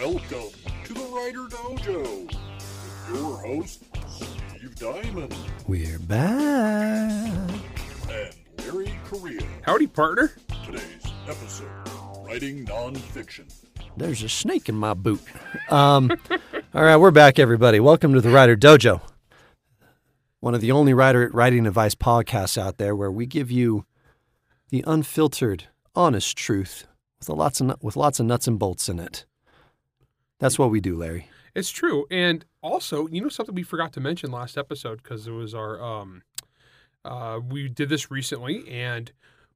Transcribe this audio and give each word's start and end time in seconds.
Welcome 0.00 0.52
to 0.84 0.94
the 0.94 1.00
Writer 1.12 1.46
Dojo 1.48 2.26
with 2.26 3.08
your 3.12 3.36
host, 3.38 3.82
Steve 4.08 4.74
Diamond 4.76 5.34
We're 5.66 5.98
back. 5.98 7.50
and 8.08 8.34
Larry 8.58 8.96
Correia. 9.04 9.42
Howdy, 9.62 9.88
partner. 9.88 10.32
Today's 10.64 11.02
episode 11.26 11.66
Writing 12.24 12.64
Nonfiction. 12.66 13.52
There's 13.96 14.22
a 14.22 14.28
snake 14.28 14.68
in 14.68 14.76
my 14.76 14.94
boot. 14.94 15.20
Um, 15.68 16.12
all 16.74 16.82
right, 16.84 16.96
we're 16.96 17.10
back, 17.10 17.40
everybody. 17.40 17.80
Welcome 17.80 18.14
to 18.14 18.20
the 18.20 18.30
Writer 18.30 18.56
Dojo, 18.56 19.00
one 20.38 20.54
of 20.54 20.60
the 20.60 20.70
only 20.70 20.94
writer 20.94 21.28
writing 21.32 21.66
advice 21.66 21.96
podcasts 21.96 22.56
out 22.56 22.78
there 22.78 22.94
where 22.94 23.10
we 23.10 23.26
give 23.26 23.50
you 23.50 23.84
the 24.70 24.84
unfiltered, 24.86 25.64
honest 25.96 26.36
truth 26.36 26.86
with 27.18 27.28
lots 27.28 27.60
of 27.60 27.82
with 27.82 27.96
lots 27.96 28.20
of 28.20 28.26
nuts 28.26 28.46
and 28.46 28.60
bolts 28.60 28.88
in 28.88 29.00
it. 29.00 29.24
That's 30.40 30.58
what 30.58 30.70
we 30.70 30.80
do, 30.80 30.96
Larry. 30.96 31.28
It's 31.54 31.70
true. 31.70 32.06
And 32.10 32.44
also, 32.62 33.08
you 33.08 33.20
know 33.20 33.28
something 33.28 33.54
we 33.54 33.62
forgot 33.62 33.92
to 33.94 34.00
mention 34.00 34.30
last 34.30 34.56
episode 34.56 35.02
because 35.02 35.26
it 35.26 35.32
was 35.32 35.54
our 35.54 35.82
um 35.82 36.22
uh 37.04 37.40
we 37.48 37.68
did 37.68 37.88
this 37.88 38.10
recently 38.10 38.68
and 38.68 39.12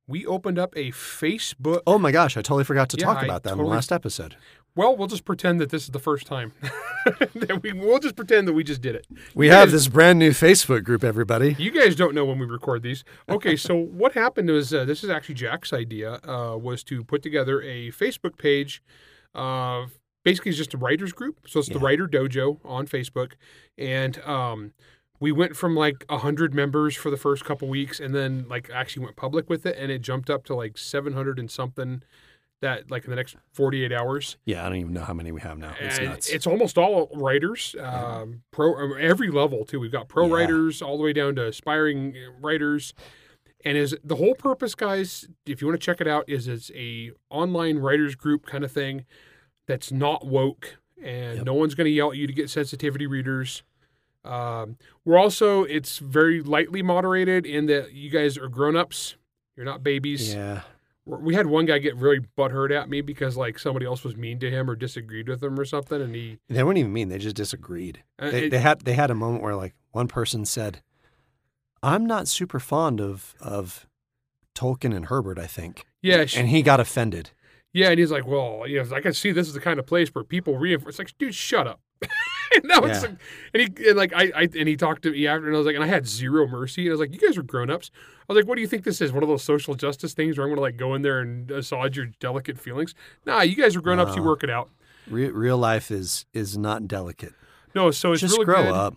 we 0.09 0.27
opened 0.27 0.59
up 0.59 0.73
a 0.77 0.91
Facebook 0.91 1.81
Oh 1.87 1.99
my 1.99 2.11
gosh, 2.13 2.37
I 2.37 2.43
totally 2.43 2.65
forgot 2.65 2.89
to 2.91 2.97
Yeah, 2.99 3.07
talk 3.07 3.19
I 3.19 3.25
about 3.25 3.43
that 3.45 3.53
in 3.53 3.59
the 3.59 3.65
last 3.65 3.93
episode. 3.93 4.37
well, 4.75 4.97
we'll 4.97 5.07
just 5.07 5.25
pretend 5.25 5.61
that 5.61 5.71
this 5.71 5.85
is 5.85 5.91
the 5.91 5.99
first 6.01 6.27
time. 6.27 6.53
that 7.35 7.61
we 7.63 7.73
we'll 7.73 7.99
just 8.01 8.17
pretend 8.17 8.49
that 8.49 8.53
we 8.53 8.65
just 8.65 8.81
did 8.81 8.95
it. 8.97 9.07
We 9.35 9.47
You 9.47 9.53
have 9.53 9.67
guys- 9.69 9.73
this 9.73 9.89
brand 9.89 10.19
new 10.19 10.31
Facebook 10.31 10.83
group, 10.83 11.05
everybody. 11.05 11.55
You 11.59 11.71
guys 11.71 11.95
don't 11.95 12.15
know 12.15 12.25
when 12.25 12.39
we 12.41 12.47
record 12.47 12.83
these. 12.83 13.05
Okay, 13.29 13.55
so 13.55 13.77
what 14.03 14.13
happened 14.15 14.49
was 14.51 14.73
uh, 14.75 14.85
this 14.85 15.05
is 15.05 15.11
actually 15.11 15.37
Jack's 15.37 15.73
idea 15.73 16.15
uh, 16.27 16.57
was 16.57 16.83
to 16.85 17.05
put 17.05 17.23
together 17.23 17.61
a 17.63 17.91
Facebook 17.93 18.37
page. 18.39 18.83
Uh, 19.35 19.87
basically, 20.25 20.51
it's 20.51 20.59
just 20.59 20.75
a 20.75 20.79
writers 20.79 21.13
group. 21.13 21.41
So 21.47 21.61
it's 21.61 21.69
the 21.69 21.79
Writer 21.79 22.07
Dojo 22.07 22.59
on 22.65 22.87
Facebook, 22.87 23.33
and 23.79 24.19
um, 24.23 24.73
we 25.21 25.33
went 25.33 25.57
from 25.57 25.75
like 25.77 26.05
hundred 26.11 26.55
members 26.55 26.97
for 26.97 27.11
the 27.11 27.17
first 27.17 27.45
couple 27.45 27.69
weeks, 27.69 28.01
and 28.01 28.15
then 28.15 28.47
like 28.49 28.71
actually 28.71 29.05
went 29.05 29.17
public 29.17 29.49
with 29.49 29.67
it, 29.67 29.77
and 29.79 29.91
it 29.91 30.01
jumped 30.01 30.31
up 30.31 30.45
to 30.45 30.55
like 30.55 30.79
seven 30.79 31.13
hundred 31.13 31.39
and 31.39 31.51
something. 31.51 32.03
That 32.61 32.93
like 32.93 33.03
in 33.03 33.11
the 33.11 33.17
next 33.17 33.35
forty 33.53 33.85
eight 33.85 33.93
hours, 33.93 34.37
Yeah, 34.45 34.65
I 34.65 34.69
don't 34.69 34.79
even 34.79 34.93
know 34.93 35.03
how 35.03 35.15
many 35.15 35.33
we 35.33 35.41
have 35.41 35.59
now. 35.59 35.75
It's 35.81 35.99
and 35.99 36.07
nuts. 36.11 36.29
it's 36.29 36.47
almost 36.47 36.79
all 36.79 37.09
writers, 37.13 37.75
um, 37.81 38.43
pro 38.53 38.77
um, 38.77 38.95
every 39.01 39.33
level 39.33 39.65
too. 39.65 39.81
We've 39.81 39.91
got 39.91 40.07
pro 40.09 40.29
Yeah. 40.29 40.35
writers 40.35 40.81
all 40.81 40.97
the 40.97 41.03
way 41.03 41.13
down 41.13 41.35
to 41.35 41.47
aspiring 41.49 42.15
writers, 42.41 42.95
and 43.65 43.77
is 43.77 43.97
the 44.05 44.15
whole 44.15 44.37
purpose, 44.37 44.77
guys? 44.77 45.27
If 45.45 45.61
you 45.61 45.67
want 45.67 45.81
to 45.81 45.85
check 45.85 46.01
it 46.01 46.07
out, 46.07 46.25
is 46.29 46.47
it's 46.47 46.71
a 46.77 47.11
online 47.31 47.79
writers 47.79 48.15
group 48.15 48.47
kind 48.47 48.63
of 48.63 48.71
thing 48.71 49.07
that's 49.67 49.91
not 49.93 50.27
woke, 50.27 50.79
and 51.03 51.39
Yep. 51.39 51.47
no 51.47 51.55
one's 51.55 51.75
going 51.75 51.87
to 51.87 51.91
yell 51.91 52.11
at 52.13 52.17
you 52.17 52.27
to 52.27 52.33
get 52.33 52.51
sensitivity 52.51 53.07
readers. 53.07 53.63
Um, 54.25 54.77
we're 55.05 55.19
also 55.19 55.65
it's 55.65 55.99
very 55.99 56.43
lightly 56.43 56.83
moderated 56.83 57.45
in 57.45 57.67
that 57.67 57.93
you 57.93 58.09
guys 58.11 58.39
are 58.39 58.49
grown 58.49 58.77
ups. 58.77 59.17
You're 59.57 59.67
not 59.67 59.83
babies 59.83 60.33
yeah. 60.35 60.63
we 61.05 61.35
had 61.35 61.47
one 61.47 61.67
guy 61.67 61.79
get 61.79 61.97
really 61.97 62.21
butthurt 62.39 62.71
at 62.71 62.89
me 62.89 63.01
because 63.01 63.37
like 63.37 63.59
somebody 63.59 63.85
else 63.85 64.05
was 64.05 64.17
mean 64.17 64.39
to 64.39 64.49
him 64.51 64.71
or 64.71 64.77
disagreed 64.77 65.29
with 65.29 65.43
him 65.43 65.59
or 65.59 65.65
something, 65.65 66.01
and 66.01 66.15
he 66.15 66.39
They 66.49 66.63
weren't 66.63 66.79
even 66.79 66.93
mean. 66.93 67.09
They 67.09 67.19
just 67.19 67.35
disagreed. 67.37 68.03
uh, 68.21 68.31
They, 68.31 68.45
it- 68.47 68.51
they 68.51 68.61
had 68.61 68.83
they 68.83 68.95
had 68.95 69.11
a 69.11 69.15
moment 69.17 69.43
where 69.43 69.57
like 69.57 69.75
one 69.91 70.07
person 70.09 70.45
said, 70.45 70.83
"I'm 71.83 72.07
not 72.07 72.29
super 72.29 72.61
fond 72.61 73.01
of 73.01 73.35
of 73.41 73.87
Tolkien 74.55 74.95
and 74.95 75.07
Herbert." 75.07 75.39
I 75.39 75.47
think, 75.49 75.85
yeah 76.01 76.25
sh- 76.27 76.37
and 76.37 76.49
he 76.49 76.63
got 76.63 76.79
offended. 76.81 77.31
Yeah, 77.73 77.91
and 77.91 77.99
he's 77.99 78.11
like, 78.11 78.27
well, 78.27 78.65
you 78.67 78.83
know, 78.83 78.95
I 78.97 79.01
can 79.01 79.13
see 79.15 79.33
this 79.33 79.49
is 79.49 79.55
the 79.55 79.61
kind 79.61 79.79
of 79.79 79.87
place 79.87 80.09
where 80.11 80.25
people 80.25 80.59
reinforce. 80.59 80.93
It's 80.95 80.99
like, 80.99 81.19
dude, 81.19 81.35
shut 81.35 81.67
up. 81.67 81.81
and 82.55 82.65
now 82.65 82.81
it's 82.81 83.03
Yeah. 83.03 83.09
like, 83.11 83.19
and 83.55 83.79
he 83.79 83.89
and 83.89 83.97
like 83.97 84.13
I, 84.13 84.33
I 84.35 84.43
and 84.59 84.69
he 84.69 84.77
talked 84.77 85.03
to 85.03 85.13
me 85.13 85.27
after, 85.27 85.47
and 85.47 85.55
I 85.55 85.59
was 85.59 85.67
like, 85.67 85.75
and 85.77 85.85
I 85.85 85.87
had 85.89 86.07
zero 86.07 86.47
mercy, 86.47 86.83
and 86.83 86.91
I 86.91 86.93
was 86.95 87.01
like, 87.01 87.13
you 87.13 87.19
guys 87.27 87.37
are 87.39 87.43
grown 87.43 87.71
ups. 87.71 87.91
I 88.29 88.33
was 88.33 88.37
like, 88.37 88.49
what 88.49 88.57
do 88.57 88.61
you 88.61 88.67
think 88.69 88.85
this 88.85 89.01
is? 89.01 89.13
One 89.13 89.23
of 89.23 89.29
those 89.29 89.43
social 89.45 89.75
justice 89.75 90.13
things 90.15 90.37
where 90.37 90.47
I'm 90.47 90.51
gonna 90.51 90.61
like 90.61 90.77
go 90.77 90.95
in 90.95 91.03
there 91.03 91.21
and 91.21 91.49
massage 91.49 91.97
your 91.97 92.07
delicate 92.21 92.59
feelings? 92.59 92.95
Nah, 93.27 93.43
you 93.43 93.55
guys 93.57 93.77
are 93.77 93.81
grown 93.81 93.99
ups. 94.01 94.17
You 94.17 94.23
work 94.23 94.43
it 94.45 94.51
out. 94.51 94.71
Re- 95.09 95.31
real 95.31 95.59
life 95.59 95.91
is 95.91 96.27
is 96.35 96.59
not 96.59 96.87
delicate. 96.89 97.33
No, 97.75 97.91
so 97.91 98.13
it's 98.13 98.21
just 98.21 98.35
really 98.35 98.45
grow 98.47 98.65
good. 98.65 98.73
up. 98.73 98.95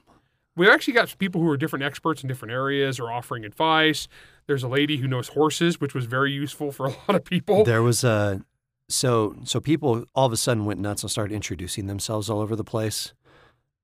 We 0.57 0.69
actually 0.69 0.93
got 0.93 1.15
people 1.17 1.41
who 1.41 1.49
are 1.49 1.57
different 1.57 1.83
experts 1.83 2.23
in 2.23 2.27
different 2.29 2.51
areas 2.53 2.99
or 2.99 3.11
offering 3.11 3.43
advice. 3.45 4.07
There's 4.47 4.63
a 4.63 4.67
lady 4.69 4.97
who 4.97 5.07
knows 5.07 5.29
horses, 5.29 5.79
which 5.81 5.93
was 5.93 6.05
very 6.05 6.31
useful 6.31 6.71
for 6.71 6.85
a 6.87 6.89
lot 6.89 7.15
of 7.15 7.23
people. 7.25 7.63
There 7.65 7.83
was 7.83 8.03
a 8.03 8.41
so 8.89 9.35
so 9.43 9.59
people 9.59 10.05
all 10.13 10.25
of 10.25 10.33
a 10.33 10.37
sudden 10.37 10.65
went 10.65 10.79
nuts 10.79 11.03
and 11.03 11.11
started 11.11 11.33
introducing 11.33 11.87
themselves 11.87 12.29
all 12.29 12.39
over 12.39 12.55
the 12.55 12.63
place. 12.63 13.13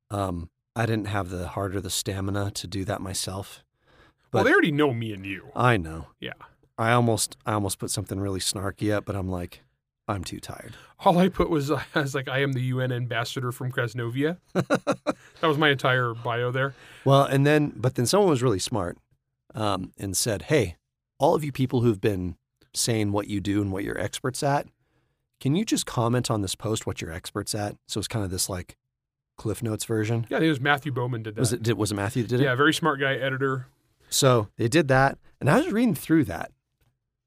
Um, 0.09 0.49
I 0.75 0.85
didn't 0.85 1.07
have 1.07 1.29
the 1.29 1.49
heart 1.49 1.75
or 1.75 1.81
the 1.81 1.89
stamina 1.89 2.51
to 2.51 2.67
do 2.67 2.85
that 2.85 3.01
myself. 3.01 3.63
well, 4.31 4.43
they 4.43 4.51
already 4.51 4.71
know 4.71 4.93
me 4.93 5.13
and 5.13 5.25
you. 5.25 5.49
I 5.55 5.77
know. 5.77 6.07
Yeah. 6.19 6.33
I 6.77 6.91
almost 6.93 7.37
I 7.45 7.53
almost 7.53 7.79
put 7.79 7.91
something 7.91 8.19
really 8.19 8.39
snarky 8.39 8.91
up, 8.93 9.05
but 9.05 9.15
I'm 9.15 9.29
like, 9.29 9.61
I'm 10.07 10.23
too 10.23 10.39
tired. 10.39 10.75
All 10.99 11.17
I 11.17 11.29
put 11.29 11.49
was 11.49 11.71
I 11.71 11.81
was 11.95 12.15
like, 12.15 12.27
I 12.27 12.39
am 12.39 12.53
the 12.53 12.61
UN 12.61 12.91
ambassador 12.91 13.51
from 13.51 13.71
Krasnovia. 13.71 14.37
that 14.53 15.07
was 15.41 15.57
my 15.57 15.69
entire 15.69 16.13
bio 16.13 16.51
there. 16.51 16.73
Well, 17.05 17.23
and 17.23 17.45
then, 17.45 17.73
but 17.75 17.95
then 17.95 18.05
someone 18.05 18.29
was 18.29 18.43
really 18.43 18.59
smart 18.59 18.97
um, 19.55 19.91
and 19.97 20.15
said, 20.15 20.43
Hey, 20.43 20.75
all 21.19 21.35
of 21.35 21.43
you 21.43 21.51
people 21.51 21.81
who've 21.81 22.01
been 22.01 22.35
saying 22.73 23.11
what 23.11 23.27
you 23.27 23.41
do 23.41 23.61
and 23.61 23.71
what 23.71 23.83
you're 23.83 23.99
experts 23.99 24.43
at, 24.43 24.67
can 25.41 25.55
you 25.55 25.65
just 25.65 25.85
comment 25.85 26.31
on 26.31 26.41
this 26.41 26.55
post 26.55 26.85
what 26.85 27.01
you're 27.01 27.11
experts 27.11 27.53
at? 27.53 27.75
So 27.87 27.99
it's 27.99 28.07
kind 28.07 28.23
of 28.23 28.31
this 28.31 28.47
like 28.47 28.77
Cliff 29.37 29.61
Notes 29.61 29.83
version. 29.85 30.27
Yeah, 30.29 30.37
I 30.37 30.39
think 30.39 30.47
it 30.47 30.51
was 30.51 30.61
Matthew 30.61 30.91
Bowman 30.91 31.23
did 31.23 31.35
that. 31.35 31.39
Was 31.41 31.51
it, 31.51 31.63
did, 31.63 31.77
was 31.77 31.91
it 31.91 31.95
Matthew 31.95 32.23
that 32.23 32.29
did 32.29 32.39
it? 32.41 32.43
yeah, 32.43 32.55
very 32.55 32.73
smart 32.73 32.99
guy, 32.99 33.15
editor. 33.15 33.67
So 34.09 34.47
they 34.57 34.67
did 34.67 34.87
that. 34.89 35.17
And 35.39 35.49
I 35.49 35.57
was 35.57 35.71
reading 35.71 35.95
through 35.95 36.25
that. 36.25 36.51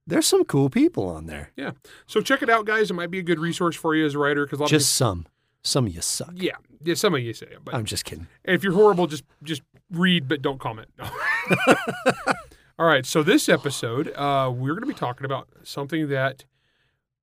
There's 0.06 0.26
some 0.26 0.44
cool 0.44 0.70
people 0.70 1.08
on 1.08 1.26
there. 1.26 1.50
Yeah. 1.56 1.72
So 2.06 2.20
check 2.20 2.42
it 2.42 2.50
out, 2.50 2.66
guys. 2.66 2.90
It 2.90 2.94
might 2.94 3.10
be 3.10 3.18
a 3.18 3.22
good 3.22 3.40
resource 3.40 3.74
for 3.74 3.94
you 3.94 4.06
as 4.06 4.14
a 4.14 4.18
writer 4.18 4.46
because 4.46 4.70
Just 4.70 4.94
some. 4.94 5.26
Some 5.66 5.86
of 5.86 5.94
you 5.94 6.02
suck. 6.02 6.32
yeah, 6.34 6.56
yeah, 6.82 6.92
some 6.92 7.14
of 7.14 7.20
you 7.20 7.32
say 7.32 7.46
it, 7.46 7.60
but 7.64 7.74
I'm 7.74 7.86
just 7.86 8.04
kidding. 8.04 8.26
And 8.44 8.54
if 8.54 8.62
you're 8.62 8.74
horrible, 8.74 9.06
just 9.06 9.24
just 9.42 9.62
read 9.90 10.28
but 10.28 10.42
don't 10.42 10.60
comment. 10.60 10.88
No. 10.98 11.08
All 12.78 12.86
right. 12.86 13.06
So 13.06 13.22
this 13.22 13.48
episode, 13.48 14.12
uh, 14.14 14.52
we're 14.54 14.72
going 14.72 14.82
to 14.82 14.86
be 14.86 14.92
talking 14.92 15.24
about 15.24 15.48
something 15.62 16.08
that 16.10 16.44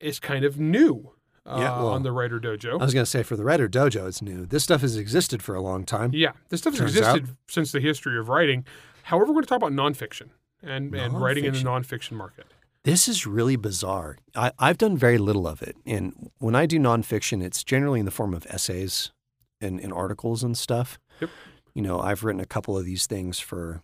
is 0.02 0.20
kind 0.20 0.46
of 0.46 0.60
new 0.60 1.12
uh, 1.46 1.58
Yeah, 1.60 1.78
well, 1.78 1.90
on 1.90 2.04
the 2.04 2.12
Writer 2.12 2.40
Dojo. 2.40 2.80
I 2.80 2.84
was 2.84 2.94
going 2.94 3.06
to 3.06 3.10
say 3.10 3.24
for 3.24 3.36
the 3.36 3.44
Writer 3.44 3.68
Dojo, 3.68 4.08
it's 4.08 4.22
new. 4.22 4.46
This 4.46 4.64
stuff 4.64 4.82
has 4.82 4.96
existed 4.98 5.42
for 5.42 5.56
a 5.56 5.62
long 5.62 5.86
time. 5.86 6.12
yeah, 6.14 6.34
this 6.50 6.62
stuff 6.62 6.78
has 6.78 6.96
existed 6.96 7.36
since 7.48 7.72
the 7.72 7.80
history 7.80 8.18
of 8.20 8.30
writing. 8.30 8.66
However, 9.04 9.28
we're 9.28 9.34
going 9.34 9.44
to 9.44 9.50
talk 9.50 9.58
about 9.58 9.74
nonfiction 9.74 10.30
and 10.62 10.94
and 10.96 11.20
writing 11.20 11.46
in 11.46 11.54
the 11.54 11.60
nonfiction 11.60 12.14
market. 12.14 12.46
This 12.84 13.08
is 13.08 13.28
really 13.28 13.56
bizarre. 13.56 14.18
I, 14.36 14.52
I've 14.58 14.78
done 14.78 14.98
very 14.98 15.20
little 15.20 15.48
of 15.48 15.62
it. 15.62 15.76
And 15.86 16.32
when 16.40 16.56
I 16.56 16.66
do 16.66 16.80
nonfiction, 16.80 17.44
it's 17.44 17.64
generally 17.64 18.00
in 18.00 18.06
the 18.06 18.12
form 18.12 18.34
of 18.34 18.48
essays 18.50 19.12
and, 19.60 19.80
and 19.80 19.94
articles 19.94 20.44
and 20.44 20.58
stuff. 20.58 21.00
Yep. 21.20 21.30
You 21.76 21.84
know, 21.84 22.00
I've 22.00 22.24
written 22.24 22.42
a 22.42 22.46
couple 22.46 22.76
of 22.76 22.84
these 22.86 23.06
things 23.06 23.40
for 23.40 23.84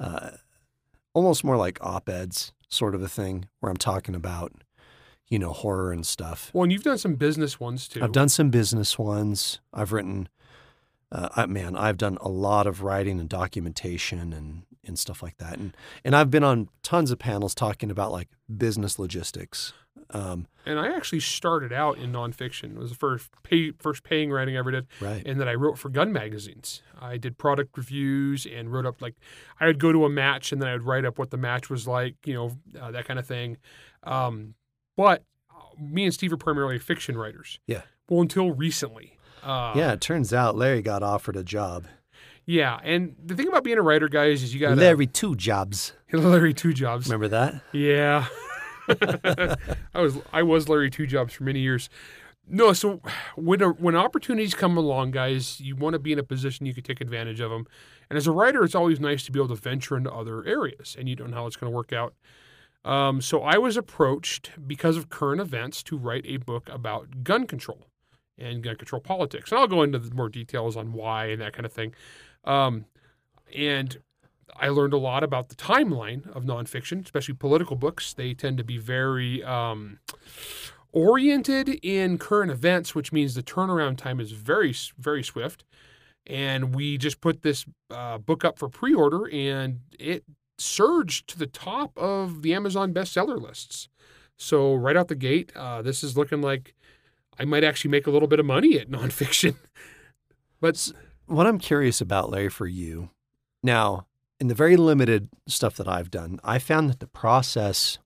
uh, 0.00 0.30
almost 1.12 1.44
more 1.44 1.58
like 1.58 1.78
op 1.82 2.08
eds, 2.08 2.52
sort 2.68 2.94
of 2.94 3.02
a 3.02 3.08
thing, 3.08 3.48
where 3.60 3.70
I'm 3.70 3.76
talking 3.76 4.14
about, 4.14 4.52
you 5.28 5.38
know, 5.38 5.52
horror 5.52 5.92
and 5.92 6.06
stuff. 6.06 6.50
Well, 6.52 6.64
and 6.64 6.72
you've 6.72 6.82
done 6.82 6.98
some 6.98 7.14
business 7.14 7.60
ones 7.60 7.88
too. 7.88 8.02
I've 8.02 8.12
done 8.12 8.28
some 8.28 8.50
business 8.50 8.98
ones. 8.98 9.60
I've 9.72 9.92
written, 9.92 10.28
uh, 11.12 11.28
I, 11.36 11.46
man, 11.46 11.76
I've 11.76 11.98
done 11.98 12.18
a 12.20 12.28
lot 12.28 12.66
of 12.66 12.82
writing 12.82 13.20
and 13.20 13.28
documentation 13.28 14.32
and, 14.32 14.62
and 14.84 14.98
stuff 14.98 15.22
like 15.22 15.36
that. 15.38 15.58
And 15.58 15.76
and 16.04 16.16
I've 16.16 16.30
been 16.30 16.44
on 16.44 16.68
tons 16.82 17.10
of 17.10 17.18
panels 17.18 17.54
talking 17.54 17.90
about 17.90 18.10
like 18.10 18.28
business 18.56 18.98
logistics. 18.98 19.72
Um, 20.10 20.46
and 20.64 20.78
I 20.78 20.94
actually 20.94 21.20
started 21.20 21.72
out 21.72 21.98
in 21.98 22.12
nonfiction. 22.12 22.76
It 22.76 22.78
was 22.78 22.90
the 22.90 22.96
first 22.96 23.28
pay, 23.42 23.72
first 23.72 24.02
paying 24.04 24.30
writing 24.30 24.56
I 24.56 24.60
ever 24.60 24.70
did. 24.70 24.86
right. 25.00 25.22
and 25.26 25.40
then 25.40 25.48
I 25.48 25.54
wrote 25.54 25.78
for 25.78 25.90
gun 25.90 26.12
magazines. 26.12 26.82
I 26.98 27.18
did 27.18 27.36
product 27.36 27.76
reviews 27.76 28.46
and 28.46 28.72
wrote 28.72 28.86
up 28.86 29.02
like 29.02 29.16
I 29.60 29.66
would 29.66 29.78
go 29.78 29.92
to 29.92 30.04
a 30.04 30.08
match 30.08 30.52
and 30.52 30.62
then 30.62 30.68
I 30.68 30.72
would 30.72 30.84
write 30.84 31.04
up 31.04 31.18
what 31.18 31.30
the 31.30 31.36
match 31.36 31.68
was 31.68 31.86
like, 31.86 32.14
you 32.24 32.34
know, 32.34 32.52
uh, 32.80 32.90
that 32.90 33.04
kind 33.06 33.18
of 33.18 33.26
thing. 33.26 33.58
Um, 34.04 34.54
but 34.98 35.22
uh, 35.48 35.62
me 35.80 36.04
and 36.04 36.12
Steve 36.12 36.32
are 36.32 36.36
primarily 36.36 36.76
fiction 36.78 37.16
writers. 37.16 37.60
Yeah. 37.68 37.82
Well, 38.10 38.20
until 38.20 38.50
recently. 38.50 39.16
Uh, 39.44 39.72
yeah, 39.76 39.92
it 39.92 40.00
turns 40.00 40.34
out 40.34 40.56
Larry 40.56 40.82
got 40.82 41.04
offered 41.04 41.36
a 41.36 41.44
job. 41.44 41.86
Yeah, 42.44 42.80
and 42.82 43.14
the 43.24 43.36
thing 43.36 43.46
about 43.46 43.62
being 43.62 43.78
a 43.78 43.82
writer, 43.82 44.08
guys, 44.08 44.42
is 44.42 44.52
you 44.52 44.58
got 44.58 44.76
Larry 44.76 45.06
two 45.06 45.36
jobs. 45.36 45.92
Larry 46.12 46.52
two 46.52 46.72
jobs. 46.72 47.06
Remember 47.06 47.28
that? 47.28 47.62
Yeah. 47.72 48.26
I 49.94 50.00
was 50.00 50.18
I 50.32 50.42
was 50.42 50.68
Larry 50.68 50.90
two 50.90 51.06
jobs 51.06 51.32
for 51.32 51.44
many 51.44 51.60
years. 51.60 51.88
No, 52.48 52.72
so 52.72 53.00
when 53.36 53.62
a, 53.62 53.68
when 53.68 53.94
opportunities 53.94 54.54
come 54.54 54.76
along, 54.76 55.12
guys, 55.12 55.60
you 55.60 55.76
want 55.76 55.92
to 55.92 55.98
be 55.98 56.12
in 56.12 56.18
a 56.18 56.22
position 56.22 56.66
you 56.66 56.74
can 56.74 56.82
take 56.82 57.00
advantage 57.00 57.40
of 57.40 57.50
them. 57.50 57.66
And 58.08 58.16
as 58.16 58.26
a 58.26 58.32
writer, 58.32 58.64
it's 58.64 58.74
always 58.74 58.98
nice 58.98 59.24
to 59.26 59.32
be 59.32 59.38
able 59.38 59.54
to 59.54 59.54
venture 59.54 59.96
into 59.96 60.10
other 60.10 60.44
areas, 60.44 60.96
and 60.98 61.08
you 61.08 61.14
don't 61.14 61.30
know 61.30 61.36
how 61.36 61.46
it's 61.46 61.56
going 61.56 61.70
to 61.70 61.76
work 61.76 61.92
out. 61.92 62.14
Um, 62.84 63.20
so 63.20 63.42
I 63.42 63.58
was 63.58 63.76
approached 63.76 64.52
because 64.66 64.96
of 64.96 65.10
current 65.10 65.40
events 65.40 65.82
to 65.84 65.98
write 65.98 66.24
a 66.26 66.38
book 66.38 66.68
about 66.70 67.24
gun 67.24 67.46
control 67.46 67.86
and 68.38 68.62
gun 68.62 68.76
control 68.76 69.00
politics. 69.00 69.50
And 69.50 69.60
I'll 69.60 69.66
go 69.66 69.82
into 69.82 69.98
more 70.14 70.28
details 70.28 70.76
on 70.76 70.92
why 70.92 71.26
and 71.26 71.40
that 71.40 71.52
kind 71.52 71.66
of 71.66 71.72
thing. 71.72 71.94
Um, 72.44 72.86
and 73.54 73.98
I 74.56 74.68
learned 74.68 74.92
a 74.92 74.98
lot 74.98 75.22
about 75.22 75.48
the 75.48 75.54
timeline 75.54 76.28
of 76.34 76.44
nonfiction, 76.44 77.04
especially 77.04 77.34
political 77.34 77.76
books. 77.76 78.12
They 78.12 78.34
tend 78.34 78.58
to 78.58 78.64
be 78.64 78.78
very 78.78 79.42
um, 79.44 79.98
oriented 80.92 81.68
in 81.82 82.18
current 82.18 82.50
events, 82.50 82.94
which 82.94 83.12
means 83.12 83.34
the 83.34 83.42
turnaround 83.42 83.98
time 83.98 84.20
is 84.20 84.32
very, 84.32 84.74
very 84.98 85.22
swift. 85.22 85.64
And 86.26 86.74
we 86.74 86.98
just 86.98 87.20
put 87.20 87.42
this 87.42 87.64
uh, 87.90 88.18
book 88.18 88.44
up 88.44 88.58
for 88.58 88.68
pre 88.68 88.94
order, 88.94 89.28
and 89.30 89.80
it 89.98 90.24
surged 90.58 91.28
to 91.28 91.38
the 91.38 91.46
top 91.46 91.96
of 91.96 92.42
the 92.42 92.54
Amazon 92.54 92.92
bestseller 92.92 93.40
lists. 93.40 93.88
So, 94.36 94.74
right 94.74 94.96
out 94.96 95.08
the 95.08 95.14
gate, 95.14 95.52
uh, 95.56 95.82
this 95.82 96.04
is 96.04 96.16
looking 96.16 96.40
like 96.40 96.74
I 97.38 97.44
might 97.44 97.64
actually 97.64 97.90
make 97.90 98.06
a 98.06 98.10
little 98.10 98.28
bit 98.28 98.40
of 98.40 98.46
money 98.46 98.78
at 98.78 98.90
nonfiction. 98.90 99.56
but 100.60 100.92
what 101.26 101.46
I'm 101.46 101.58
curious 101.58 102.00
about, 102.00 102.30
Larry, 102.30 102.48
for 102.48 102.66
you 102.66 103.10
now, 103.62 104.06
in 104.40 104.48
the 104.48 104.54
very 104.54 104.76
limited 104.76 105.28
stuff 105.46 105.76
that 105.76 105.88
I've 105.88 106.10
done, 106.10 106.38
I 106.44 106.58
found 106.58 106.90
that 106.90 107.00
the 107.00 107.06
process 107.06 107.98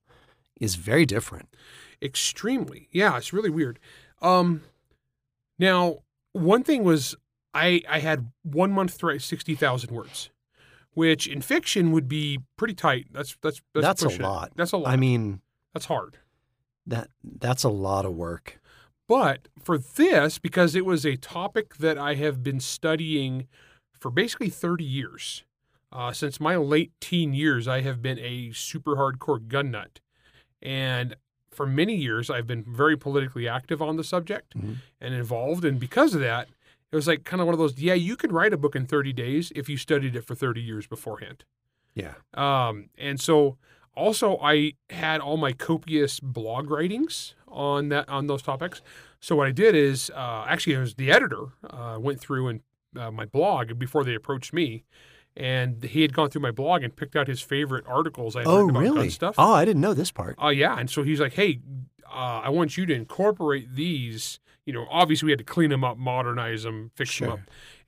is 0.59 0.75
very 0.75 1.05
different. 1.05 1.55
Extremely. 2.01 2.89
Yeah, 2.91 3.17
it's 3.17 3.33
really 3.33 3.49
weird. 3.49 3.79
Um, 4.21 4.61
now, 5.59 5.99
one 6.31 6.63
thing 6.63 6.83
was 6.83 7.15
I 7.53 7.83
I 7.87 7.99
had 7.99 8.31
one 8.41 8.71
month 8.71 8.97
to 8.99 9.05
write 9.05 9.21
sixty 9.21 9.55
thousand 9.55 9.91
words, 9.91 10.29
which 10.93 11.27
in 11.27 11.41
fiction 11.41 11.91
would 11.91 12.07
be 12.07 12.39
pretty 12.57 12.73
tight. 12.73 13.07
That's 13.11 13.35
that's 13.41 13.61
that's, 13.73 13.85
That's 13.85 14.03
a 14.03 14.09
it. 14.09 14.21
lot. 14.21 14.51
That's 14.55 14.71
a 14.71 14.77
lot. 14.77 14.89
I 14.91 14.95
mean, 14.97 15.41
that's 15.73 15.85
hard. 15.85 16.17
that 16.85 17.09
that's 17.23 17.63
a 17.63 17.69
lot 17.69 18.05
of 18.05 18.13
work. 18.13 18.59
But 19.07 19.47
for 19.61 19.77
this, 19.77 20.39
because 20.39 20.75
it 20.75 20.85
was 20.85 21.05
a 21.05 21.17
topic 21.17 21.75
that 21.77 21.97
I 21.97 22.15
have 22.15 22.41
been 22.43 22.59
studying 22.59 23.47
for 23.99 24.09
basically 24.09 24.49
30 24.49 24.83
years, 24.83 25.43
uh, 25.91 26.11
since 26.13 26.39
my 26.39 26.55
late 26.55 26.91
teen 27.01 27.33
years, 27.33 27.67
I 27.67 27.81
have 27.81 28.01
been 28.01 28.17
a 28.19 28.51
super 28.53 28.95
hardcore 28.95 29.45
gun 29.45 29.71
nut. 29.71 29.99
And 30.61 31.15
for 31.51 31.67
many 31.67 31.95
years, 31.95 32.29
I've 32.29 32.47
been 32.47 32.63
very 32.63 32.97
politically 32.97 33.47
active 33.47 33.81
on 33.81 33.97
the 33.97 34.03
subject 34.03 34.57
Mhm. 34.57 34.77
and 35.01 35.13
involved. 35.13 35.65
And 35.65 35.79
because 35.79 36.15
of 36.15 36.21
that, 36.21 36.47
it 36.93 36.95
was 36.95 37.07
like 37.07 37.23
kind 37.25 37.41
of 37.41 37.47
one 37.47 37.53
of 37.53 37.59
those, 37.59 37.77
yeah, 37.77 37.95
you 37.95 38.15
could 38.15 38.31
write 38.31 38.53
a 38.53 38.57
book 38.57 38.75
in 38.75 38.85
30 38.85 39.11
days 39.13 39.51
if 39.55 39.67
you 39.67 39.75
studied 39.77 40.15
it 40.15 40.23
for 40.23 40.35
30 40.35 40.61
years 40.61 40.87
beforehand. 40.87 41.43
Yeah. 41.95 42.13
Um, 42.33 42.89
and 42.97 43.19
so 43.19 43.57
also 43.95 44.37
I 44.37 44.73
had 44.89 45.19
all 45.19 45.35
my 45.37 45.51
copious 45.53 46.19
blog 46.21 46.69
writings 46.69 47.35
on 47.47 47.89
that 47.89 48.07
on 48.09 48.27
those 48.27 48.41
topics. 48.41 48.81
So 49.19 49.35
what 49.35 49.47
I 49.47 49.51
did 49.51 49.75
is 49.75 50.09
uh, 50.15 50.45
actually 50.47 50.73
it 50.73 50.79
was 50.79 50.95
the 50.95 51.11
editor 51.11 51.47
uh, 51.69 51.97
went 51.99 52.19
through 52.19 52.47
and 52.47 52.59
uh, 52.97 53.09
my 53.11 53.25
blog 53.25 53.77
before 53.79 54.03
they 54.03 54.13
approached 54.15 54.53
me, 54.53 54.83
and 55.35 55.83
he 55.83 56.03
had 56.03 56.13
gone 56.13 56.29
through 56.29 56.41
my 56.43 56.51
blog 56.51 56.83
and 56.83 56.95
picked 56.95 57.15
out 57.15 57.27
his 57.27 57.41
favorite 57.41 57.85
articles 57.87 58.35
I 58.35 58.39
had 58.41 58.47
Oh, 58.47 58.69
about 58.69 58.79
really? 58.79 58.97
gun 59.01 59.09
stuff. 59.09 59.35
Oh, 59.37 59.53
I 59.53 59.65
didn't 59.65 59.81
know 59.81 59.95
this 59.95 60.11
part. 60.11 60.35
Oh 60.37 60.49
yeah, 60.49 60.77
and 60.77 60.89
so 60.89 61.01
he's 61.03 61.19
like, 61.19 61.33
"Hey, 61.33 61.59
uh, 62.07 62.41
I 62.43 62.49
want 62.49 62.77
you 62.77 62.85
to 62.85 62.93
incorporate 62.93 63.75
these. 63.75 64.39
You 64.65 64.73
know, 64.73 64.87
obviously 64.89 65.27
we 65.27 65.31
had 65.31 65.39
to 65.39 65.45
clean 65.45 65.69
them 65.69 65.83
up, 65.83 65.97
modernize 65.97 66.63
them, 66.63 66.91
fix 66.95 67.19
them 67.19 67.29
up, 67.31 67.39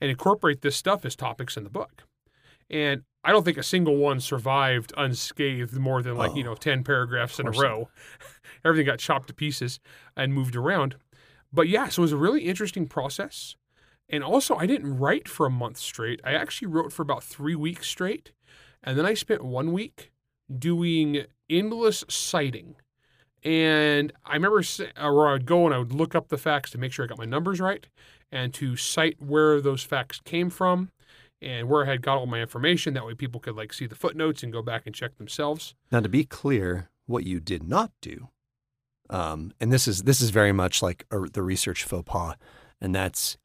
and 0.01 0.09
incorporate 0.11 0.61
this 0.61 0.75
stuff 0.75 1.05
as 1.05 1.15
topics 1.15 1.57
in 1.57 1.63
the 1.63 1.69
book." 1.69 2.03
And 2.69 3.03
I 3.23 3.31
don't 3.31 3.43
think 3.43 3.57
a 3.57 3.63
single 3.63 3.97
one 3.97 4.19
survived 4.19 4.93
unscathed 4.97 5.73
more 5.77 6.01
than 6.01 6.15
like 6.15 6.35
you 6.35 6.43
Oh, 6.43 6.47
know 6.51 6.55
ten 6.55 6.83
paragraphs 6.83 7.39
in 7.39 7.47
a 7.47 7.51
row. 7.51 7.89
Everything 8.65 8.85
got 8.85 8.99
chopped 8.99 9.27
to 9.27 9.33
pieces 9.33 9.79
and 10.15 10.33
moved 10.33 10.55
around. 10.55 10.95
But 11.53 11.67
yeah, 11.69 11.87
so 11.87 12.01
it 12.01 12.05
was 12.05 12.11
a 12.11 12.17
really 12.17 12.41
interesting 12.41 12.87
process. 12.87 13.55
And 14.09 14.23
also, 14.23 14.55
I 14.55 14.65
didn't 14.67 14.97
write 14.97 15.27
for 15.27 15.45
a 15.45 15.49
month 15.51 15.77
straight. 15.77 16.21
I 16.23 16.33
actually 16.33 16.67
wrote 16.67 16.93
for 16.93 17.01
about 17.01 17.23
three 17.23 17.55
weeks 17.55 17.87
straight. 17.87 18.31
And 18.83 18.97
then 18.97 19.05
I 19.05 19.15
spent 19.15 19.43
one 19.43 19.73
week 19.73 20.11
doing 20.59 21.25
endless 21.49 22.03
citing. 22.07 22.75
And 23.45 24.11
I 24.25 24.33
remember 24.33 24.59
uh, 24.59 25.11
where 25.11 25.27
I 25.27 25.33
would 25.33 25.45
go 25.45 25.65
and 25.65 25.73
I 25.73 25.77
would 25.77 25.93
look 25.93 26.15
up 26.15 26.29
the 26.29 26.37
facts 26.37 26.71
to 26.71 26.79
make 26.79 26.91
sure 26.91 27.05
I 27.05 27.07
got 27.07 27.19
my 27.19 27.25
numbers 27.25 27.61
right 27.61 27.85
and 28.31 28.51
to 28.55 28.75
cite 28.75 29.21
where 29.21 29.61
those 29.61 29.83
facts 29.83 30.19
came 30.25 30.49
from 30.49 30.89
and 31.43 31.69
where 31.69 31.85
I 31.85 31.89
had 31.91 32.01
got 32.01 32.17
all 32.17 32.25
my 32.25 32.41
information. 32.41 32.95
That 32.95 33.05
way 33.05 33.13
people 33.13 33.39
could 33.39 33.55
like 33.55 33.71
see 33.71 33.85
the 33.85 33.95
footnotes 33.95 34.41
and 34.41 34.51
go 34.51 34.63
back 34.63 34.87
and 34.87 34.95
check 34.95 35.17
themselves. 35.17 35.75
Now, 35.91 35.99
to 35.99 36.09
be 36.09 36.25
clear, 36.25 36.89
what 37.05 37.23
you 37.23 37.39
did 37.39 37.61
not 37.67 37.91
do, 38.01 38.29
um, 39.11 39.53
and 39.59 39.71
this 39.71 39.87
is 39.87 40.03
this 40.03 40.21
is 40.21 40.31
very 40.31 40.51
much 40.51 40.81
like 40.81 41.05
a, 41.11 41.19
the 41.19 41.43
research 41.43 41.83
faux 41.83 42.03
pas, 42.07 42.35
and 42.81 42.95
that's 42.95 43.37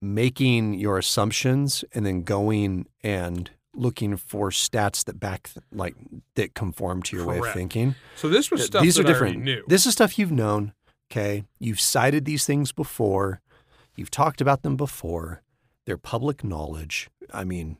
making 0.00 0.74
your 0.74 0.96
assumptions 0.96 1.84
and 1.92 2.06
then 2.06 2.22
going 2.22 2.86
and 3.02 3.50
looking 3.78 4.16
for 4.16 4.50
stats 4.50 5.04
that 5.04 5.20
back 5.20 5.50
like 5.72 5.94
that 6.34 6.54
conform 6.54 7.02
to 7.04 7.16
your 7.16 7.26
way 7.26 7.38
of 7.38 7.52
thinking. 7.52 7.94
So 8.16 8.28
this 8.28 8.50
was 8.50 8.66
stuff 8.66 8.82
these 8.82 8.96
that 8.96 9.04
are 9.04 9.08
different. 9.08 9.68
This 9.68 9.86
is 9.86 9.92
stuff 9.92 10.18
you've 10.18 10.32
known. 10.32 10.72
Okay, 11.10 11.44
you've 11.58 11.80
cited 11.80 12.24
these 12.24 12.44
things 12.44 12.72
before. 12.72 13.40
You've 13.96 14.10
talked 14.10 14.40
about 14.40 14.62
them 14.62 14.76
before. 14.76 15.42
They're 15.86 15.96
public 15.96 16.44
knowledge. 16.44 17.08
I 17.32 17.44
mean, 17.44 17.78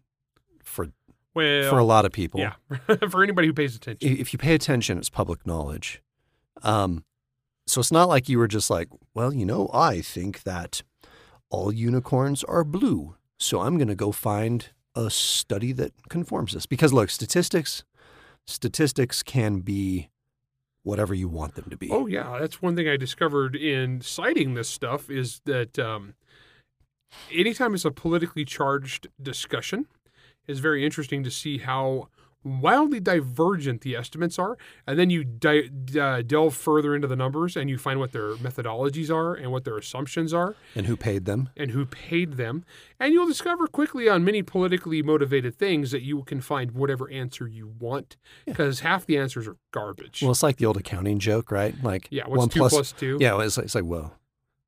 for 0.62 0.88
well, 1.34 1.68
for 1.68 1.78
a 1.78 1.84
lot 1.84 2.04
of 2.06 2.12
people, 2.12 2.40
yeah, 2.40 2.54
for 3.10 3.22
anybody 3.22 3.48
who 3.48 3.52
pays 3.52 3.76
attention. 3.76 4.16
if 4.18 4.32
you 4.32 4.38
pay 4.38 4.54
attention, 4.54 4.98
it's 4.98 5.10
public 5.10 5.46
knowledge. 5.46 6.02
Um, 6.62 7.04
so 7.66 7.80
it's 7.80 7.92
not 7.92 8.08
like 8.08 8.28
you 8.28 8.38
were 8.38 8.48
just 8.48 8.70
like, 8.70 8.88
well, 9.14 9.32
you 9.32 9.44
know, 9.44 9.70
I 9.74 10.00
think 10.00 10.42
that 10.44 10.82
all 11.50 11.72
unicorns 11.72 12.42
are 12.44 12.64
blue, 12.64 13.16
so 13.38 13.60
I'm 13.60 13.76
going 13.76 13.88
to 13.88 13.94
go 13.94 14.10
find 14.10 14.68
a 14.98 15.10
study 15.10 15.72
that 15.72 15.92
conforms 16.08 16.52
this. 16.52 16.66
Because 16.66 16.92
look, 16.92 17.08
statistics, 17.10 17.84
statistics 18.46 19.22
can 19.22 19.60
be 19.60 20.08
whatever 20.82 21.14
you 21.14 21.28
want 21.28 21.54
them 21.54 21.70
to 21.70 21.76
be. 21.76 21.88
Oh 21.90 22.06
yeah, 22.06 22.38
that's 22.40 22.60
one 22.60 22.74
thing 22.74 22.88
I 22.88 22.96
discovered 22.96 23.54
in 23.54 24.00
citing 24.00 24.54
this 24.54 24.68
stuff 24.68 25.08
is 25.10 25.40
that 25.44 25.78
um, 25.78 26.14
anytime 27.32 27.74
it's 27.74 27.84
a 27.84 27.90
politically 27.90 28.44
charged 28.44 29.06
discussion, 29.22 29.86
it's 30.46 30.60
very 30.60 30.84
interesting 30.84 31.22
to 31.24 31.30
see 31.30 31.58
how 31.58 32.08
wildly 32.44 33.00
divergent 33.00 33.80
the 33.82 33.96
estimates 33.96 34.38
are, 34.38 34.56
and 34.86 34.98
then 34.98 35.10
you 35.10 35.24
di- 35.24 35.68
uh, 36.00 36.22
delve 36.22 36.54
further 36.54 36.94
into 36.94 37.06
the 37.08 37.16
numbers 37.16 37.56
and 37.56 37.68
you 37.68 37.76
find 37.76 37.98
what 37.98 38.12
their 38.12 38.34
methodologies 38.36 39.10
are 39.14 39.34
and 39.34 39.50
what 39.52 39.64
their 39.64 39.76
assumptions 39.76 40.32
are 40.32 40.54
And 40.74 40.86
who 40.86 40.96
paid 40.96 41.24
them? 41.24 41.50
and 41.56 41.72
who 41.72 41.84
paid 41.84 42.34
them, 42.34 42.64
and 43.00 43.12
you'll 43.12 43.26
discover 43.26 43.66
quickly 43.66 44.08
on 44.08 44.24
many 44.24 44.42
politically 44.42 45.02
motivated 45.02 45.56
things 45.56 45.90
that 45.90 46.02
you 46.02 46.22
can 46.22 46.40
find 46.40 46.72
whatever 46.72 47.10
answer 47.10 47.46
you 47.48 47.72
want 47.78 48.16
because 48.46 48.80
half 48.80 49.04
the 49.04 49.18
answers 49.18 49.46
are 49.48 49.56
garbage. 49.72 50.22
Well, 50.22 50.30
it's 50.30 50.42
like 50.42 50.56
the 50.56 50.66
old 50.66 50.76
accounting 50.76 51.18
joke, 51.18 51.50
right? 51.50 51.74
Like 51.82 52.08
yeah, 52.10 52.26
what's 52.26 52.38
one 52.38 52.48
two 52.48 52.60
plus- 52.60 52.72
plus 52.72 52.92
two? 52.92 53.18
Yeah, 53.20 53.38
it's 53.40 53.56
like, 53.56 53.64
it's 53.66 53.74
like 53.74 53.84
well, 53.84 54.14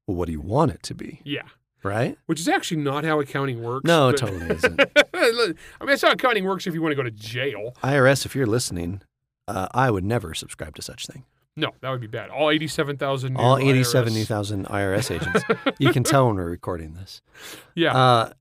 well, 0.07 0.17
what 0.17 0.27
do 0.27 0.33
you 0.33 0.41
want 0.41 0.73
it 0.73 0.83
to 0.85 0.95
be, 0.95 1.21
yeah. 1.25 1.43
Right? 1.83 2.17
which 2.27 2.41
is 2.41 2.49
actually 2.49 2.81
not 2.81 3.05
how 3.05 3.21
accounting 3.21 3.63
works. 3.63 3.85
No, 3.85 4.09
it 4.11 4.17
totally 4.17 4.47
isn't. 4.55 4.81
I 5.15 5.31
mean, 5.45 5.55
that's 5.87 6.03
how 6.03 6.13
accounting 6.13 6.45
works 6.45 6.67
if 6.67 6.75
you 6.75 6.83
want 6.83 6.93
to 6.93 6.97
go 6.97 7.03
to 7.03 7.11
jail. 7.11 7.75
IRS, 7.83 8.27
if 8.27 8.35
you're 8.35 8.47
listening, 8.47 9.03
uh, 9.49 9.69
I 9.73 9.91
would 9.91 10.05
never 10.05 10.35
subscribe 10.35 10.75
to 10.77 10.83
such 10.83 11.07
thing. 11.07 11.25
No, 11.57 11.73
that 11.81 11.91
would 11.91 12.01
be 12.01 12.07
bad. 12.07 12.31
All 12.31 12.49
87,000 12.51 13.35
new 13.35 13.39
All 13.41 13.57
IRS 13.57 13.69
87,000 13.71 14.67
IRS 14.67 15.11
agents. 15.11 15.45
you 15.79 15.93
can 15.93 16.05
tell 16.05 16.29
when 16.29 16.37
we're 16.37 16.49
recording 16.49 16.95
this. 16.95 17.21
Yeah. 17.75 17.97
Uh, 17.97 18.33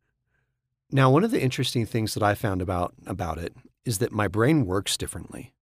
now, 0.91 1.11
one 1.11 1.23
of 1.23 1.31
the 1.31 1.41
interesting 1.41 1.85
things 1.85 2.13
that 2.15 2.23
I 2.23 2.33
found 2.35 2.61
about 2.61 2.93
about 3.05 3.37
it 3.37 3.53
is 3.85 3.99
that 3.99 4.11
my 4.11 4.27
brain 4.27 4.65
works 4.65 4.97
differently 4.97 5.53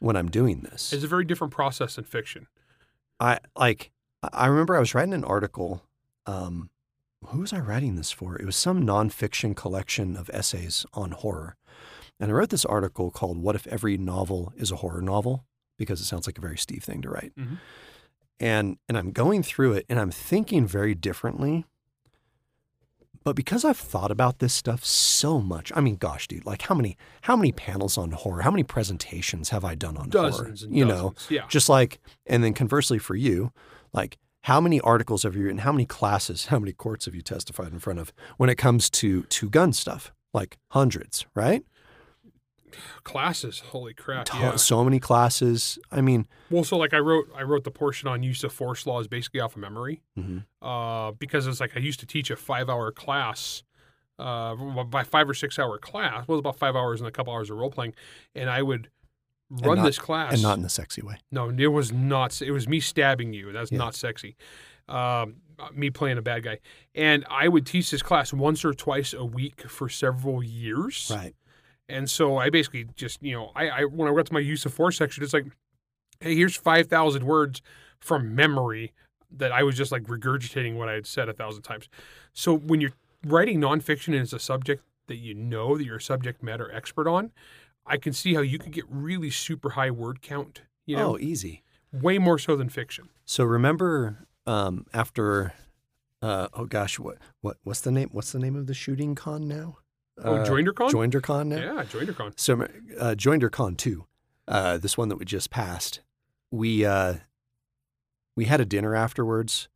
when 0.00 0.16
I'm 0.16 0.30
doing 0.30 0.60
this. 0.60 0.92
it's 0.92 1.02
a 1.04 1.08
very 1.08 1.24
different 1.24 1.52
process 1.52 1.98
in 1.98 2.04
fiction. 2.04 2.46
I 3.20 3.38
like. 3.56 3.90
I 4.32 4.46
remember 4.46 4.76
I 4.76 4.80
was 4.80 4.94
writing 4.94 5.12
an 5.14 5.24
article. 5.24 5.82
Um, 6.26 6.70
who 7.30 7.40
was 7.40 7.52
I 7.52 7.58
writing 7.60 7.96
this 7.96 8.10
for? 8.12 8.36
It 8.36 8.44
was 8.46 8.56
some 8.56 8.82
nonfiction 8.84 9.54
collection 9.56 10.16
of 10.16 10.30
essays 10.32 10.84
on 10.94 11.10
horror, 11.12 11.56
and 12.20 12.30
I 12.30 12.34
wrote 12.34 12.50
this 12.50 12.64
article 12.64 13.10
called 13.10 13.38
"What 13.38 13.54
if 13.56 13.66
every 13.66 13.96
novel 13.96 14.52
is 14.56 14.70
a 14.70 14.76
horror 14.76 15.02
novel?" 15.02 15.44
because 15.76 16.00
it 16.00 16.04
sounds 16.04 16.26
like 16.28 16.38
a 16.38 16.40
very 16.40 16.56
Steve 16.56 16.84
thing 16.84 17.02
to 17.02 17.10
write. 17.10 17.32
Mhm. 17.36 17.58
And 18.40 18.78
and 18.88 18.96
I'm 18.98 19.10
going 19.12 19.42
through 19.42 19.72
it, 19.74 19.86
and 19.88 19.98
I'm 19.98 20.10
thinking 20.10 20.66
very 20.66 20.94
differently. 20.94 21.64
But 23.22 23.36
because 23.36 23.64
I've 23.64 23.78
thought 23.78 24.10
about 24.10 24.38
this 24.38 24.52
stuff 24.52 24.84
so 24.84 25.40
much, 25.40 25.72
I 25.74 25.80
mean, 25.80 25.96
gosh, 25.96 26.28
dude, 26.28 26.44
like 26.44 26.62
how 26.62 26.74
many 26.74 26.96
how 27.22 27.36
many 27.36 27.52
panels 27.52 27.96
on 27.96 28.10
horror, 28.12 28.42
how 28.42 28.50
many 28.50 28.64
presentations 28.64 29.48
have 29.48 29.64
I 29.64 29.74
done 29.74 29.96
on 29.96 30.10
horror? 30.10 30.30
Dozens 30.30 30.62
and 30.62 30.76
you 30.76 30.84
dozens. 30.84 31.00
know, 31.30 31.36
Yeah. 31.36 31.46
just 31.48 31.68
like, 31.70 32.00
and 32.26 32.44
then 32.44 32.52
conversely 32.52 32.98
for 32.98 33.14
you, 33.16 33.50
like 33.94 34.18
how 34.44 34.60
many 34.60 34.78
articles 34.80 35.22
have 35.22 35.34
you 35.34 35.44
written? 35.44 35.58
How 35.58 35.72
many 35.72 35.86
classes? 35.86 36.46
How 36.46 36.58
many 36.58 36.72
courts 36.72 37.06
have 37.06 37.14
you 37.14 37.22
testified 37.22 37.72
in 37.72 37.78
front 37.78 37.98
of 37.98 38.12
when 38.36 38.50
it 38.50 38.56
comes 38.56 38.90
to 38.90 39.22
to 39.22 39.48
gun 39.48 39.72
stuff? 39.72 40.12
Like 40.32 40.58
hundreds, 40.68 41.26
right? 41.34 41.64
classes. 43.04 43.60
Holy 43.60 43.94
crap! 43.94 44.28
Yeah. 44.34 44.56
So 44.56 44.84
many 44.84 44.98
classes. 45.00 45.78
I 45.90 46.00
mean, 46.00 46.26
Well, 46.50 46.64
so 46.64 46.76
like 46.76 46.92
I 46.92 46.98
wrote, 46.98 47.26
I 47.34 47.42
wrote 47.42 47.64
the 47.64 47.70
portion 47.70 48.08
on 48.08 48.22
use 48.22 48.44
of 48.44 48.52
force 48.52 48.86
laws 48.86 49.08
basically 49.08 49.40
off 49.40 49.54
of 49.54 49.62
memory, 49.62 50.02
mhm. 50.18 50.44
uh, 50.60 51.12
because 51.12 51.46
it's 51.46 51.60
like 51.60 51.76
I 51.76 51.80
used 51.80 52.00
to 52.00 52.06
teach 52.06 52.30
a 52.30 52.36
five-hour 52.36 52.92
class, 52.92 53.62
uh, 54.18 54.54
by 54.84 55.04
five 55.04 55.28
or 55.28 55.34
six-hour 55.34 55.78
class. 55.78 56.26
Well, 56.26 56.34
it 56.34 56.38
was 56.38 56.40
about 56.40 56.56
five 56.56 56.76
hours 56.76 57.00
and 57.00 57.08
a 57.08 57.12
couple 57.12 57.32
hours 57.32 57.48
of 57.48 57.56
role 57.56 57.70
playing, 57.70 57.94
and 58.34 58.50
I 58.50 58.62
would 58.62 58.88
run 59.62 59.78
not- 59.78 59.84
this 59.84 59.98
class. 59.98 60.32
and 60.34 60.42
not 60.42 60.56
in 60.56 60.62
the 60.62 60.68
sexy 60.68 61.02
way. 61.02 61.18
No, 61.30 61.50
it 61.50 61.66
was 61.68 61.92
not. 61.92 62.40
It 62.42 62.50
was 62.50 62.66
me 62.68 62.80
stabbing 62.80 63.32
you. 63.32 63.52
That's 63.52 63.70
Yeah. 63.72 63.78
not 63.78 63.94
sexy. 63.94 64.36
Um, 64.88 65.36
me 65.72 65.88
playing 65.90 66.18
a 66.18 66.22
bad 66.22 66.42
guy, 66.42 66.58
and 66.94 67.24
I 67.30 67.48
would 67.48 67.64
teach 67.64 67.90
this 67.90 68.02
class 68.02 68.32
once 68.32 68.64
or 68.64 68.74
twice 68.74 69.14
a 69.14 69.24
week 69.24 69.62
for 69.68 69.88
several 69.88 70.42
years. 70.42 71.10
Right. 71.14 71.34
And 71.88 72.10
so 72.10 72.36
I 72.38 72.50
basically 72.50 72.86
just, 72.96 73.22
you 73.22 73.32
know, 73.32 73.52
I, 73.54 73.68
I 73.68 73.84
when 73.84 74.10
I 74.10 74.14
got 74.14 74.26
to 74.26 74.32
my 74.32 74.40
use 74.40 74.66
of 74.66 74.74
force 74.74 74.96
section, 74.98 75.22
it's 75.22 75.32
like, 75.32 75.46
hey, 76.20 76.34
here's 76.34 76.56
five 76.56 76.88
thousand 76.88 77.24
words 77.24 77.62
from 78.00 78.34
memory 78.34 78.92
that 79.30 79.52
I 79.52 79.62
was 79.62 79.76
just 79.76 79.90
like 79.92 80.02
regurgitating 80.04 80.74
what 80.76 80.88
I 80.88 80.92
had 80.94 81.06
said 81.06 81.28
a 81.28 81.32
thousand 81.32 81.62
times. 81.62 81.88
So 82.32 82.54
when 82.56 82.80
you're 82.80 82.92
writing 83.26 83.60
nonfiction 83.60 84.08
and 84.08 84.16
it's 84.16 84.32
a 84.32 84.38
subject 84.38 84.82
that 85.06 85.16
you 85.16 85.34
know 85.34 85.76
that 85.78 85.84
you're 85.84 85.96
a 85.96 86.00
subject 86.02 86.42
matter 86.42 86.70
expert 86.72 87.06
on, 87.08 87.32
I 87.86 87.96
can 87.96 88.12
see 88.12 88.34
how 88.34 88.40
you 88.40 88.58
could 88.58 88.72
get 88.72 88.84
really 88.88 89.30
super 89.30 89.70
high 89.70 89.90
word 89.90 90.22
count. 90.22 90.62
You 90.86 90.96
know, 90.96 91.14
oh, 91.14 91.18
easy. 91.18 91.62
way 91.92 92.18
more 92.18 92.38
so 92.38 92.56
than 92.56 92.68
fiction. 92.68 93.08
So 93.24 93.44
remember 93.44 94.26
um, 94.46 94.86
after 94.92 95.52
uh, 96.22 96.48
oh 96.54 96.66
gosh, 96.66 96.98
what 96.98 97.18
what 97.40 97.56
what's 97.64 97.80
the 97.80 97.90
name 97.90 98.08
what's 98.12 98.32
the 98.32 98.38
name 98.38 98.56
of 98.56 98.66
the 98.66 98.74
shooting 98.74 99.14
con 99.14 99.46
now? 99.48 99.78
Oh, 100.22 100.36
Uh, 100.36 100.46
JoinderCon? 100.46 100.90
JoinderCon 100.90 101.46
now. 101.48 101.56
Yeah, 101.56 101.84
JoinderCon. 101.84 102.32
So 102.38 102.62
uh, 102.98 103.14
JoinderCon 103.16 103.76
two, 103.76 104.06
uh, 104.46 104.78
this 104.78 104.96
one 104.96 105.08
that 105.08 105.16
we 105.16 105.24
just 105.24 105.50
passed. 105.50 106.00
We 106.50 106.84
uh, 106.84 107.14
we 108.36 108.44
had 108.44 108.60
a 108.60 108.64
dinner 108.64 108.94
afterwards. 108.94 109.68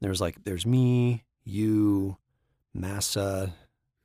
There 0.00 0.10
was 0.10 0.20
like 0.20 0.44
there's 0.44 0.66
me, 0.66 1.24
you, 1.44 2.16
Massa. 2.74 3.54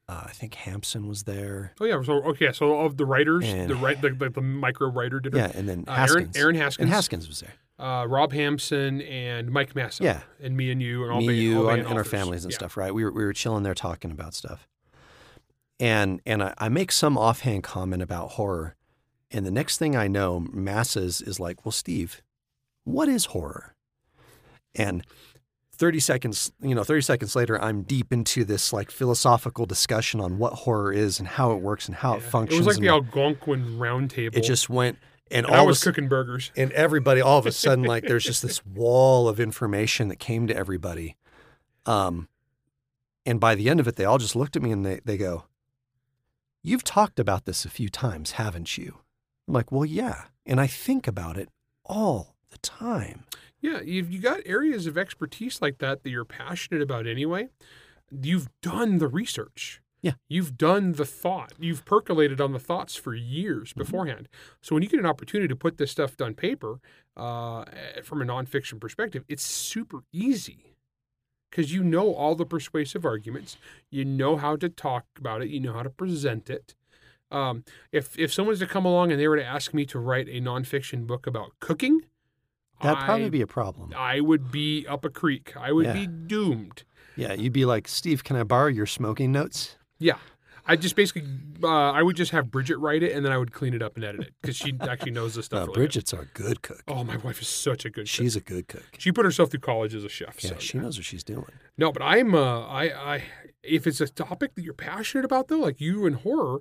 Uh, 0.09 0.23
I 0.25 0.31
think 0.31 0.55
Hampson 0.55 1.07
was 1.07 1.23
there. 1.23 1.73
Oh 1.79 1.85
yeah. 1.85 2.01
So 2.01 2.13
okay. 2.23 2.51
So 2.51 2.79
of 2.79 2.97
the 2.97 3.05
writers, 3.05 3.45
And- 3.45 3.69
the 3.69 3.75
right, 3.75 4.01
the, 4.01 4.09
the, 4.09 4.29
the 4.29 4.41
micro 4.41 4.89
writer 4.89 5.19
did 5.19 5.33
Yeah, 5.35 5.51
and 5.53 5.69
then 5.69 5.85
Uh, 5.87 5.91
Aaron, 5.91 5.99
Haskins. 6.07 6.37
Aaron 6.37 6.55
Haskins, 6.55 6.83
and 6.85 6.89
Haskins 6.93 7.27
was 7.27 7.39
there. 7.41 7.53
uh, 7.77 8.05
Rob 8.07 8.33
Hampson, 8.33 9.01
and 9.01 9.51
Mike 9.51 9.75
Massa. 9.75 10.03
Yeah. 10.03 10.21
and 10.41 10.57
me 10.57 10.71
and 10.71 10.81
you, 10.81 11.03
and 11.03 11.11
all 11.11 11.19
me, 11.21 11.27
band- 11.27 11.37
all 11.37 11.43
you, 11.43 11.67
band 11.67 11.79
and, 11.81 11.89
and 11.89 11.97
our 11.97 12.03
families 12.03 12.43
and 12.43 12.51
Yeah. 12.51 12.57
stuff, 12.57 12.75
right? 12.75 12.91
We 12.93 13.03
were 13.03 13.11
we 13.11 13.23
were 13.23 13.33
chilling 13.33 13.61
there 13.63 13.75
talking 13.75 14.09
about 14.11 14.33
stuff, 14.33 14.67
and 15.79 16.21
and 16.25 16.41
I, 16.43 16.53
I 16.57 16.69
make 16.69 16.91
some 16.91 17.17
offhand 17.17 17.63
comment 17.63 18.01
about 18.01 18.31
horror, 18.31 18.75
and 19.31 19.45
the 19.45 19.51
next 19.51 19.77
thing 19.77 19.95
I 19.95 20.07
know, 20.07 20.39
masses 20.51 21.21
is 21.21 21.39
like, 21.39 21.65
"Well, 21.65 21.71
Steve, 21.71 22.21
what 22.83 23.07
is 23.07 23.25
horror?" 23.25 23.75
And 24.75 25.05
thirty 25.79 25.99
seconds, 25.99 26.51
you 26.61 26.75
know, 26.75 26.83
thirty 26.83 27.01
seconds 27.01 27.35
later, 27.35 27.59
I'm 27.61 27.81
deep 27.81 28.13
into 28.13 28.43
this 28.43 28.71
like 28.71 28.91
philosophical 28.91 29.65
discussion 29.65 30.19
on 30.19 30.37
what 30.37 30.53
horror 30.53 30.91
is 30.93 31.17
and 31.19 31.27
how 31.27 31.53
it 31.53 31.61
works 31.61 31.87
and 31.87 31.95
how 31.95 32.15
it 32.15 32.21
functions. 32.21 32.59
It 32.59 32.65
was 32.65 32.75
like 32.77 32.81
the 32.81 32.89
Algonquin 32.89 33.79
Round 33.79 34.09
Table. 34.11 34.37
it 34.37 34.41
just 34.41 34.69
went, 34.69 34.97
and 35.31 35.45
and 35.45 35.55
I 35.55 35.59
all 35.59 35.67
was 35.67 35.81
of 35.81 35.87
a 35.87 35.91
cooking 35.91 36.09
burgers. 36.09 36.51
and 36.57 36.71
everybody 36.73 37.21
all 37.21 37.39
of 37.39 37.45
a 37.45 37.51
sudden 37.51 37.85
like 37.85 38.03
there's 38.03 38.25
just 38.25 38.41
this 38.41 38.63
wall 38.75 39.27
of 39.27 39.39
information 39.39 40.07
that 40.09 40.17
came 40.17 40.47
to 40.47 40.55
everybody 40.55 41.15
um 41.85 42.27
and 43.25 43.39
by 43.39 43.53
the 43.55 43.69
end 43.69 43.79
of 43.79 43.87
it 43.87 43.95
they 43.95 44.05
all 44.05 44.17
just 44.17 44.35
looked 44.35 44.55
at 44.55 44.61
me 44.63 44.71
and 44.71 44.83
they, 44.85 44.99
they 45.05 45.17
go 45.17 45.43
you've 46.63 46.83
talked 46.83 47.19
about 47.19 47.45
this 47.45 47.63
a 47.63 47.69
few 47.69 47.89
times 47.89 48.31
haven't 48.31 48.75
you 48.77 48.97
i'm 49.47 49.53
like 49.53 49.71
well 49.71 49.85
yeah 49.85 50.23
and 50.47 50.59
i 50.59 50.65
think 50.67 51.07
about 51.07 51.37
it 51.37 51.49
all 51.85 52.35
the 52.49 52.57
time 52.57 53.23
Yeah, 53.61 53.81
you've 53.81 54.11
you 54.11 54.19
got 54.19 54.41
areas 54.45 54.87
of 54.87 54.97
expertise 54.97 55.61
like 55.61 55.79
that 55.79 56.03
that 56.03 56.09
you're 56.09 56.25
passionate 56.25 56.81
about 56.81 57.07
anyway. 57.07 57.49
You've 58.09 58.49
done 58.61 58.97
the 58.99 59.07
research. 59.07 59.81
Yeah. 60.01 60.13
You've 60.29 60.57
done 60.57 60.93
the 60.93 61.05
thought. 61.05 61.51
You've 61.59 61.83
percolated 61.83 62.39
on 62.39 62.53
the 62.53 62.59
thoughts 62.59 62.95
for 62.95 63.13
years 63.13 63.69
Mm-hmm. 63.71 63.79
beforehand. 63.79 64.29
So 64.61 64.73
when 64.75 64.81
you 64.83 64.89
get 64.89 64.99
an 64.99 65.05
opportunity 65.05 65.49
to 65.49 65.55
put 65.57 65.77
this 65.77 65.91
stuff 65.91 66.19
on 66.21 66.35
paper, 66.35 66.79
uh, 67.17 67.61
eh, 67.63 68.01
from 68.01 68.21
a 68.21 68.25
nonfiction 68.25 68.79
perspective, 68.79 69.25
it's 69.27 69.43
super 69.43 70.03
easy 70.13 70.75
because 71.51 71.73
you 71.73 71.83
know 71.83 72.13
all 72.13 72.35
the 72.35 72.45
persuasive 72.45 73.03
arguments. 73.05 73.57
You 73.91 74.05
know 74.05 74.37
how 74.37 74.55
to 74.55 74.69
talk 74.69 75.05
about 75.17 75.41
it. 75.41 75.49
You 75.49 75.59
know 75.59 75.73
how 75.73 75.83
to 75.83 75.89
present 75.89 76.49
it. 76.49 76.75
Um, 77.29 77.63
if 77.91 78.17
if 78.17 78.33
someone's 78.33 78.59
to 78.59 78.67
come 78.67 78.85
along 78.85 79.11
and 79.11 79.19
they 79.19 79.27
were 79.27 79.35
to 79.37 79.45
ask 79.45 79.73
me 79.73 79.85
to 79.87 79.99
write 79.99 80.27
a 80.29 80.39
nonfiction 80.39 81.05
book 81.05 81.27
about 81.27 81.51
cooking, 81.59 82.01
that'd 82.81 83.03
probably 83.03 83.25
I- 83.25 83.29
be 83.29 83.41
a 83.41 83.47
problem 83.47 83.93
I 83.95 84.19
would 84.21 84.51
be 84.51 84.85
up 84.87 85.05
a 85.05 85.09
creek. 85.09 85.53
I 85.57 85.71
would 85.71 85.85
Yeah. 85.87 85.93
be 85.93 86.07
doomed. 86.07 86.83
yeah 87.15 87.33
you'd 87.33 87.53
be 87.53 87.65
like 87.65 87.87
steve 87.87 88.23
can 88.23 88.35
i 88.37 88.43
borrow 88.43 88.67
your 88.67 88.85
smoking 88.85 89.31
notes 89.31 89.77
Yeah. 89.99 90.17
I 90.65 90.75
just 90.75 90.95
basically, 90.95 91.23
uh, 91.63 91.67
I 91.67 92.03
would 92.03 92.15
just 92.15 92.31
have 92.31 92.51
Bridget 92.51 92.77
write 92.77 93.01
it 93.01 93.13
and 93.15 93.25
then 93.25 93.31
I 93.31 93.39
would 93.39 93.51
clean 93.51 93.73
it 93.73 93.81
up 93.81 93.95
and 93.95 94.05
edit 94.05 94.21
it 94.21 94.33
because 94.39 94.55
she 94.55 94.71
actually 94.81 95.13
knows 95.13 95.33
this 95.33 95.45
stuff. 95.51 95.57
uh, 95.57 95.61
really 95.61 95.73
good. 95.73 95.79
bridget's 95.79 96.13
a 96.13 96.27
good 96.35 96.61
cook 96.61 96.83
Oh, 96.87 97.03
my 97.03 97.17
wife 97.17 97.41
is 97.41 97.47
such 97.47 97.85
a 97.85 97.89
good 97.89 98.01
cook. 98.01 98.07
she's 98.07 98.35
a 98.35 98.39
good 98.39 98.67
cook 98.67 98.83
She 98.99 99.11
put 99.11 99.25
herself 99.25 99.49
through 99.49 99.61
college 99.61 99.95
as 99.95 100.03
a 100.03 100.09
chef. 100.09 100.43
yeah 100.43 100.51
so, 100.51 100.59
she 100.59 100.77
knows 100.77 100.95
what 100.99 101.05
she's 101.05 101.23
doing 101.23 101.47
No, 101.75 101.91
but 101.91 102.03
I'm, 102.03 102.35
uh, 102.35 102.67
I, 102.67 102.83
I, 103.15 103.23
if 103.63 103.87
it's 103.87 103.99
a 103.99 104.07
topic 104.07 104.53
that 104.55 104.61
you're 104.63 104.75
passionate 104.75 105.25
about 105.25 105.47
though, 105.47 105.57
like 105.57 105.81
you 105.81 106.05
and 106.05 106.17
horror, 106.17 106.59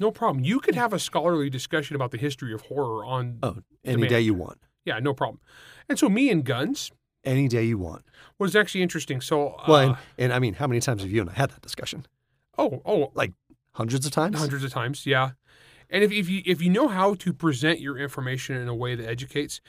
no 0.00 0.10
problem. 0.10 0.42
You 0.42 0.58
could 0.58 0.74
have 0.74 0.94
a 0.94 0.98
scholarly 0.98 1.50
discussion 1.50 1.94
about 1.96 2.12
the 2.12 2.18
history 2.18 2.54
of 2.54 2.62
horror 2.62 3.04
on, 3.04 3.40
oh 3.42 3.56
any 3.84 3.96
Demand. 3.96 4.08
day 4.10 4.20
you 4.22 4.32
want 4.32 4.58
yeah, 4.84 4.98
no 5.00 5.14
problem. 5.14 5.40
And 5.88 5.98
so 5.98 6.08
me 6.08 6.30
and 6.30 6.44
guns 6.44 6.90
any 7.24 7.48
day 7.48 7.64
you 7.64 7.78
want 7.78 8.04
was 8.38 8.54
actually 8.56 8.82
interesting. 8.82 9.20
So, 9.20 9.48
uh, 9.50 9.64
Well, 9.68 9.78
and, 9.88 9.96
and 10.18 10.32
I 10.32 10.38
mean, 10.38 10.54
how 10.54 10.66
many 10.66 10.80
times 10.80 11.02
have 11.02 11.10
you 11.10 11.20
and 11.20 11.30
I 11.30 11.34
had 11.34 11.50
that 11.50 11.62
discussion? 11.62 12.06
oh, 12.58 12.80
oh, 12.84 13.10
like 13.14 13.32
Hundreds 13.72 14.06
of 14.06 14.12
times. 14.12 14.38
hundreds 14.38 14.62
of 14.62 14.70
times 14.72 15.04
yeah 15.04 15.30
and 15.90 16.04
if, 16.04 16.12
if 16.12 16.28
you 16.28 16.42
if 16.46 16.62
you 16.62 16.70
know 16.70 16.86
how 16.86 17.14
to 17.14 17.32
present 17.32 17.80
your 17.80 17.98
information 17.98 18.54
in 18.56 18.68
a 18.68 18.74
way 18.74 18.94
that 18.94 19.04
educates 19.08 19.60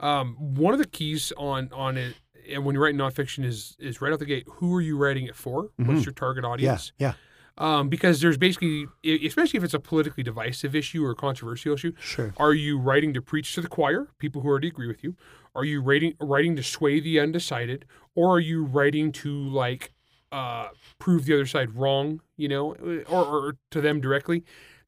um, 0.00 0.34
one 0.38 0.72
of 0.72 0.78
the 0.80 0.86
keys 0.86 1.30
on 1.36 1.68
on 1.74 1.98
it 1.98 2.14
and 2.50 2.64
when 2.64 2.74
you're 2.74 2.82
writing 2.82 2.98
nonfiction 2.98 3.44
is 3.44 3.76
is 3.78 4.00
right 4.00 4.14
out 4.14 4.18
the 4.18 4.24
gate 4.24 4.46
who 4.54 4.74
are 4.74 4.80
you 4.80 4.96
writing 4.96 5.26
it 5.26 5.36
for 5.36 5.68
what's 5.76 6.00
Mhm. 6.00 6.06
your 6.06 6.14
target 6.14 6.42
audience? 6.42 6.92
Yeah, 6.96 7.08
audience 7.08 7.18
yeah, 7.18 7.29
um, 7.60 7.88
because 7.88 8.20
there's 8.20 8.38
basically 8.38 8.86
especially 9.04 9.58
if 9.58 9.62
it's 9.64 9.74
a 9.74 9.78
politically 9.78 10.22
divisive 10.24 10.74
issue 10.74 11.04
or 11.04 11.10
a 11.10 11.14
controversial 11.14 11.74
issue 11.74 11.92
sure. 12.00 12.34
are 12.38 12.54
you 12.54 12.78
writing 12.78 13.14
to 13.14 13.22
preach 13.22 13.54
to 13.54 13.60
the 13.60 13.68
choir 13.68 14.08
people 14.18 14.42
who 14.42 14.48
already 14.48 14.68
agree 14.68 14.88
with 14.88 15.04
you 15.04 15.14
are 15.54 15.64
you 15.64 15.80
writing 15.80 16.14
writing 16.20 16.56
to 16.56 16.62
sway 16.62 16.98
the 16.98 17.20
undecided 17.20 17.84
or 18.14 18.34
are 18.36 18.40
you 18.40 18.64
writing 18.64 19.12
to 19.12 19.30
like 19.30 19.92
uh, 20.32 20.68
prove 20.98 21.24
the 21.26 21.34
other 21.34 21.46
side 21.46 21.74
wrong 21.74 22.20
you 22.36 22.48
know 22.48 22.74
or, 23.08 23.24
or 23.24 23.56
to 23.70 23.80
them 23.80 24.00
directly 24.00 24.42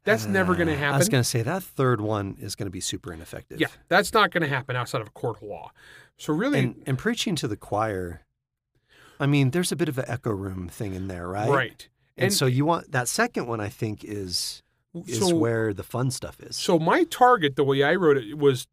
that's 0.04 0.26
never 0.26 0.56
going 0.56 0.66
to 0.66 0.74
Uh, 0.74 0.78
happen 0.78 0.94
I 0.94 0.98
was 0.98 1.08
going 1.08 1.22
to 1.22 1.28
say 1.28 1.42
that 1.42 1.62
third 1.62 2.00
one 2.00 2.36
is 2.40 2.56
going 2.56 2.66
to 2.66 2.72
be 2.72 2.80
super 2.80 3.12
ineffective. 3.12 3.60
yeah 3.60 3.68
that's 3.88 4.12
not 4.12 4.30
going 4.32 4.42
to 4.42 4.48
happen 4.48 4.74
outside 4.76 5.00
of 5.00 5.08
a 5.08 5.10
court 5.10 5.36
of 5.36 5.42
law 5.42 5.70
so 6.16 6.32
really 6.32 6.60
And, 6.60 6.82
and 6.86 6.98
preaching 6.98 7.34
to 7.36 7.48
the 7.48 7.56
choir, 7.56 8.22
I 9.18 9.26
mean, 9.26 9.50
there's 9.50 9.72
a 9.72 9.76
bit 9.76 9.88
of 9.88 9.98
an 9.98 10.04
echo 10.06 10.30
room 10.30 10.68
thing 10.68 10.94
in 10.94 11.08
there, 11.08 11.26
right? 11.26 11.48
right 11.48 11.88
And, 12.16 12.24
And- 12.26 12.32
so 12.34 12.46
you 12.46 12.64
want 12.64 12.92
that 12.92 13.08
second 13.08 13.46
one, 13.46 13.60
I 13.60 13.68
think, 13.68 14.04
is 14.04 14.62
is 15.06 15.20
so, 15.20 15.34
where 15.34 15.72
the 15.72 15.82
fun 15.82 16.10
stuff 16.10 16.38
is. 16.40 16.54
so 16.54 16.78
my 16.78 17.02
target 17.04 17.56
the 17.56 17.64
way 17.64 17.82
i 17.82 17.94
wrote 17.94 18.18
it 18.18 18.36
was 18.36 18.66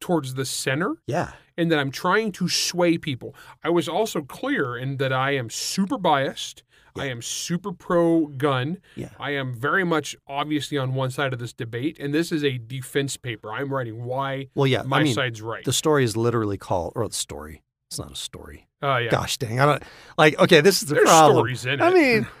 towards 0.00 0.32
the 0.32 0.46
center 0.46 0.94
yeah. 1.06 1.32
and 1.58 1.70
that 1.70 1.78
I'm 1.78 1.90
trying 1.90 2.30
to 2.32 2.48
sway 2.48 2.96
people. 2.98 3.34
I 3.64 3.68
was 3.70 3.88
also 3.88 4.22
clear 4.22 4.76
in 4.78 4.96
that 4.98 5.12
I 5.12 5.32
am 5.32 5.50
super 5.50 5.98
biased. 5.98 6.62
I 6.96 7.06
am 7.06 7.20
super 7.20 7.72
pro 7.72 8.26
gun. 8.26 8.78
Yeah. 8.94 9.10
I 9.20 9.32
am 9.32 9.52
very 9.54 9.84
much 9.84 10.16
obviously 10.26 10.78
on 10.78 10.94
one 10.94 11.10
side 11.10 11.32
of 11.32 11.38
this 11.38 11.52
debate, 11.52 11.98
and 12.00 12.14
this 12.14 12.30
is 12.32 12.42
a 12.44 12.58
defense 12.58 13.16
paper. 13.16 13.52
I'm 13.52 13.72
writing 13.74 14.04
why 14.04 14.48
Well, 14.54 14.66
yeah. 14.68 14.82
my 14.82 15.00
I 15.00 15.02
mean, 15.04 15.14
side's 15.14 15.42
right. 15.42 15.64
the 15.64 15.72
story 15.72 16.04
is 16.04 16.16
literally 16.16 16.58
called, 16.58 16.92
or 16.96 17.06
the 17.08 17.14
story. 17.14 17.62
It's 17.90 17.98
not 17.98 18.12
a 18.12 18.16
story. 18.16 18.68
uh, 18.82 18.98
yeah. 18.98 19.10
Gosh 19.10 19.36
dang. 19.36 19.58
I 19.60 19.66
don't 19.66 19.82
like, 20.16 20.38
okay, 20.38 20.60
this 20.60 20.80
is 20.82 20.88
the 20.88 20.94
There's 20.94 21.08
problem. 21.08 21.36
stories 21.38 21.66
in 21.66 21.72
it. 21.74 21.80
I 21.82 21.90
mean, 21.92 22.26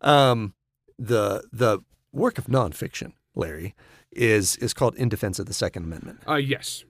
um, 0.00 0.54
the 0.98 1.44
the 1.52 1.80
work 2.12 2.38
of 2.38 2.46
nonfiction, 2.46 3.12
Larry, 3.34 3.74
is 4.12 4.56
is 4.56 4.74
called 4.74 4.94
In 4.96 5.08
Defense 5.08 5.38
of 5.38 5.46
the 5.46 5.54
Second 5.54 5.84
Amendment, 5.84 6.20
uh, 6.28 6.34
yes. 6.34 6.84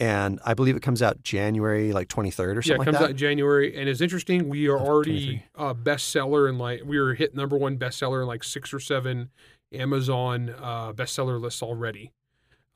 and 0.00 0.40
I 0.44 0.54
believe 0.54 0.76
it 0.76 0.82
comes 0.82 1.02
out 1.02 1.22
January 1.22 1.92
like 1.92 2.08
twenty 2.08 2.30
third 2.30 2.56
or 2.56 2.62
something. 2.62 2.78
Yeah, 2.78 2.82
it 2.82 2.84
comes 2.84 2.94
like 2.96 3.04
out 3.04 3.10
in 3.10 3.16
January, 3.16 3.76
and 3.76 3.88
it's 3.88 4.00
interesting. 4.00 4.48
We 4.48 4.68
are 4.68 4.78
already 4.78 5.44
a 5.54 5.74
bestseller 5.74 6.48
in 6.48 6.58
like 6.58 6.82
we 6.84 6.98
were 6.98 7.14
hit 7.14 7.34
number 7.34 7.56
one 7.56 7.78
bestseller 7.78 8.22
in 8.22 8.26
like 8.26 8.44
six 8.44 8.72
or 8.72 8.80
seven 8.80 9.30
Amazon 9.72 10.54
uh, 10.60 10.92
bestseller 10.92 11.40
lists 11.40 11.62
already 11.62 12.12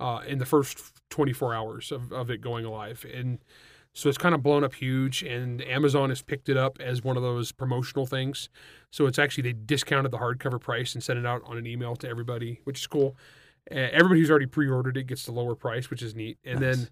uh, 0.00 0.20
in 0.26 0.38
the 0.38 0.46
first 0.46 0.80
24 1.10 1.54
hours 1.54 1.92
of, 1.92 2.12
of 2.12 2.30
it 2.30 2.40
going 2.40 2.64
live, 2.64 3.04
and 3.12 3.38
so 3.92 4.08
it's 4.08 4.18
kind 4.18 4.34
of 4.34 4.42
blown 4.42 4.62
up 4.64 4.74
huge. 4.74 5.22
And 5.22 5.60
Amazon 5.62 6.08
has 6.10 6.22
picked 6.22 6.48
it 6.48 6.56
up 6.56 6.78
as 6.80 7.02
one 7.02 7.16
of 7.16 7.22
those 7.22 7.52
promotional 7.52 8.06
things. 8.06 8.48
So 8.90 9.06
it's 9.06 9.18
actually 9.18 9.42
they 9.42 9.52
discounted 9.52 10.12
the 10.12 10.18
hardcover 10.18 10.60
price 10.60 10.94
and 10.94 11.02
sent 11.02 11.18
it 11.18 11.26
out 11.26 11.42
on 11.44 11.56
an 11.58 11.66
email 11.66 11.96
to 11.96 12.08
everybody, 12.08 12.60
which 12.64 12.80
is 12.80 12.86
cool. 12.86 13.16
Uh, 13.70 13.74
everybody 13.92 14.20
who's 14.20 14.30
already 14.30 14.46
pre-ordered 14.46 14.96
it 14.96 15.06
gets 15.06 15.24
the 15.24 15.32
lower 15.32 15.54
price, 15.54 15.90
which 15.90 16.02
is 16.02 16.14
neat. 16.14 16.38
And 16.44 16.60
Nice. 16.60 16.76
then 16.78 16.88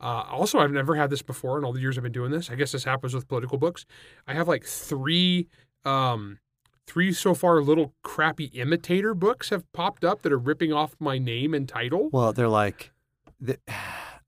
uh, 0.00 0.24
also, 0.30 0.58
I've 0.58 0.70
never 0.72 0.94
had 0.96 1.10
this 1.10 1.22
before 1.22 1.58
in 1.58 1.64
all 1.64 1.72
the 1.72 1.80
years 1.80 1.96
I've 1.98 2.04
been 2.04 2.12
doing 2.12 2.30
this. 2.30 2.50
I 2.50 2.54
guess 2.54 2.72
this 2.72 2.84
happens 2.84 3.14
with 3.14 3.28
political 3.28 3.58
books. 3.58 3.84
I 4.26 4.34
have 4.34 4.46
like 4.48 4.64
three, 4.64 5.48
um, 5.84 6.38
three 6.86 7.12
so 7.12 7.34
far 7.34 7.60
little 7.62 7.92
crappy 8.02 8.44
imitator 8.46 9.12
books 9.14 9.50
have 9.50 9.70
popped 9.72 10.04
up 10.04 10.22
that 10.22 10.32
are 10.32 10.38
ripping 10.38 10.72
off 10.72 10.94
my 11.00 11.18
name 11.18 11.52
and 11.52 11.68
title. 11.68 12.08
Well, 12.12 12.32
they're 12.32 12.48
like, 12.48 12.92
the- 13.40 13.58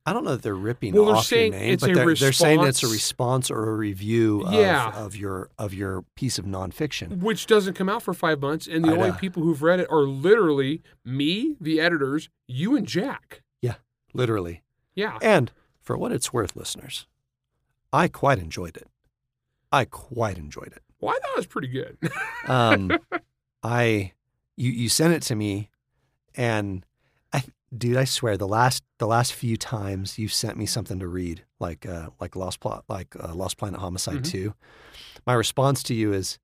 I 0.06 0.12
don't 0.14 0.24
know 0.24 0.30
that 0.32 0.42
they're 0.42 0.54
ripping 0.54 0.94
Well, 0.94 1.04
they're 1.06 1.16
off 1.16 1.30
your 1.30 1.50
name, 1.50 1.76
but 1.78 1.92
they're, 1.94 2.14
they're 2.14 2.32
saying 2.32 2.62
it's 2.64 2.82
a 2.82 2.88
response. 2.88 3.50
or 3.50 3.68
a 3.70 3.74
review 3.74 4.42
of, 4.46 4.54
Yeah. 4.54 4.90
of 4.96 5.14
your 5.14 5.50
of 5.58 5.74
your 5.74 6.04
piece 6.14 6.38
of 6.38 6.46
nonfiction. 6.46 7.18
which 7.18 7.46
doesn't 7.46 7.74
come 7.74 7.88
out 7.88 8.02
for 8.02 8.14
five 8.14 8.40
months, 8.40 8.66
and 8.66 8.84
the 8.84 8.88
I 8.88 8.92
only 8.92 9.10
know. 9.10 9.16
people 9.16 9.42
who've 9.42 9.62
read 9.62 9.78
it 9.78 9.88
are 9.90 10.02
literally 10.02 10.82
me, 11.04 11.56
the 11.60 11.80
editors, 11.80 12.30
you, 12.48 12.74
and 12.76 12.86
Jack. 12.86 13.42
Yeah, 13.60 13.74
literally. 14.14 14.62
Yeah, 14.94 15.18
And 15.22 15.52
for 15.80 15.96
what 15.98 16.12
it's 16.12 16.32
worth, 16.32 16.56
listeners, 16.56 17.06
I 17.92 18.08
quite 18.08 18.38
enjoyed 18.38 18.76
it. 18.76 18.88
I 19.70 19.84
quite 19.84 20.36
enjoyed 20.38 20.72
it. 20.72 20.82
well, 21.00 21.14
I 21.14 21.18
thought 21.20 21.30
it 21.32 21.36
was 21.36 21.46
pretty 21.46 21.68
good. 21.68 21.96
Um, 22.48 22.90
I 23.62 24.12
you 24.56 24.70
you 24.72 24.88
sent 24.88 25.12
it 25.14 25.22
to 25.24 25.34
me, 25.36 25.68
and 26.34 26.84
dude, 27.76 27.96
I 27.96 28.04
swear 28.04 28.36
the 28.36 28.48
last 28.48 28.82
the 28.98 29.06
last 29.06 29.32
few 29.32 29.56
times 29.56 30.18
you've 30.18 30.32
sent 30.32 30.56
me 30.56 30.66
something 30.66 30.98
to 30.98 31.08
read, 31.08 31.44
like 31.58 31.86
uh, 31.86 32.10
like 32.20 32.36
Lost 32.36 32.60
Plot, 32.60 32.84
like 32.88 33.14
uh, 33.18 33.34
Lost 33.34 33.56
Planet 33.58 33.80
Homicide 33.80 34.18
Mhm. 34.22 34.30
Two, 34.30 34.54
my 35.26 35.34
response 35.34 35.82
to 35.84 35.94
you 35.94 36.12
is, 36.12 36.38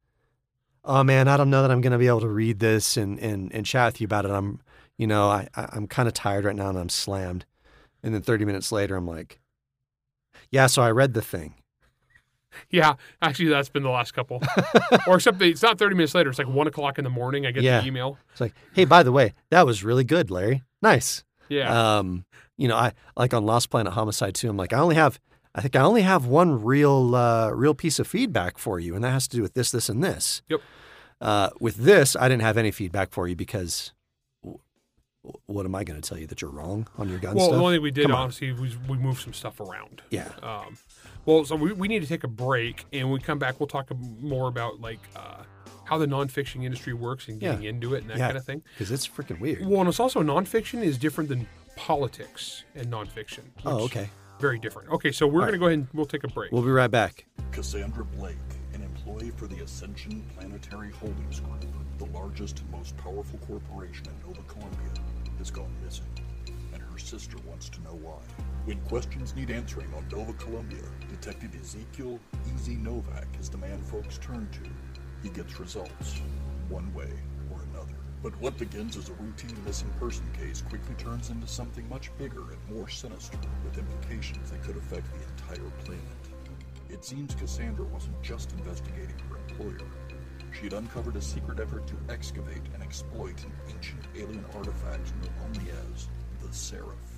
"Oh 0.85 1.03
man, 1.05 1.29
I 1.29 1.37
don't 1.37 1.51
know 1.51 1.63
that 1.63 1.71
I'm 1.71 1.81
going 1.81 1.93
to 1.93 1.99
be 1.99 2.07
able 2.07 2.21
to 2.21 2.29
read 2.29 2.59
this 2.61 2.97
and 2.97 3.19
and 3.21 3.53
and 3.55 3.67
chat 3.67 3.93
with 3.95 4.01
you 4.01 4.05
about 4.07 4.25
it. 4.25 4.31
I'm 4.31 4.61
you 4.97 5.07
know 5.07 5.29
I, 5.29 5.49
I 5.55 5.69
I'm 5.73 5.87
kind 5.87 6.09
of 6.09 6.15
tired 6.15 6.45
right 6.45 6.57
now 6.57 6.69
and 6.69 6.79
I'm 6.79 6.89
slammed." 6.89 7.45
And 8.03 8.15
then 8.15 8.23
30 8.23 8.45
minutes 8.45 8.71
later, 8.71 8.95
I'm 8.97 9.07
like, 9.07 9.41
"Yeah, 10.51 10.67
so 10.67 10.83
I 10.83 10.91
read 10.91 11.15
the 11.15 11.23
thing." 11.23 11.55
yeah, 12.71 12.95
actually, 13.21 13.49
that's 13.49 13.69
been 13.69 13.83
the 13.83 13.91
last 13.91 14.13
couple. 14.13 14.41
or 15.07 15.17
except 15.17 15.43
it's 15.43 15.63
not 15.63 15.79
thirty 15.79 15.95
minutes 15.95 16.15
later; 16.15 16.31
it's 16.31 16.39
like 16.39 16.49
one 16.49 16.67
o'clock 16.67 16.99
in 16.99 17.05
the 17.05 17.11
morning. 17.11 17.47
I 17.47 17.51
get 17.51 17.63
Yeah. 17.65 17.81
the 17.81 17.87
email. 17.87 18.17
It's 18.33 18.41
like, 18.41 18.55
"Hey, 18.73 18.85
by 18.85 19.03
the 19.03 19.13
way, 19.13 19.35
that 19.51 19.67
was 19.67 19.83
really 19.85 20.05
good, 20.05 20.31
Larry. 20.31 20.63
Nice." 20.87 21.25
Yeah, 21.49 21.99
Um, 21.99 22.25
you 22.57 22.67
know, 22.69 22.77
I 22.77 22.93
like 23.17 23.33
on 23.33 23.47
Lost 23.47 23.71
Planet 23.71 23.93
Homicide 23.93 24.35
2, 24.35 24.49
I'm 24.51 24.57
like, 24.57 24.73
I 24.73 24.79
only 24.79 24.97
have 24.97 25.21
I 25.55 25.63
think 25.63 25.75
I 25.75 25.81
only 25.81 26.03
have 26.03 26.27
one 26.27 26.63
real 26.63 27.15
uh, 27.15 27.51
real 27.51 27.73
piece 27.75 27.99
of 27.99 28.07
feedback 28.07 28.59
for 28.59 28.79
you, 28.79 28.95
and 28.95 29.03
that 29.05 29.11
has 29.11 29.27
to 29.29 29.37
do 29.37 29.43
with 29.43 29.55
this, 29.55 29.71
this, 29.71 29.89
and 29.89 30.05
this. 30.05 30.43
Yep. 30.49 30.61
Uh, 31.21 31.49
with 31.61 31.77
this, 31.77 32.15
I 32.15 32.29
didn't 32.29 32.43
have 32.43 32.59
any 32.59 32.71
feedback 32.71 33.11
for 33.11 33.27
you 33.27 33.35
because 33.35 33.95
w- 34.43 34.59
what 35.47 35.65
am 35.65 35.75
I 35.75 35.83
going 35.83 35.99
to 35.99 36.07
tell 36.07 36.19
you 36.19 36.27
that 36.27 36.43
you're 36.43 36.51
wrong 36.51 36.89
on 36.99 37.09
your 37.09 37.19
gun 37.19 37.35
well, 37.37 37.47
stuff? 37.47 37.57
the 37.57 37.63
only 37.63 37.77
thing 37.77 37.83
we 37.83 37.91
did, 37.91 38.07
on. 38.11 38.13
honestly, 38.13 38.53
was 38.53 38.77
we 38.87 38.99
moved 38.99 39.23
some 39.23 39.33
stuff 39.33 39.59
around. 39.61 40.03
yeah. 40.11 40.29
Um, 40.43 40.77
well, 41.25 41.45
so 41.47 41.57
we, 41.57 41.73
we 41.73 41.89
need 41.89 42.03
to 42.03 42.07
take 42.09 42.23
a 42.23 42.29
break, 42.29 42.85
and 42.93 43.09
when 43.09 43.15
we 43.15 43.25
come 43.25 43.39
back, 43.39 43.59
we'll 43.59 43.67
talk 43.67 43.91
more 44.21 44.49
about 44.49 44.81
like 44.83 45.01
uh, 45.17 45.43
how 45.87 45.99
the 45.99 46.07
nonfiction 46.07 46.65
industry 46.65 46.93
works 46.93 47.29
and 47.29 47.41
getting 47.41 47.63
Yeah. 47.63 47.71
into 47.71 47.95
it 47.95 48.03
and 48.03 48.11
that 48.11 48.19
Yeah. 48.19 48.27
kind 48.27 48.37
of 48.37 48.45
thing. 48.45 48.63
Because 48.75 48.91
it's 48.91 49.07
freaking 49.09 49.39
weird. 49.41 49.65
Well, 49.65 49.81
and 49.81 49.89
it's 49.89 50.01
also 50.01 50.23
nonfiction 50.23 50.83
is 50.83 50.99
different 50.99 51.31
than 51.31 51.47
politics 51.77 52.65
and 52.75 52.89
nonfiction. 52.89 53.43
Oh, 53.65 53.85
okay. 53.85 54.11
Very 54.41 54.59
different. 54.59 54.91
Okay, 54.91 55.13
so 55.13 55.27
we're 55.27 55.41
All 55.43 55.47
going 55.47 55.53
to 55.53 55.59
go 55.59 55.67
ahead 55.67 55.79
and 55.79 55.89
we'll 55.95 56.05
take 56.07 56.25
a 56.25 56.29
break. 56.29 56.53
We'll 56.53 56.63
be 56.63 56.71
right 56.71 56.91
back. 56.91 57.25
Cassandra 57.53 58.05
Blake, 58.05 58.37
an 58.75 58.83
employee 58.83 59.31
for 59.37 59.47
the 59.47 59.63
Ascension 59.63 60.23
Planetary 60.37 60.91
Holdings 60.91 61.41
Group, 61.41 61.65
the 61.99 62.07
largest 62.07 62.61
and 62.61 62.71
most 62.71 62.97
powerful 62.99 63.39
corporation 63.47 64.07
in 64.07 64.29
Nova 64.29 64.43
Columbia, 64.49 64.91
has 65.39 65.51
gone 65.51 65.73
missing, 65.83 66.05
and 66.75 66.83
her 66.83 66.99
sister 66.99 67.39
wants 67.47 67.69
to 67.71 67.81
know 67.83 67.95
why. 68.03 68.19
When 68.67 68.79
questions 68.83 69.35
need 69.37 69.51
answering 69.51 69.93
on 69.95 70.07
Nova 70.09 70.33
Columbia, 70.35 70.83
Detective 71.09 71.55
Ezekiel 71.59 72.19
Easy 72.55 72.75
Novak 72.75 73.29
is 73.41 73.49
the 73.49 73.59
man 73.59 73.81
folks 73.85 74.19
turn 74.19 74.49
to. 74.53 74.69
Gets 75.35 75.61
results, 75.61 76.23
one 76.71 76.95
way 76.95 77.11
or 77.51 77.61
another. 77.71 77.93
But 78.23 78.41
what 78.41 78.57
begins 78.57 78.97
as 78.97 79.11
a 79.11 79.15
routine 79.15 79.55
missing 79.67 79.91
person 80.01 80.25
case 80.33 80.63
quickly 80.63 80.95
turns 80.95 81.29
into 81.29 81.47
something 81.47 81.87
much 81.91 82.11
bigger 82.17 82.53
and 82.53 82.75
more 82.75 82.89
sinister, 82.89 83.37
with 83.63 83.77
implications 83.77 84.51
that 84.51 84.63
could 84.63 84.79
affect 84.79 85.07
the 85.13 85.29
entire 85.29 85.71
planet. 85.85 86.03
It 86.89 87.05
seems 87.05 87.35
Cassandra 87.35 87.85
wasn't 87.85 88.23
just 88.23 88.53
investigating 88.53 89.19
her 89.29 89.37
employer. 89.37 89.87
She 90.53 90.65
had 90.65 90.73
uncovered 90.73 91.17
a 91.17 91.21
secret 91.21 91.61
effort 91.61 91.87
to 91.89 91.97
excavate 92.09 92.63
and 92.73 92.83
exploit 92.83 93.45
an 93.45 93.53
ancient 93.69 94.07
alien 94.17 94.47
artifact 94.55 95.13
known 95.17 95.35
only 95.45 95.71
as 95.93 96.09
the 96.41 96.51
Seraph. 96.51 97.16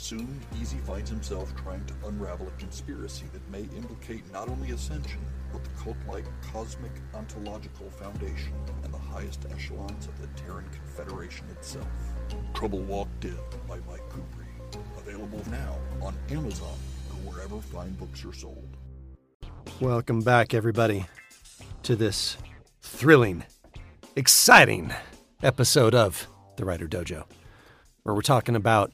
Soon, 0.00 0.40
Easy 0.62 0.78
finds 0.78 1.10
himself 1.10 1.52
trying 1.56 1.84
to 1.86 1.94
unravel 2.06 2.46
a 2.46 2.52
conspiracy 2.52 3.24
that 3.32 3.50
may 3.50 3.62
implicate 3.76 4.22
not 4.32 4.48
only 4.48 4.70
Ascension, 4.70 5.18
but 5.52 5.64
the 5.64 5.70
cult-like 5.70 6.24
Cosmic 6.52 6.92
Ontological 7.14 7.90
Foundation 7.90 8.52
and 8.84 8.94
the 8.94 8.98
highest 8.98 9.44
echelons 9.50 10.06
of 10.06 10.18
the 10.20 10.28
Terran 10.40 10.66
Confederation 10.70 11.46
itself. 11.50 11.88
Trouble 12.54 12.78
Walked 12.78 13.24
In 13.24 13.36
by 13.66 13.78
Mike 13.88 14.08
Kupari. 14.08 14.78
Available 14.98 15.42
now 15.50 15.76
on 16.00 16.14
Amazon 16.30 16.78
or 17.10 17.32
wherever 17.32 17.60
fine 17.60 17.92
books 17.94 18.24
are 18.24 18.32
sold. 18.32 18.76
Welcome 19.80 20.20
back, 20.20 20.54
everybody, 20.54 21.06
to 21.82 21.96
this 21.96 22.38
thrilling, 22.82 23.42
exciting 24.14 24.94
episode 25.42 25.96
of 25.96 26.28
The 26.56 26.64
Writer 26.64 26.86
Dojo, 26.86 27.24
where 28.04 28.14
we're 28.14 28.22
talking 28.22 28.54
about 28.54 28.92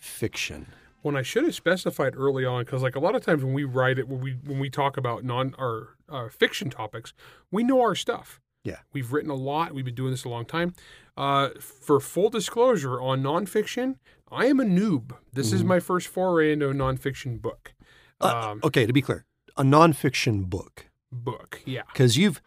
non-fiction. 0.00 0.66
when 1.02 1.16
I 1.16 1.22
should 1.22 1.44
have 1.44 1.54
specified 1.54 2.14
early 2.16 2.44
on, 2.44 2.64
because 2.64 2.82
like 2.82 2.96
a 2.96 3.00
lot 3.00 3.14
of 3.14 3.24
times 3.24 3.42
when 3.44 3.54
we 3.54 3.64
write 3.64 3.98
it, 3.98 4.08
when 4.08 4.20
we 4.20 4.32
when 4.44 4.58
we 4.58 4.68
talk 4.70 4.96
about 4.96 5.24
non 5.24 5.54
or 5.58 5.96
uh, 6.08 6.28
fiction 6.28 6.70
topics, 6.70 7.12
we 7.50 7.62
know 7.62 7.80
our 7.80 7.94
stuff. 7.94 8.40
Yeah. 8.64 8.78
We've 8.92 9.10
written 9.12 9.30
a 9.30 9.34
lot. 9.34 9.72
We've 9.72 9.84
been 9.86 9.94
doing 9.94 10.10
this 10.10 10.24
a 10.24 10.28
long 10.28 10.44
time. 10.44 10.74
Uh, 11.16 11.50
for 11.58 11.98
full 12.00 12.28
disclosure 12.28 13.00
on 13.00 13.22
nonfiction, 13.22 13.96
I 14.30 14.46
am 14.46 14.60
a 14.60 14.64
noob. 14.64 15.12
This 15.32 15.52
is 15.52 15.64
my 15.64 15.80
first 15.80 16.08
foray 16.08 16.52
into 16.52 16.68
a 16.68 16.74
nonfiction 16.74 17.40
book. 17.40 17.72
Uh, 18.20 18.50
Um, 18.50 18.60
okay, 18.62 18.84
to 18.86 18.92
be 18.92 19.00
clear, 19.00 19.24
a 19.56 19.64
non-fiction 19.64 20.44
book, 20.44 20.86
book, 21.10 21.62
yeah. 21.64 21.82
because 21.90 22.18
you've, 22.18 22.42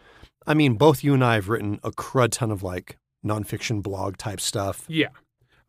I 0.46 0.54
mean, 0.54 0.76
both 0.76 1.04
you 1.04 1.16
and 1.16 1.24
I 1.24 1.34
have 1.34 1.50
written 1.50 1.80
a 1.84 1.90
crud 1.92 2.30
ton 2.32 2.52
of 2.52 2.62
like 2.62 2.98
non-fiction 3.24 3.82
blog 3.82 4.18
type 4.18 4.40
stuff. 4.40 4.86
Yeah. 4.88 5.08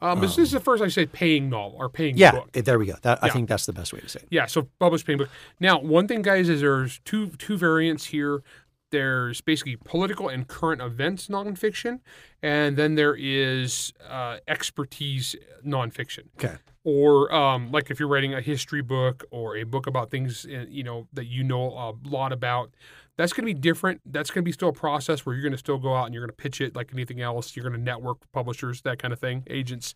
Um, 0.04 0.20
this 0.20 0.38
is 0.38 0.50
the 0.50 0.60
first 0.60 0.82
I 0.82 0.88
said 0.88 1.12
paying 1.12 1.48
novel 1.48 1.78
or 1.78 1.88
paying 1.88 2.16
Yeah, 2.16 2.32
book. 2.32 2.52
there 2.52 2.78
we 2.78 2.86
go. 2.86 2.94
That 3.02 3.18
I 3.22 3.30
think 3.30 3.48
that's 3.48 3.66
the 3.66 3.72
best 3.72 3.92
way 3.92 4.00
to 4.00 4.08
say 4.08 4.20
it. 4.20 4.28
Yeah, 4.30 4.46
so 4.46 4.68
published 4.78 5.06
paying 5.06 5.18
book. 5.18 5.30
Now, 5.60 5.78
one 5.80 6.06
thing, 6.06 6.22
guys, 6.22 6.48
is 6.48 6.60
there's 6.60 7.00
two 7.04 7.28
two 7.38 7.56
variants 7.56 8.06
here. 8.06 8.42
There's 8.90 9.40
basically 9.40 9.76
political 9.76 10.28
and 10.28 10.46
current 10.46 10.80
events 10.80 11.26
nonfiction, 11.28 12.00
and 12.42 12.76
then 12.76 12.94
there 12.94 13.16
is 13.18 13.92
uh, 14.08 14.36
expertise 14.46 15.34
nonfiction. 15.66 16.24
Okay. 16.38 16.56
Or 16.84 17.32
um, 17.34 17.72
like 17.72 17.90
if 17.90 17.98
you're 17.98 18.08
writing 18.08 18.34
a 18.34 18.40
history 18.42 18.82
book 18.82 19.24
or 19.30 19.56
a 19.56 19.64
book 19.64 19.86
about 19.86 20.10
things 20.10 20.44
uh, 20.46 20.66
you 20.68 20.84
know 20.84 21.08
that 21.14 21.24
you 21.26 21.42
know 21.42 21.72
a 21.72 21.94
lot 22.08 22.30
about, 22.32 22.70
that's 23.16 23.32
going 23.32 23.46
to 23.46 23.54
be 23.54 23.58
different. 23.58 24.00
That's 24.04 24.30
going 24.30 24.42
to 24.42 24.44
be 24.44 24.52
still 24.52 24.70
a 24.70 24.72
process 24.72 25.24
where 25.24 25.34
you're 25.34 25.42
going 25.42 25.52
to 25.52 25.58
still 25.58 25.78
go 25.78 25.94
out 25.94 26.06
and 26.06 26.14
you're 26.14 26.22
going 26.22 26.36
to 26.36 26.42
pitch 26.42 26.60
it 26.60 26.74
like 26.74 26.90
anything 26.92 27.20
else. 27.20 27.54
You're 27.54 27.64
going 27.64 27.78
to 27.78 27.82
network 27.84 28.20
with 28.20 28.32
publishers, 28.32 28.82
that 28.82 28.98
kind 28.98 29.12
of 29.12 29.20
thing, 29.20 29.44
agents. 29.48 29.94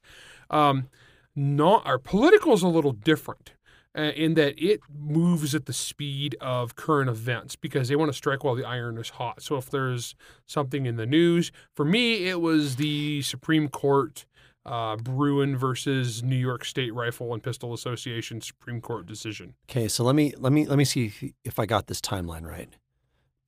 Um, 0.50 0.88
not 1.34 1.86
our 1.86 1.98
political 1.98 2.52
is 2.52 2.62
a 2.62 2.68
little 2.68 2.92
different 2.92 3.52
uh, 3.96 4.12
in 4.14 4.34
that 4.34 4.54
it 4.62 4.80
moves 4.96 5.54
at 5.54 5.66
the 5.66 5.72
speed 5.72 6.36
of 6.40 6.76
current 6.76 7.08
events 7.10 7.56
because 7.56 7.88
they 7.88 7.96
want 7.96 8.10
to 8.10 8.16
strike 8.16 8.44
while 8.44 8.54
the 8.54 8.64
iron 8.64 8.98
is 8.98 9.10
hot. 9.10 9.42
So 9.42 9.56
if 9.56 9.70
there's 9.70 10.14
something 10.46 10.86
in 10.86 10.96
the 10.96 11.06
news, 11.06 11.50
for 11.74 11.84
me, 11.84 12.28
it 12.28 12.40
was 12.40 12.76
the 12.76 13.22
Supreme 13.22 13.68
Court 13.68 14.26
uh, 14.64 14.96
Bruen 14.96 15.56
versus 15.56 16.22
New 16.22 16.36
York 16.36 16.64
State 16.64 16.94
Rifle 16.94 17.32
and 17.32 17.42
Pistol 17.42 17.72
Association 17.72 18.40
Supreme 18.40 18.80
Court 18.80 19.06
decision. 19.06 19.54
Okay, 19.70 19.88
so 19.88 20.04
let 20.04 20.14
me 20.14 20.34
let 20.38 20.52
me 20.52 20.66
let 20.66 20.76
me 20.76 20.84
see 20.84 21.06
if, 21.06 21.24
if 21.44 21.58
I 21.58 21.66
got 21.66 21.86
this 21.86 22.00
timeline 22.00 22.42
right, 22.42 22.68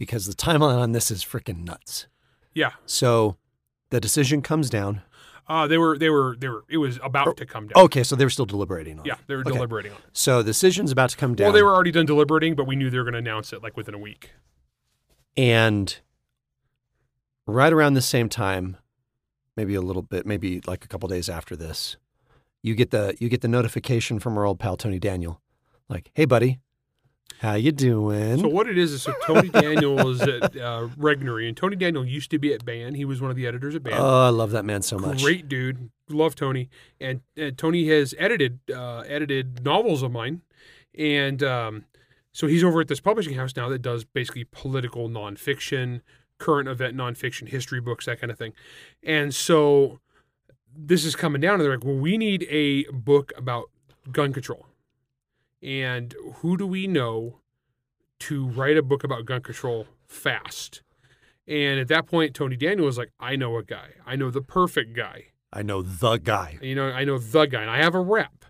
because 0.01 0.25
the 0.27 0.33
timeline 0.35 0.79
on 0.81 0.93
this 0.93 1.11
is 1.11 1.23
freaking 1.23 1.63
nuts. 1.65 2.07
Yeah, 2.55 2.71
So, 2.87 3.37
the 3.91 4.01
decision 4.01 4.41
comes 4.41 4.71
down. 4.71 5.03
uh, 5.47 5.67
they 5.67 5.77
were 5.79 5.99
they 5.99 6.09
were 6.11 6.35
they 6.41 6.49
were 6.49 6.65
it 6.69 6.79
was 6.79 6.99
about 7.03 7.37
to 7.37 7.45
come 7.47 7.69
down. 7.69 7.85
Okay, 7.85 8.03
so 8.03 8.17
they 8.17 8.25
were 8.25 8.31
still 8.31 8.47
deliberating 8.47 8.99
on 8.99 9.05
Yeah, 9.05 9.15
it. 9.15 9.19
they 9.29 9.35
were 9.37 9.43
Okay. 9.43 9.53
deliberating 9.53 9.93
on 9.93 9.99
it. 9.99 10.05
So 10.13 10.39
the 10.43 10.51
decision's 10.51 10.91
about 10.91 11.11
to 11.11 11.17
come 11.17 11.35
down. 11.37 11.47
Well, 11.47 11.53
they 11.53 11.63
were 11.63 11.75
already 11.75 11.91
done 11.93 12.07
deliberating, 12.07 12.55
but 12.57 12.67
we 12.67 12.75
knew 12.77 12.89
they 12.91 12.97
were 12.99 13.05
going 13.05 13.13
to 13.13 13.19
announce 13.19 13.53
it 13.53 13.63
like 13.63 13.77
within 13.77 13.95
a 13.95 13.99
week. 13.99 14.31
and 15.37 16.01
right 17.47 17.73
around 17.73 17.95
the 17.95 18.03
same 18.03 18.29
time, 18.29 18.77
maybe 19.57 19.75
a 19.75 19.81
little 19.81 20.03
bit, 20.03 20.25
maybe 20.27 20.61
like 20.67 20.85
a 20.85 20.89
couple 20.89 21.09
days 21.09 21.29
after 21.29 21.55
this, 21.57 21.97
you 22.63 22.75
get 22.75 22.91
the 22.91 23.17
you 23.21 23.29
get 23.29 23.41
the 23.43 23.49
notification 23.49 24.19
from 24.19 24.37
our 24.39 24.45
old 24.45 24.59
pal 24.59 24.77
Tony 24.77 24.99
Daniel, 24.99 25.41
like, 25.89 26.11
"Hey, 26.15 26.25
buddy, 26.25 26.59
How 27.41 27.55
you 27.55 27.73
doing? 27.73 28.39
So 28.39 28.49
what 28.49 28.69
it 28.69 28.77
is 28.77 28.93
is 28.93 29.03
so 29.03 29.15
Tony 29.25 29.49
Daniel 29.49 30.11
is 30.11 30.21
at 30.21 30.55
uh, 30.57 30.89
Regnery, 30.99 31.49
and 31.49 31.57
Tony 31.57 31.75
Daniel 31.75 32.05
used 32.05 32.31
to 32.33 32.39
be 32.39 32.53
at 32.53 32.67
Baen. 32.67 32.95
He 32.95 33.07
was 33.07 33.23
one 33.23 33.31
of 33.31 33.37
the 33.37 33.47
editors 33.47 33.75
at 33.75 33.83
Baen. 33.83 33.95
oh, 33.97 34.27
I 34.27 34.29
love 34.29 34.51
that 34.51 34.67
man 34.67 34.83
so 34.83 34.99
much. 34.99 35.23
Great 35.23 35.49
dude, 35.49 35.89
love 36.11 36.35
Tony, 36.35 36.69
and, 37.01 37.23
and 37.39 37.57
Tony 37.57 37.89
has 37.89 38.15
edited 38.19 38.59
uh, 38.71 39.05
edited 39.07 39.65
novels 39.65 40.03
of 40.03 40.13
mine, 40.13 40.43
and 40.95 41.43
um, 41.43 41.87
so 42.31 42.47
he's 42.47 42.63
over 42.63 42.83
at 42.83 42.89
this 42.89 43.01
publishing 43.01 43.33
house 43.33 43.57
now 43.57 43.71
that 43.71 43.81
does 43.81 44.05
basically 44.05 44.45
political 44.45 45.09
nonfiction, 45.09 46.03
current 46.37 46.69
event 46.69 46.95
nonfiction, 46.95 47.49
history 47.49 47.81
books, 47.81 48.05
that 48.05 48.21
kind 48.21 48.31
of 48.31 48.37
thing, 48.37 48.53
and 49.03 49.35
so 49.35 49.99
this 50.77 51.07
is 51.07 51.17
coming 51.17 51.41
down, 51.41 51.55
and 51.55 51.63
they're 51.63 51.75
like, 51.75 51.85
well, 51.87 51.97
we 51.97 52.19
need 52.19 52.47
a 52.51 52.85
book 52.91 53.33
about 53.35 53.71
gun 54.13 54.35
control, 54.35 54.67
and 55.63 56.15
who 56.37 56.57
do 56.57 56.67
we 56.67 56.87
know 56.87 57.41
to 58.21 58.47
write 58.49 58.77
a 58.77 58.83
book 58.83 59.05
about 59.05 59.25
gun 59.25 59.43
control 59.43 59.87
fast? 60.07 60.83
And 61.47 61.81
at 61.81 61.89
that 61.89 62.07
point, 62.07 62.35
Tony 62.35 62.57
Daniel 62.57 62.87
was 62.87 62.99
like, 62.99 63.11
I 63.19 63.37
know 63.37 63.57
a 63.57 63.65
guy. 63.65 63.91
I 64.07 64.15
know 64.17 64.31
the 64.31 64.43
perfect 64.43 64.95
guy. 64.95 65.27
I 65.53 65.63
know 65.63 65.83
the 65.83 66.17
guy. 66.19 66.59
You 66.63 66.75
know, 66.77 66.91
I 66.91 67.05
know 67.05 67.19
the 67.19 67.47
guy, 67.47 67.61
and 67.63 67.71
I 67.71 67.79
have 67.79 67.95
a 67.95 68.01
rep. 68.01 68.45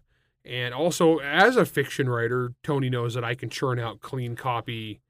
And 0.44 0.74
also, 0.74 1.18
as 1.18 1.56
a 1.56 1.64
fiction 1.64 2.08
writer, 2.08 2.52
Tony 2.62 2.90
knows 2.90 3.14
that 3.14 3.24
I 3.24 3.34
can 3.34 3.48
churn 3.48 3.78
out 3.78 4.00
clean 4.00 4.36
copy. 4.36 5.00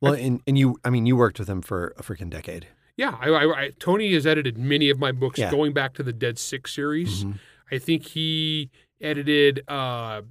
Well, 0.00 0.14
and, 0.14 0.40
and 0.46 0.58
you, 0.58 0.78
I 0.84 0.90
mean, 0.90 1.06
you 1.06 1.16
worked 1.16 1.38
with 1.38 1.48
him 1.48 1.62
for 1.62 1.94
a 1.98 2.02
freaking 2.02 2.30
decade. 2.30 2.66
Yeah, 2.96 3.16
I, 3.20 3.28
I, 3.28 3.60
I, 3.60 3.70
Tony 3.78 4.12
has 4.14 4.26
edited 4.26 4.58
many 4.58 4.90
of 4.90 4.98
my 4.98 5.12
books, 5.12 5.38
Yeah. 5.38 5.50
going 5.50 5.72
back 5.72 5.94
to 5.94 6.02
the 6.02 6.12
Dead 6.12 6.38
Six 6.38 6.74
series. 6.74 7.24
Mhm. 7.24 7.38
I 7.70 7.78
think 7.78 8.06
he 8.06 8.70
edited 9.00 9.62
uh, 9.68 10.22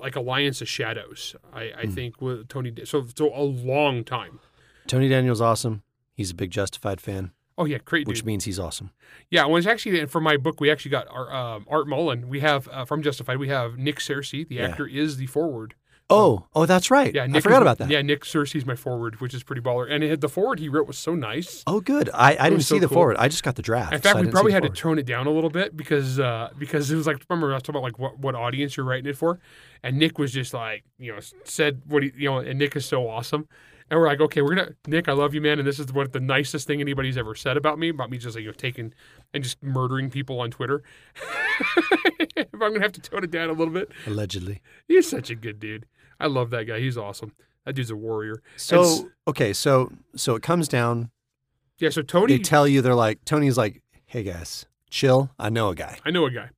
like 0.00 0.16
Alliance 0.16 0.60
of 0.60 0.68
Shadows. 0.68 1.36
I, 1.52 1.72
I 1.76 1.82
Hmm. 1.86 1.90
think 1.92 2.20
with 2.20 2.48
Tony. 2.48 2.72
So, 2.84 3.06
so 3.14 3.32
a 3.34 3.42
long 3.42 4.04
time. 4.04 4.40
Tony 4.86 5.08
Daniel's 5.08 5.40
awesome. 5.40 5.82
He's 6.14 6.30
a 6.30 6.34
big 6.34 6.50
Justified 6.50 7.00
fan, 7.00 7.30
Oh 7.56 7.64
yeah, 7.64 7.78
great 7.84 8.06
dude. 8.06 8.08
which 8.08 8.24
means 8.24 8.44
he's 8.44 8.58
awesome. 8.58 8.90
Yeah, 9.30 9.44
well, 9.46 9.56
it's 9.56 9.66
actually 9.66 10.04
for 10.06 10.20
my 10.20 10.36
book. 10.36 10.60
We 10.60 10.70
actually 10.70 10.90
got 10.90 11.06
our 11.08 11.32
um, 11.32 11.66
Art 11.68 11.86
Mullen. 11.86 12.28
We 12.28 12.40
have 12.40 12.66
uh, 12.68 12.84
from 12.84 13.02
Justified. 13.02 13.38
We 13.38 13.48
have 13.48 13.78
Nick 13.78 13.96
Searcy. 13.98 14.48
The 14.48 14.56
Yeah. 14.56 14.68
actor 14.68 14.86
is 14.86 15.16
the 15.18 15.26
forward. 15.26 15.74
Oh, 16.10 16.46
oh, 16.54 16.64
that's 16.64 16.90
right. 16.90 17.14
Yeah, 17.14 17.24
I 17.24 17.40
forgot 17.40 17.56
is- 17.56 17.62
about 17.62 17.78
that. 17.78 17.90
Yeah, 17.90 18.00
Nick 18.00 18.24
Searcy's 18.24 18.64
my 18.64 18.74
forward, 18.74 19.20
which 19.20 19.34
is 19.34 19.42
pretty 19.42 19.60
baller. 19.60 19.90
And 19.90 20.02
it, 20.02 20.20
the 20.20 20.28
forward 20.28 20.58
he 20.58 20.68
wrote 20.68 20.86
was 20.86 20.96
so 20.96 21.14
nice. 21.14 21.62
Oh, 21.66 21.80
good. 21.80 22.08
I, 22.14 22.36
I 22.38 22.48
didn't 22.48 22.62
see 22.62 22.76
so 22.76 22.78
the 22.78 22.88
cool. 22.88 22.94
forward. 22.94 23.16
I 23.18 23.28
just 23.28 23.42
got 23.42 23.56
the 23.56 23.62
draft. 23.62 23.92
In 23.92 24.00
so 24.00 24.12
fact, 24.12 24.24
we 24.24 24.30
probably 24.30 24.52
had 24.52 24.62
to 24.62 24.70
tone 24.70 24.98
it 24.98 25.04
down 25.04 25.26
a 25.26 25.30
little 25.30 25.50
bit 25.50 25.76
because 25.76 26.18
uh, 26.18 26.50
because 26.56 26.90
it 26.90 26.96
was 26.96 27.06
like 27.06 27.22
remember 27.28 27.50
I 27.50 27.54
was 27.54 27.62
talking 27.62 27.76
about 27.78 27.84
like 27.84 27.98
what, 27.98 28.18
what 28.18 28.34
audience 28.34 28.76
you're 28.76 28.86
writing 28.86 29.08
it 29.10 29.16
for, 29.16 29.38
and 29.82 29.98
Nick 29.98 30.18
was 30.18 30.32
just 30.32 30.54
like 30.54 30.84
you 30.98 31.12
know 31.12 31.18
said 31.44 31.82
what 31.86 32.02
he 32.02 32.12
you 32.16 32.30
know 32.30 32.38
and 32.38 32.58
Nick 32.58 32.74
is 32.74 32.86
so 32.86 33.08
awesome, 33.08 33.46
and 33.90 34.00
we're 34.00 34.06
like 34.06 34.20
okay 34.20 34.40
we're 34.40 34.54
gonna 34.54 34.72
Nick 34.86 35.08
I 35.08 35.12
love 35.12 35.34
you 35.34 35.40
man 35.42 35.58
and 35.58 35.68
this 35.68 35.78
is 35.78 35.92
what 35.92 36.12
the 36.12 36.20
nicest 36.20 36.66
thing 36.66 36.80
anybody's 36.80 37.18
ever 37.18 37.34
said 37.34 37.56
about 37.56 37.78
me 37.78 37.90
about 37.90 38.10
me 38.10 38.18
just 38.18 38.34
like 38.34 38.42
you 38.42 38.48
know 38.48 38.54
taking 38.54 38.94
and 39.34 39.44
just 39.44 39.62
murdering 39.62 40.10
people 40.10 40.40
on 40.40 40.50
Twitter. 40.50 40.82
if 42.36 42.48
I'm 42.54 42.58
gonna 42.60 42.80
have 42.80 42.92
to 42.92 43.00
tone 43.00 43.24
it 43.24 43.30
down 43.30 43.50
a 43.50 43.52
little 43.52 43.74
bit, 43.74 43.90
allegedly. 44.06 44.62
he's 44.86 45.08
such 45.08 45.28
a 45.30 45.34
good 45.34 45.60
dude. 45.60 45.86
I 46.20 46.26
love 46.26 46.50
that 46.50 46.64
guy. 46.64 46.80
He's 46.80 46.98
awesome. 46.98 47.32
That 47.64 47.74
dude's 47.74 47.90
a 47.90 47.96
warrior. 47.96 48.42
So 48.56 49.10
okay, 49.26 49.52
so 49.52 49.92
so 50.16 50.34
it 50.34 50.42
comes 50.42 50.68
down. 50.68 51.10
Yeah. 51.78 51.90
So 51.90 52.02
Tony, 52.02 52.36
They 52.36 52.42
tell 52.42 52.66
you 52.66 52.80
they're 52.82 52.94
like 52.94 53.24
Tony's 53.24 53.58
like, 53.58 53.82
hey 54.06 54.22
guys, 54.22 54.66
chill. 54.90 55.30
I 55.38 55.50
know 55.50 55.68
a 55.68 55.74
guy. 55.74 55.98
I 56.04 56.10
know 56.10 56.26
a 56.26 56.30
guy, 56.30 56.50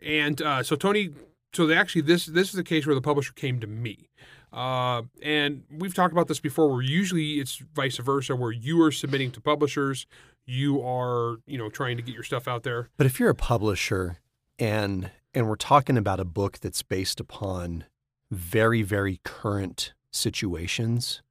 and 0.00 0.40
uh, 0.40 0.62
so 0.62 0.76
Tony. 0.76 1.10
So 1.52 1.66
they 1.66 1.76
actually, 1.76 2.02
this 2.02 2.26
this 2.26 2.48
is 2.48 2.54
the 2.54 2.64
case 2.64 2.84
where 2.86 2.94
the 2.94 3.00
publisher 3.00 3.32
came 3.32 3.60
to 3.60 3.66
me, 3.68 4.08
uh, 4.52 5.02
and 5.22 5.62
we've 5.70 5.94
talked 5.94 6.12
about 6.12 6.26
this 6.28 6.40
before. 6.40 6.68
Where 6.68 6.82
usually 6.82 7.34
it's 7.34 7.62
vice 7.74 7.96
versa, 7.98 8.34
where 8.34 8.50
you 8.50 8.82
are 8.82 8.90
submitting 8.90 9.30
to 9.32 9.40
publishers, 9.40 10.06
you 10.46 10.82
are 10.82 11.36
you 11.46 11.58
know 11.58 11.68
trying 11.68 11.96
to 11.96 12.02
get 12.02 12.12
your 12.14 12.24
stuff 12.24 12.48
out 12.48 12.64
there. 12.64 12.88
But 12.96 13.06
if 13.06 13.20
you're 13.20 13.30
a 13.30 13.36
publisher 13.36 14.18
and 14.58 15.10
and 15.32 15.48
we're 15.48 15.56
talking 15.56 15.96
about 15.96 16.20
a 16.20 16.24
book 16.24 16.58
that's 16.60 16.82
based 16.82 17.20
upon 17.20 17.84
very 18.30 18.82
very 18.82 19.20
current 19.24 19.92
situations, 20.10 21.22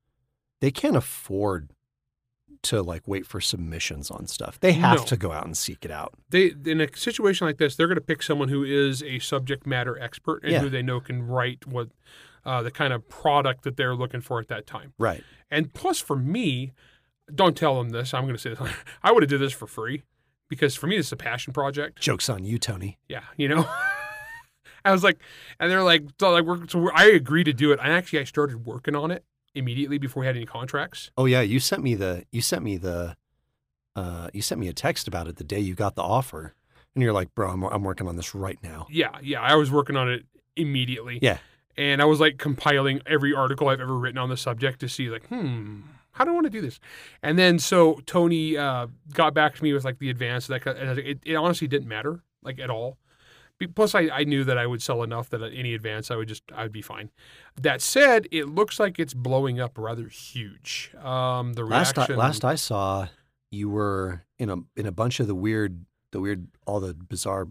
they 0.62 0.72
can't 0.72 0.96
afford 0.96 1.70
to 2.64 2.82
like 2.82 3.06
wait 3.06 3.26
for 3.26 3.42
submissions 3.42 4.10
on 4.10 4.26
stuff. 4.26 4.58
They 4.60 4.72
have 4.74 5.00
No. 5.00 5.06
to 5.06 5.18
go 5.18 5.32
out 5.34 5.46
and 5.46 5.58
seek 5.58 5.84
it 5.84 5.92
out. 5.92 6.14
They 6.30 6.54
in 6.66 6.80
a 6.80 6.88
situation 6.96 7.46
like 7.46 7.58
this, 7.58 7.76
they're 7.76 7.88
going 7.88 7.96
to 7.96 8.02
pick 8.02 8.24
someone 8.24 8.48
who 8.48 8.64
is 8.64 9.04
a 9.04 9.20
subject 9.20 9.68
matter 9.68 10.00
expert 10.00 10.44
and 10.44 10.52
Yeah. 10.54 10.60
who 10.62 10.70
they 10.70 10.82
know 10.82 11.00
can 11.02 11.24
write 11.24 11.66
what 11.68 11.90
uh, 12.46 12.62
the 12.62 12.72
kind 12.72 12.92
of 12.94 13.08
product 13.10 13.64
that 13.64 13.78
they're 13.78 13.96
looking 13.96 14.20
for 14.22 14.40
at 14.40 14.48
that 14.50 14.66
time. 14.68 14.94
Right. 14.98 15.24
And 15.50 15.74
plus, 15.74 16.00
for 16.00 16.16
me, 16.18 16.74
don't 17.34 17.56
tell 17.56 17.76
them 17.78 17.90
this. 17.92 18.14
I'm 18.14 18.24
going 18.24 18.36
to 18.36 18.42
say 18.42 18.50
this. 18.54 18.60
I 19.04 19.12
would 19.14 19.24
have 19.24 19.30
did 19.30 19.40
this 19.40 19.54
for 19.54 19.66
free 19.68 20.04
because 20.50 20.76
for 20.76 20.88
me, 20.88 20.98
it's 20.98 21.12
a 21.14 21.16
passion 21.18 21.54
project. 21.54 22.02
Jokes 22.02 22.28
on 22.30 22.44
you, 22.44 22.58
Tony. 22.58 22.98
Yeah, 23.08 23.24
you 23.38 23.48
know. 23.48 23.66
I 24.86 24.92
was 24.92 25.04
like, 25.04 25.20
and 25.60 25.72
they're 25.72 25.84
like, 25.84 26.04
so 26.20 26.32
like, 26.32 26.44
we're, 26.44 26.68
so 26.68 26.80
we're, 26.80 26.94
I 26.94 27.06
agreed 27.06 27.46
to 27.46 27.54
do 27.54 27.72
it. 27.72 27.80
I 27.82 27.90
actually 27.90 28.20
I 28.20 28.24
started 28.26 28.66
working 28.66 28.96
on 28.96 29.12
it 29.12 29.24
immediately 29.56 29.98
before 29.98 30.22
we 30.22 30.28
had 30.28 30.36
any 30.36 30.46
contracts. 30.46 31.12
Oh 31.18 31.26
yeah, 31.26 31.42
you 31.42 31.60
sent 31.60 31.84
me 31.84 31.96
the 31.96 32.26
you 32.32 32.42
sent 32.42 32.64
me 32.64 32.78
the 32.78 33.16
uh 33.96 34.30
you 34.34 34.42
sent 34.42 34.60
me 34.60 34.68
a 34.68 34.74
text 34.74 35.08
about 35.08 35.28
it 35.28 35.36
the 35.38 35.44
day 35.44 35.60
you 35.60 35.76
got 35.76 35.96
the 35.96 36.02
offer. 36.04 36.54
And 36.96 37.02
you're 37.04 37.14
like, 37.14 37.34
"Bro, 37.34 37.52
I'm 37.52 37.64
I'm 37.64 37.84
working 37.84 38.08
on 38.08 38.16
this 38.18 38.36
right 38.36 38.60
now." 38.62 38.86
Yeah, 38.90 39.18
yeah, 39.22 39.42
I 39.42 39.56
was 39.56 39.72
working 39.72 39.96
on 39.96 40.10
it 40.10 40.26
immediately. 40.56 41.18
Yeah. 41.22 41.38
and 41.76 42.02
I 42.02 42.06
was 42.06 42.20
like 42.20 42.38
compiling 42.38 43.02
every 43.08 43.34
article 43.34 43.68
I've 43.70 43.82
ever 43.82 43.98
written 43.98 44.20
on 44.20 44.30
the 44.30 44.38
subject 44.38 44.80
to 44.82 44.88
see 44.90 45.10
like, 45.10 45.26
hmm, 45.28 45.82
how 46.12 46.24
do 46.24 46.30
I 46.30 46.34
want 46.36 46.46
to 46.46 46.52
do 46.52 46.62
this? 46.62 46.80
And 47.24 47.40
then 47.40 47.58
so 47.58 48.00
Tony 48.06 48.56
uh, 48.58 48.86
got 49.14 49.34
back 49.34 49.56
to 49.56 49.64
me 49.64 49.74
with 49.74 49.84
like 49.84 49.98
the 49.98 50.12
advance 50.12 50.46
that 50.48 50.66
it, 50.68 51.20
it 51.26 51.34
honestly 51.36 51.68
didn't 51.68 51.88
matter 51.88 52.22
like 52.44 52.60
at 52.60 52.70
all. 52.70 53.00
Plus, 53.68 53.96
I, 53.96 54.10
I 54.12 54.24
knew 54.24 54.44
that 54.44 54.58
I 54.58 54.66
would 54.68 54.82
sell 54.82 55.04
enough 55.04 55.30
that 55.30 55.42
at 55.42 55.54
any 55.54 55.74
advance 55.74 56.12
I 56.12 56.16
would 56.16 56.28
just 56.28 56.44
I 56.56 56.64
would 56.64 56.72
be 56.72 56.82
fine. 56.82 57.12
That 57.60 57.82
said, 57.82 58.28
it 58.32 58.48
looks 58.48 58.80
like 58.80 59.00
it's 59.00 59.14
blowing 59.14 59.60
up 59.60 59.78
rather 59.78 60.08
huge. 60.08 60.92
Um, 61.04 61.54
the 61.54 61.64
Last 61.64 61.98
I, 61.98 62.02
reaction 62.02 62.18
last 62.18 62.46
I 62.46 62.56
saw, 62.56 63.08
you 63.52 63.70
were 63.70 64.24
in 64.40 64.50
a 64.50 64.58
in 64.76 64.86
a 64.86 64.92
bunch 64.92 65.20
of 65.20 65.28
the 65.28 65.36
weird 65.36 65.86
the 66.12 66.20
weird 66.20 66.48
all 66.66 66.80
the 66.80 66.94
bizarre 66.94 67.48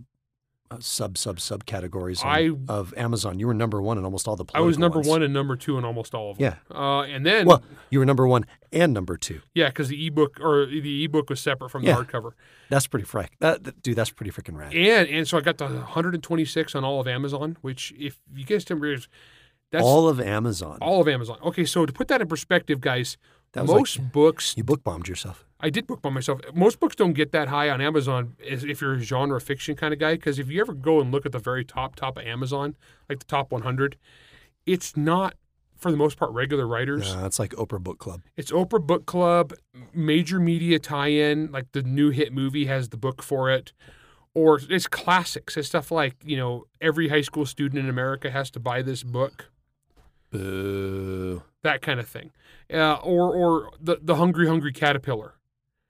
sub 0.81 1.17
sub 1.19 1.41
sub 1.41 1.65
categories 1.67 2.23
I- 2.25 2.51
of 2.69 2.93
Amazon. 2.97 3.39
You 3.39 3.47
were 3.47 3.55
number 3.55 3.81
1 3.83 3.99
in 3.99 4.05
almost 4.05 4.27
all 4.29 4.37
the 4.37 4.45
I 4.55 4.61
was 4.61 4.79
number 4.79 4.99
ones. 4.99 5.09
one 5.09 5.23
and 5.23 5.33
number 5.35 5.57
two 5.57 5.79
in 5.79 5.85
almost 5.85 6.15
all 6.15 6.31
of 6.33 6.39
them. 6.39 6.55
Yeah. 6.71 6.77
Uh, 6.77 7.03
and 7.03 7.25
then 7.27 7.47
Well, 7.47 7.63
you 7.91 7.99
were 7.99 8.05
number 8.07 8.27
1 8.27 8.45
and 8.73 8.93
number 8.93 9.17
2. 9.17 9.41
yeah, 9.55 9.69
because 9.69 9.89
the 9.89 10.07
ebook 10.07 10.39
or 10.41 10.67
the 10.67 11.05
ebook 11.05 11.31
was 11.31 11.41
separate 11.41 11.71
from 11.71 11.83
the 11.83 11.89
Yeah. 11.89 11.97
hardcover. 11.97 12.33
That's 12.71 12.87
pretty 12.87 13.05
frick. 13.05 13.33
That, 13.41 13.83
dude, 13.83 13.97
that's 13.97 14.11
pretty 14.11 14.31
freaking 14.31 14.57
rad. 14.57 14.75
And 14.75 15.09
and 15.09 15.29
so 15.29 15.39
I 15.39 15.41
got 15.41 15.59
the 15.59 15.67
126 15.67 16.75
on 16.75 16.85
all 16.85 17.01
of 17.01 17.09
Amazon, 17.09 17.57
which 17.61 17.93
if 17.99 18.19
you 18.35 18.45
guys 18.45 18.65
don't 18.65 18.81
realize, 18.81 19.09
that's 19.71 19.85
all 19.85 20.09
of 20.09 20.21
Amazon. 20.21 20.79
All 20.81 21.01
of 21.01 21.09
Amazon. 21.09 21.39
Okay, 21.43 21.65
so 21.65 21.87
to 21.87 21.93
put 21.93 22.09
that 22.09 22.21
in 22.21 22.29
perspective, 22.29 22.81
guys, 22.81 23.17
most 23.57 23.99
like, 23.99 24.13
books 24.13 24.55
you 24.57 24.65
book 24.65 24.83
bombed 24.85 25.09
yourself. 25.09 25.45
I 25.63 25.71
did 25.71 25.87
book 25.87 26.03
by 26.03 26.11
myself. 26.11 26.41
Most 26.55 26.81
books 26.81 26.97
don't 26.97 27.13
get 27.13 27.31
that 27.33 27.49
high 27.49 27.71
on 27.71 27.81
Amazon 27.81 28.35
if 28.41 28.81
you're 28.81 28.95
a 28.95 29.01
genre 29.01 29.41
fiction 29.41 29.77
kind 29.77 29.95
of 29.95 30.01
guy. 30.01 30.15
Because 30.15 30.41
if 30.41 30.51
you 30.51 30.61
ever 30.61 30.75
go 30.75 31.01
and 31.01 31.13
look 31.13 31.25
at 31.25 31.33
the 31.33 31.39
very 31.39 31.65
top 31.65 31.95
top 31.95 32.19
of 32.19 32.27
Amazon, 32.27 32.77
like 33.09 33.21
the 33.21 33.25
top 33.27 33.53
100, 33.53 33.97
it's 34.67 34.97
not 34.97 35.35
for 35.77 35.91
the 35.91 35.97
most 35.97 36.17
part 36.17 36.33
regular 36.33 36.67
writers. 36.67 37.15
It's 37.19 37.39
like 37.39 37.53
Oprah 37.53 37.83
Book 37.83 37.99
Club. 37.99 38.23
It's 38.37 38.51
Oprah 38.51 38.85
Book 38.85 39.07
Club, 39.07 39.53
major 39.93 40.41
media 40.41 40.79
tie-in, 40.79 41.51
like 41.53 41.71
the 41.73 41.83
new 41.83 42.11
hit 42.11 42.33
movie 42.33 42.67
has 42.67 42.89
the 42.89 42.97
book 42.97 43.23
for 43.23 43.51
it, 43.51 43.73
or 44.35 44.61
it's 44.69 44.87
classics. 44.87 45.57
It's 45.57 45.69
stuff 45.69 45.91
like 45.91 46.17
you 46.25 46.37
know 46.37 46.65
every 46.81 47.09
high 47.09 47.21
school 47.21 47.47
student 47.47 47.83
in 47.83 47.89
America 47.89 48.31
has 48.31 48.51
to 48.53 48.61
buy 48.61 48.83
this 48.83 49.03
book, 49.03 49.51
Boo. 50.31 51.43
that 51.63 51.83
kind 51.83 52.01
of 52.01 52.09
thing, 52.09 52.31
uh, 52.73 52.95
or 52.95 53.33
or 53.35 53.71
the 53.81 53.99
the 54.01 54.17
Hungry 54.17 54.49
Hungry 54.49 54.73
Caterpillar. 54.73 55.35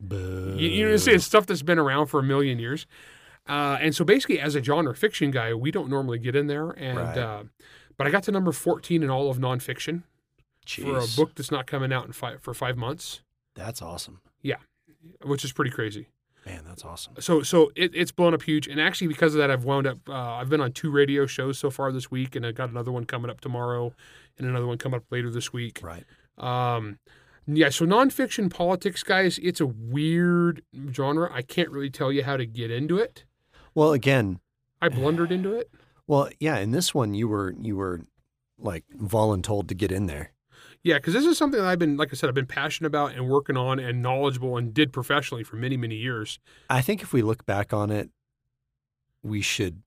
Boo. 0.03 0.57
You, 0.59 0.69
you 0.69 0.87
know, 0.89 0.95
it's, 0.95 1.07
it's 1.07 1.25
stuff 1.25 1.47
that's 1.47 1.63
been 1.63 1.79
around 1.79 2.07
for 2.09 2.21
a 2.21 2.23
million 2.23 2.59
years. 2.59 2.87
Uh, 3.49 3.79
and 3.81 3.95
so 3.95 4.05
basically, 4.05 4.39
as 4.41 4.55
a 4.55 4.63
genre 4.63 4.95
fiction 4.95 5.31
guy, 5.31 5.55
we 5.55 5.71
don't 5.71 5.89
normally 5.89 6.19
get 6.19 6.37
in 6.37 6.47
there. 6.49 6.71
And 6.71 6.99
Right. 6.99 7.17
uh, 7.19 7.43
but 7.97 8.07
I 8.07 8.11
got 8.11 8.23
to 8.25 8.33
number 8.33 8.53
fourteen 8.53 9.03
in 9.03 9.11
all 9.11 9.31
of 9.31 9.39
nonfiction 9.39 10.03
for 10.67 10.99
a 10.99 11.07
book 11.17 11.35
that's 11.35 11.51
not 11.51 11.67
coming 11.67 11.93
out 11.93 12.07
in 12.07 12.13
five 12.13 12.41
for 12.43 12.53
five 12.55 12.77
months, 12.77 13.23
That's 13.55 13.81
awesome. 13.83 14.21
Yeah, 14.43 14.57
which 15.25 15.45
is 15.45 15.53
pretty 15.53 15.71
crazy. 15.71 16.09
Man, 16.47 16.65
that's 16.67 16.85
awesome. 16.85 17.15
so 17.21 17.43
so 17.43 17.71
it, 17.77 17.93
it's 17.95 18.11
blown 18.11 18.35
up 18.35 18.43
huge 18.43 18.67
and 18.67 18.81
actually 18.81 19.07
because 19.07 19.33
of 19.33 19.39
that 19.39 19.49
i've 19.49 19.63
wound 19.65 19.87
up 19.87 19.99
uh, 20.09 20.13
i've 20.35 20.49
been 20.49 20.61
on 20.61 20.73
two 20.73 20.91
radio 20.91 21.25
shows 21.25 21.57
so 21.57 21.71
far 21.71 21.93
this 21.93 22.11
week 22.11 22.35
and 22.35 22.45
i 22.45 22.51
got 22.51 22.69
another 22.69 22.91
one 22.91 23.05
coming 23.05 23.31
up 23.31 23.41
tomorrow 23.41 23.95
and 24.37 24.49
another 24.49 24.67
one 24.67 24.77
coming 24.77 24.97
up 24.97 25.05
later 25.13 25.31
this 25.31 25.53
week 25.53 25.79
Right. 25.85 26.03
um, 26.39 26.99
yeah 27.47 27.69
so 27.69 27.85
nonfiction 27.85 28.51
politics 28.51 29.03
guys 29.03 29.39
it's 29.43 29.61
a 29.61 29.67
weird 29.67 30.63
genre 30.93 31.31
i 31.33 31.43
can't 31.43 31.71
really 31.71 31.91
tell 31.91 32.13
you 32.13 32.23
how 32.23 32.37
to 32.37 32.47
get 32.47 32.71
into 32.71 32.99
it 32.99 33.25
Well, 33.75 33.93
again, 33.93 34.41
i 34.81 34.89
blundered 34.89 35.33
into 35.33 35.55
it 35.55 35.71
well, 36.07 36.29
yeah, 36.41 36.59
in 36.59 36.73
this 36.73 36.95
one 36.95 37.15
you 37.15 37.29
were 37.29 37.55
you 37.61 37.77
were 37.77 38.03
like 38.59 38.85
voluntold 38.97 39.69
to 39.69 39.75
get 39.75 39.93
in 39.93 40.07
there. 40.07 40.33
Yeah, 40.83 40.97
because 40.97 41.15
this 41.15 41.25
is 41.25 41.39
something 41.39 41.61
that 41.61 41.69
I've 41.69 41.79
been, 41.79 41.97
like 41.97 42.09
I 42.13 42.17
said, 42.17 42.29
I've 42.29 42.35
been 42.35 42.47
passionate 42.47 42.89
about 42.89 43.13
and 43.15 43.29
working 43.29 43.57
on 43.57 43.79
and 43.79 44.03
knowledgeable 44.03 44.57
and 44.57 44.75
did 44.75 44.93
professionally 44.93 45.45
for 45.45 45.55
many, 45.57 45.77
many 45.77 45.95
years. 45.95 46.41
I 46.69 46.81
think 46.81 47.03
if 47.03 47.13
we 47.13 47.23
look 47.23 47.47
back 47.47 47.73
on 47.73 47.91
it, 47.91 48.11
we 49.23 49.43
should, 49.43 49.83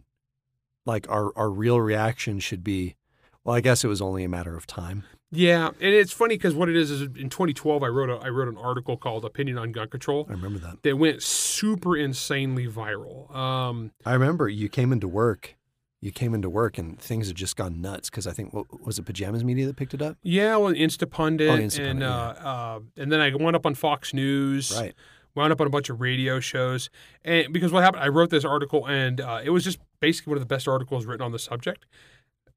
like, 0.86 1.10
our, 1.10 1.32
our 1.38 1.50
real 1.50 1.82
reaction 1.82 2.40
should 2.40 2.64
be, 2.64 2.96
well, 3.44 3.56
I 3.56 3.62
guess 3.62 3.84
it 3.84 3.90
was 3.90 4.02
only 4.02 4.24
a 4.24 4.30
matter 4.30 4.56
of 4.56 4.66
time. 4.66 5.04
Yeah, 5.32 5.68
and 5.68 5.94
it's 5.94 6.14
funny 6.14 6.36
because 6.36 6.54
what 6.56 6.70
it 6.70 6.76
is 6.76 6.92
is 6.92 7.02
in 7.02 7.30
2012 7.30 7.84
I 7.84 7.88
wrote 7.88 8.10
a 8.10 8.16
I 8.24 8.30
wrote 8.30 8.48
an 8.48 8.58
article 8.58 8.96
called 8.96 9.26
"Opinion 9.26 9.58
on 9.58 9.72
Gun 9.72 9.90
Control" 9.90 10.26
I 10.30 10.34
remember 10.34 10.60
that. 10.60 10.84
that 10.84 10.98
went 10.98 11.24
super 11.24 11.98
insanely 11.98 12.68
viral. 12.68 13.34
Um, 13.36 13.92
I 14.06 14.14
remember 14.14 14.48
you 14.48 14.70
came 14.70 14.92
into 14.94 15.08
work. 15.08 15.56
You 16.02 16.12
came 16.12 16.36
into 16.36 16.50
work 16.50 16.78
and 16.78 17.00
things 17.02 17.28
had 17.28 17.36
just 17.36 17.56
gone 17.56 17.82
nuts 17.82 18.10
because 18.12 18.28
I 18.28 18.32
think 18.32 18.54
what 18.54 18.68
was 18.86 19.00
it 19.00 19.06
Pajamas 19.06 19.44
Media 19.44 19.66
that 19.66 19.76
picked 19.76 19.96
it 19.96 20.02
up? 20.02 20.18
yeah, 20.22 20.56
well, 20.58 20.72
Instapundit, 20.72 21.50
Oh, 21.50 21.58
Instapundit, 21.58 21.90
and 21.90 22.00
yeah. 22.02 22.10
uh, 22.16 22.34
uh, 22.44 22.80
and 22.98 23.12
then 23.12 23.20
I 23.20 23.34
went 23.36 23.56
up 23.56 23.66
on 23.66 23.74
Fox 23.74 24.14
News. 24.14 24.72
Right. 24.78 24.94
wound 25.34 25.52
up 25.52 25.60
on 25.60 25.68
a 25.68 25.70
bunch 25.72 25.90
of 25.90 26.00
radio 26.00 26.40
shows. 26.40 26.90
And 27.24 27.52
because 27.52 27.72
what 27.72 27.84
happened, 27.84 28.04
I 28.04 28.08
wrote 28.10 28.30
this 28.30 28.46
article, 28.46 28.88
and 28.88 29.20
uh, 29.20 29.42
it 29.44 29.50
was 29.50 29.64
just 29.64 29.80
basically 30.00 30.32
one 30.32 30.38
of 30.38 30.42
the 30.48 30.54
best 30.54 30.68
articles 30.68 31.06
written 31.08 31.26
on 31.26 31.32
the 31.32 31.40
subject. 31.40 31.86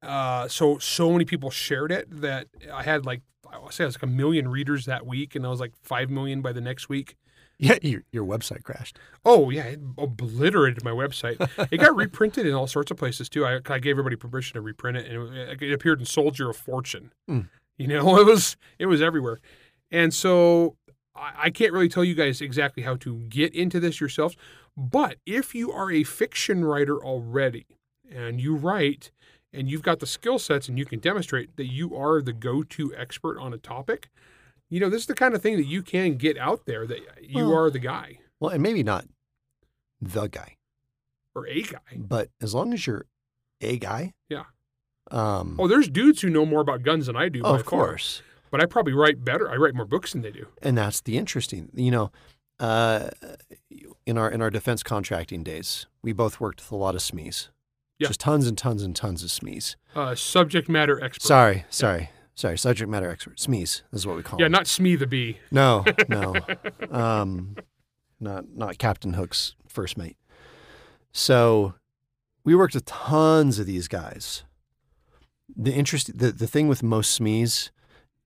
Uh, 0.02 0.46
so 0.48 0.78
so 0.78 1.12
many 1.12 1.24
people 1.24 1.50
shared 1.50 1.90
it 1.90 2.06
that 2.20 2.46
I 2.72 2.82
had 2.84 3.04
like 3.04 3.22
I 3.50 3.70
say 3.70 3.84
it 3.84 3.88
was 3.88 3.96
like 3.96 4.02
a 4.02 4.06
million 4.06 4.48
readers 4.48 4.84
that 4.86 5.06
week, 5.06 5.34
and 5.34 5.44
I 5.46 5.48
was 5.48 5.60
like 5.60 5.72
five 5.82 6.10
million 6.10 6.42
by 6.42 6.52
the 6.52 6.60
next 6.60 6.88
week. 6.88 7.16
Yeah, 7.58 7.76
your, 7.82 8.04
your 8.12 8.24
website 8.24 8.62
crashed. 8.62 8.98
Oh 9.24 9.50
yeah, 9.50 9.64
it 9.64 9.80
obliterated 9.96 10.84
my 10.84 10.92
website. 10.92 11.36
It 11.72 11.78
got 11.78 11.96
reprinted 11.96 12.46
in 12.46 12.54
all 12.54 12.68
sorts 12.68 12.90
of 12.90 12.96
places 12.96 13.28
too. 13.28 13.44
I, 13.44 13.58
I 13.66 13.78
gave 13.80 13.92
everybody 13.92 14.16
permission 14.16 14.54
to 14.54 14.60
reprint 14.60 14.96
it, 14.96 15.10
and 15.10 15.34
it, 15.36 15.60
it 15.60 15.72
appeared 15.72 15.98
in 15.98 16.06
Soldier 16.06 16.50
of 16.50 16.56
Fortune. 16.56 17.12
Mm. 17.28 17.48
You 17.76 17.88
know, 17.88 18.18
it 18.20 18.26
was 18.26 18.56
it 18.78 18.86
was 18.86 19.02
everywhere, 19.02 19.40
and 19.90 20.14
so 20.14 20.76
I, 21.16 21.32
I 21.44 21.50
can't 21.50 21.72
really 21.72 21.88
tell 21.88 22.04
you 22.04 22.14
guys 22.14 22.40
exactly 22.40 22.84
how 22.84 22.94
to 22.96 23.16
get 23.28 23.54
into 23.54 23.80
this 23.80 24.00
yourselves. 24.00 24.36
But 24.76 25.16
if 25.26 25.54
you 25.54 25.72
are 25.72 25.90
a 25.90 26.04
fiction 26.04 26.64
writer 26.64 27.02
already, 27.02 27.66
and 28.08 28.40
you 28.40 28.54
write, 28.54 29.10
and 29.52 29.70
you've 29.70 29.82
got 29.82 30.00
the 30.00 30.06
skill 30.06 30.38
sets, 30.38 30.68
and 30.68 30.78
you 30.78 30.84
can 30.84 30.98
demonstrate 31.00 31.56
that 31.56 31.66
you 31.66 31.96
are 31.96 32.20
the 32.22 32.32
go-to 32.32 32.94
expert 32.96 33.38
on 33.38 33.52
a 33.52 33.58
topic, 33.58 34.10
you 34.70 34.78
know, 34.80 34.90
this 34.90 35.02
is 35.02 35.06
the 35.06 35.14
kind 35.14 35.34
of 35.34 35.40
thing 35.42 35.56
that 35.56 35.64
you 35.66 35.82
can 35.82 36.16
get 36.16 36.36
out 36.36 36.66
there 36.66 36.86
that 36.86 36.98
you 37.22 37.46
Well- 37.46 37.54
are 37.54 37.70
the 37.70 37.78
guy 37.78 38.18
Well, 38.40 38.50
and 38.50 38.62
maybe 38.62 38.82
not 38.82 39.06
the 40.00 40.26
guy, 40.28 40.56
or 41.34 41.46
a 41.48 41.62
guy. 41.62 41.78
but 41.96 42.30
as 42.40 42.54
long 42.54 42.72
as 42.74 42.86
you're 42.86 43.06
a 43.60 43.78
guy. 43.78 44.12
Yeah. 44.28 44.44
Um, 45.10 45.56
Oh, 45.58 45.66
there's 45.66 45.88
dudes 45.88 46.20
who 46.20 46.28
know 46.30 46.44
more 46.46 46.60
about 46.60 46.82
guns 46.82 47.06
than 47.06 47.16
I 47.16 47.28
do. 47.30 47.40
oh, 47.42 47.54
of 47.54 47.62
far. 47.62 47.70
course. 47.86 48.22
But 48.50 48.62
I 48.62 48.66
probably 48.66 48.92
write 48.92 49.24
better. 49.24 49.50
I 49.50 49.56
write 49.56 49.74
more 49.74 49.84
books 49.86 50.12
than 50.12 50.22
they 50.22 50.30
do. 50.30 50.46
and 50.62 50.76
that's 50.78 51.00
the 51.00 51.16
interesting 51.18 51.70
you 51.74 51.90
know 51.90 52.10
uh, 52.60 53.10
in 54.06 54.16
our 54.18 54.30
in 54.30 54.40
our 54.42 54.50
defense 54.50 54.82
contracting 54.82 55.42
days 55.42 55.86
we 56.02 56.12
both 56.12 56.40
worked 56.40 56.60
with 56.60 56.72
a 56.72 56.76
lot 56.76 56.94
of 56.94 57.00
smes 57.00 57.48
Yeah. 57.98 58.08
just 58.08 58.20
tons 58.20 58.46
and 58.46 58.56
tons 58.56 58.82
and 58.82 58.94
tons 58.94 59.22
of 59.24 59.30
smes 59.30 59.74
Uh, 59.94 60.14
subject 60.14 60.68
matter 60.68 61.02
expert. 61.02 61.26
sorry 61.26 61.64
sorry 61.68 62.10
sorry 62.34 62.56
subject 62.56 62.88
matter 62.90 63.10
expert 63.10 63.36
smes 63.38 63.82
is 63.92 64.06
what 64.06 64.16
we 64.16 64.22
call 64.22 64.38
Yeah, 64.38 64.44
them. 64.46 64.52
not 64.52 64.66
Smee 64.68 64.94
the 64.96 65.06
Bee. 65.06 65.38
no 65.50 65.84
no 66.08 66.34
um 66.90 67.56
not 68.20 68.44
not 68.54 68.78
captain 68.78 69.14
hook's 69.14 69.54
first 69.68 69.96
mate 69.98 70.16
so 71.12 71.74
we 72.44 72.54
worked 72.54 72.74
with 72.74 72.84
tons 72.84 73.58
of 73.58 73.66
these 73.66 73.88
guys 73.88 74.44
the 75.56 75.72
interest 75.72 76.16
the, 76.16 76.30
the 76.30 76.46
thing 76.46 76.68
with 76.68 76.82
most 76.82 77.20
smes 77.20 77.70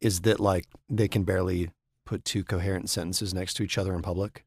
is 0.00 0.20
that 0.22 0.38
like 0.40 0.66
they 0.90 1.08
can 1.08 1.22
barely 1.24 1.70
put 2.04 2.24
two 2.24 2.44
coherent 2.44 2.90
sentences 2.90 3.32
next 3.32 3.54
to 3.54 3.62
each 3.62 3.78
other 3.78 3.94
in 3.94 4.02
public 4.02 4.44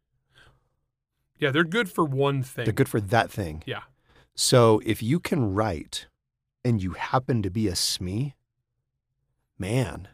Yeah, 1.40 1.52
they're 1.52 1.64
good 1.64 1.90
for 1.92 2.06
one 2.06 2.44
thing. 2.44 2.66
They're 2.66 2.74
good 2.74 2.88
for 2.90 3.02
that 3.02 3.30
thing. 3.32 3.64
Yeah. 3.66 3.82
So 4.36 4.82
if 4.86 5.02
you 5.02 5.20
can 5.20 5.54
write 5.54 6.08
and 6.64 6.82
you 6.84 6.92
happen 6.92 7.42
to 7.42 7.50
be 7.50 7.68
a 7.68 7.72
SME, 7.74 8.34
man, 9.58 10.08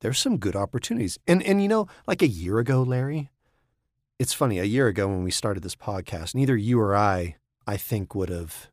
there's 0.00 0.18
some 0.18 0.38
good 0.38 0.56
opportunities. 0.56 1.18
And 1.26 1.42
and 1.42 1.62
you 1.62 1.68
know, 1.68 1.88
like 2.06 2.22
a 2.22 2.28
year 2.28 2.58
ago, 2.58 2.82
Larry, 2.82 3.30
it's 4.18 4.32
funny, 4.32 4.58
a 4.58 4.64
year 4.64 4.86
ago 4.86 5.08
when 5.08 5.24
we 5.24 5.30
started 5.30 5.62
this 5.62 5.76
podcast, 5.76 6.34
neither 6.34 6.56
you 6.56 6.80
or 6.80 6.94
I, 6.94 7.36
I 7.66 7.76
think, 7.76 8.14
would 8.14 8.28
have 8.28 8.70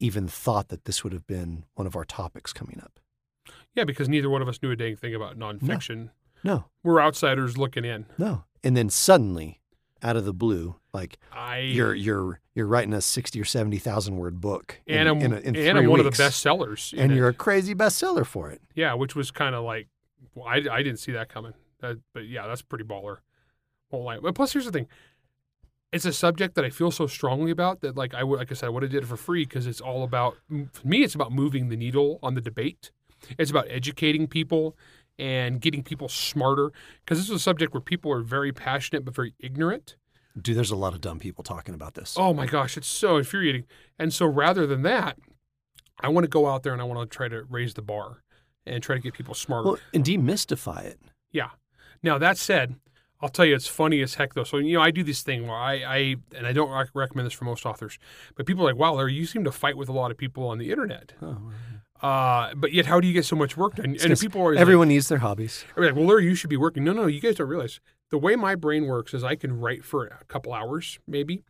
even 0.00 0.28
thought 0.28 0.68
that 0.68 0.84
this 0.84 1.02
would 1.02 1.12
have 1.12 1.26
been 1.26 1.64
one 1.74 1.86
of 1.86 1.96
our 1.96 2.04
topics 2.04 2.52
coming 2.52 2.80
up. 2.82 3.00
Yeah, 3.74 3.84
because 3.84 4.08
neither 4.08 4.30
one 4.30 4.42
of 4.42 4.48
us 4.48 4.60
knew 4.62 4.70
a 4.70 4.76
dang 4.76 4.96
thing 4.96 5.14
about 5.14 5.38
nonfiction. 5.38 6.10
No, 6.44 6.66
We're 6.84 7.00
outsiders 7.00 7.58
looking 7.58 7.84
in. 7.84 8.06
no. 8.16 8.44
And 8.64 8.76
then 8.76 8.90
suddenly, 8.90 9.60
out 10.02 10.16
of 10.16 10.24
the 10.24 10.32
blue, 10.32 10.76
like 10.92 11.18
I 11.32 11.58
you're 11.60 11.94
you're 11.94 12.40
you're 12.58 12.66
writing 12.66 12.92
a 12.92 13.00
sixty 13.00 13.40
or 13.40 13.44
seventy 13.44 13.78
thousand 13.78 14.18
word 14.18 14.40
book, 14.40 14.80
in- 14.86 14.98
and 14.98 15.08
I'm 15.08 15.20
in, 15.22 15.32
a- 15.32 15.38
in 15.38 15.56
and 15.56 15.78
I'm 15.78 15.88
one 15.88 16.00
of 16.00 16.04
the 16.04 16.10
best 16.10 16.40
sellers. 16.40 16.92
and 16.96 17.10
it. 17.10 17.14
you're 17.14 17.28
a 17.28 17.32
crazy 17.34 17.74
bestseller 17.74 18.26
for 18.26 18.50
it. 18.50 18.60
yeah, 18.74 18.92
which 18.94 19.16
was 19.16 19.30
kind 19.30 19.54
of 19.54 19.64
like, 19.64 19.88
well, 20.34 20.46
I, 20.46 20.56
I 20.70 20.82
didn't 20.82 20.98
see 20.98 21.12
that 21.12 21.28
coming. 21.30 21.54
That, 21.80 21.98
but 22.12 22.26
yeah, 22.26 22.46
that's 22.46 22.60
pretty 22.62 22.84
baller. 22.84 23.18
Won't 23.90 24.04
lie. 24.04 24.18
But 24.18 24.34
plus, 24.34 24.52
here's 24.52 24.66
the 24.66 24.72
thing. 24.72 24.88
It's 25.90 26.04
a 26.04 26.12
subject 26.12 26.54
that 26.56 26.64
I 26.66 26.70
feel 26.70 26.90
so 26.90 27.06
strongly 27.06 27.50
about 27.50 27.80
that, 27.80 27.96
like 27.96 28.12
I 28.12 28.22
would, 28.22 28.38
like 28.38 28.50
I 28.50 28.54
said, 28.54 28.66
I 28.66 28.68
would 28.68 28.82
have 28.82 28.92
did 28.92 29.04
it 29.04 29.06
for 29.06 29.16
free 29.16 29.44
because 29.44 29.66
it's 29.66 29.80
all 29.80 30.02
about. 30.04 30.36
For 30.72 30.86
me, 30.86 31.02
it's 31.02 31.14
about 31.14 31.32
moving 31.32 31.70
the 31.70 31.76
needle 31.76 32.18
on 32.22 32.34
the 32.34 32.42
debate. 32.42 32.90
It's 33.38 33.50
about 33.50 33.66
educating 33.70 34.26
people 34.26 34.76
and 35.18 35.60
getting 35.60 35.82
people 35.82 36.08
smarter 36.08 36.72
because 37.04 37.18
this 37.18 37.28
is 37.30 37.34
a 37.36 37.38
subject 37.38 37.72
where 37.72 37.80
people 37.80 38.12
are 38.12 38.20
very 38.20 38.52
passionate 38.52 39.04
but 39.04 39.14
very 39.14 39.34
ignorant. 39.40 39.96
Dude, 40.40 40.56
there's 40.56 40.70
a 40.70 40.76
lot 40.76 40.94
of 40.94 41.00
dumb 41.00 41.18
people 41.18 41.42
talking 41.44 41.74
about 41.74 41.94
this. 41.94 42.14
Oh 42.18 42.32
my 42.34 42.46
gosh, 42.46 42.76
it's 42.76 42.86
so 42.86 43.16
infuriating. 43.16 43.64
And 43.98 44.12
so 44.12 44.26
rather 44.26 44.66
than 44.66 44.82
that, 44.82 45.16
I 46.00 46.08
want 46.08 46.24
to 46.24 46.28
go 46.28 46.46
out 46.46 46.62
there 46.62 46.72
and 46.72 46.80
I 46.80 46.84
want 46.84 47.10
to 47.10 47.16
try 47.16 47.28
to 47.28 47.42
raise 47.44 47.74
the 47.74 47.82
bar 47.82 48.22
and 48.66 48.82
try 48.82 48.94
to 48.96 49.00
get 49.02 49.14
people 49.14 49.34
smarter. 49.34 49.68
Well, 49.70 49.78
and 49.92 50.04
demystify 50.04 50.84
it. 50.84 51.00
Yeah. 51.32 51.50
Now 52.02 52.18
that 52.18 52.38
said, 52.38 52.76
I'll 53.20 53.28
tell 53.28 53.44
you 53.44 53.54
it's 53.56 53.66
funny 53.66 54.00
as 54.02 54.14
heck 54.14 54.34
though. 54.34 54.44
So 54.44 54.58
you 54.58 54.74
know, 54.76 54.82
I 54.82 54.90
do 54.92 55.02
this 55.02 55.22
thing 55.22 55.48
where 55.48 55.56
I, 55.56 55.74
I 55.82 56.16
and 56.36 56.46
I 56.46 56.52
don't 56.52 56.70
rec- 56.70 56.90
recommend 56.94 57.26
this 57.26 57.32
for 57.32 57.44
most 57.46 57.66
authors, 57.66 57.98
but 58.36 58.46
people 58.46 58.62
are 58.64 58.70
like, 58.72 58.78
"Wow, 58.78 58.94
Larry, 58.94 59.14
you 59.14 59.26
seem 59.26 59.42
to 59.44 59.50
fight 59.50 59.76
with 59.76 59.88
a 59.88 59.92
lot 59.92 60.12
of 60.12 60.16
people 60.16 60.46
on 60.46 60.58
the 60.58 60.70
internet." 60.70 61.14
Oh, 61.20 61.50
Uh, 62.00 62.54
but 62.54 62.72
yet, 62.72 62.86
how 62.86 63.00
do 63.00 63.08
you 63.08 63.12
get 63.12 63.24
so 63.24 63.34
much 63.34 63.56
work 63.56 63.74
done? 63.74 63.96
And 64.00 64.12
if 64.12 64.20
people 64.20 64.40
are 64.42 64.54
everyone 64.54 64.86
needs 64.86 65.08
their 65.08 65.18
hobbies. 65.18 65.64
like, 65.76 65.86
like, 65.86 65.96
"Well, 65.96 66.06
Larry, 66.06 66.26
you 66.26 66.36
should 66.36 66.50
be 66.50 66.56
working." 66.56 66.84
No, 66.84 66.92
no, 66.92 67.06
you 67.06 67.20
guys 67.20 67.34
don't 67.34 67.48
realize 67.48 67.80
the 68.10 68.18
way 68.18 68.36
my 68.36 68.54
brain 68.54 68.86
works 68.86 69.12
is 69.14 69.22
I 69.24 69.34
can 69.36 69.58
write 69.60 69.84
for 69.84 70.06
a 70.06 70.24
couple 70.28 70.52
hours, 70.52 70.98
maybe 71.06 71.42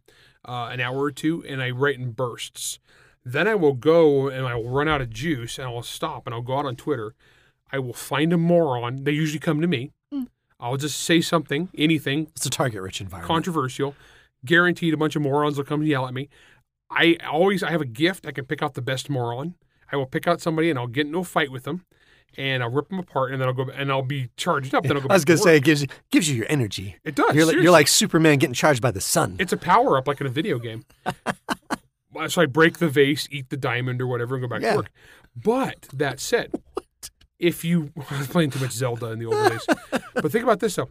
uh, 0.47 0.69
an 0.73 0.81
hour 0.81 0.99
or 0.99 1.11
two, 1.11 1.45
and 1.49 1.63
I 1.63 1.71
write 1.71 1.99
in 1.99 2.13
bursts. 2.13 2.79
Then 3.25 3.47
I 3.47 3.55
will 3.55 3.75
go 3.75 4.29
and 4.29 4.47
I 4.47 4.55
will 4.55 4.71
run 4.71 4.89
out 4.89 5.01
of 5.01 5.11
juice 5.11 5.59
and 5.59 5.69
I'll 5.69 5.83
stop 5.83 6.27
and 6.27 6.35
I'll 6.35 6.43
go 6.43 6.59
out 6.59 6.65
on 6.67 6.77
Twitter. 6.77 7.15
I 7.71 7.79
will 7.79 7.93
find 7.93 8.33
a 8.33 8.39
moron. 8.39 9.05
They 9.05 9.13
usually 9.13 9.39
come 9.41 9.61
to 9.61 9.67
me. 9.67 9.93
I'll 10.61 10.77
just 10.77 11.01
say 11.01 11.21
something, 11.21 11.69
anything 11.79 12.29
It's 12.35 12.47
a 12.47 12.51
target-rich 12.51 13.01
environment. 13.01 13.29
controversial. 13.29 13.95
Guaranteed, 14.45 14.93
a 14.93 14.97
bunch 14.97 15.15
of 15.15 15.23
morons 15.23 15.57
will 15.57 15.65
come 15.65 15.81
and 15.81 15.89
yell 15.89 16.07
at 16.09 16.15
me. 16.15 16.29
I 16.91 17.17
always 17.31 17.63
I 17.63 17.71
have 17.71 17.81
a 17.81 17.87
gift. 17.87 18.27
I 18.27 18.33
can 18.33 18.45
pick 18.45 18.61
out 18.63 18.75
the 18.75 18.83
best 18.83 19.09
moron. 19.09 19.55
I 19.93 19.97
will 19.97 20.07
pick 20.07 20.27
out 20.27 20.41
somebody 20.41 20.69
and 20.71 20.77
I'll 20.79 20.89
get 20.89 21.07
into 21.07 21.19
a 21.21 21.25
fight 21.25 21.53
with 21.53 21.63
them, 21.65 21.85
and 22.37 22.63
I'll 22.63 22.71
rip 22.71 22.89
them 22.89 22.99
apart, 22.99 23.33
and 23.33 23.41
then 23.41 23.49
I'll 23.49 23.55
go 23.55 23.65
and 23.71 23.91
I'll 23.91 24.03
be 24.03 24.29
charged 24.37 24.75
up. 24.75 24.85
Then 24.85 24.97
I'll 24.97 25.03
go. 25.03 25.09
I 25.11 25.15
was 25.15 25.25
gonna 25.25 25.39
to 25.39 25.43
say 25.43 25.57
it 25.57 25.65
gives 25.65 25.83
you 25.83 25.89
gives 26.11 26.29
you 26.29 26.37
your 26.37 26.47
energy. 26.49 26.97
it 27.05 27.15
does. 27.15 27.35
You're 27.35 27.47
like, 27.47 27.57
you're 27.57 27.71
like 27.73 27.89
Superman 27.89 28.39
getting 28.39 28.55
charged 28.55 28.83
by 28.83 28.91
the 28.91 29.01
sun. 29.01 29.37
it's 29.39 29.53
a 29.53 29.57
power 29.57 29.97
up 29.97 30.07
like 30.07 30.21
in 30.21 30.27
a 30.27 30.31
video 30.31 30.59
game. 30.59 30.85
so 32.29 32.43
I 32.43 32.47
break 32.47 32.79
the 32.79 32.89
vase, 32.89 33.29
eat 33.31 33.49
the 33.51 33.57
diamond 33.57 34.01
or 34.03 34.07
whatever, 34.07 34.35
and 34.37 34.43
go 34.43 34.49
back 34.49 34.63
Yeah. 34.63 34.73
to 34.73 34.77
work. 34.79 34.91
But 35.37 35.89
that 35.93 36.21
said, 36.21 36.53
if 37.39 37.65
you 37.65 37.93
I 38.11 38.19
was 38.19 38.27
playing 38.29 38.51
too 38.51 38.61
much 38.61 38.73
Zelda 38.73 39.07
in 39.13 39.19
the 39.19 39.27
old 39.27 39.49
days, 39.51 39.67
but 40.15 40.31
think 40.33 40.45
about 40.45 40.61
this 40.61 40.77
though. 40.77 40.91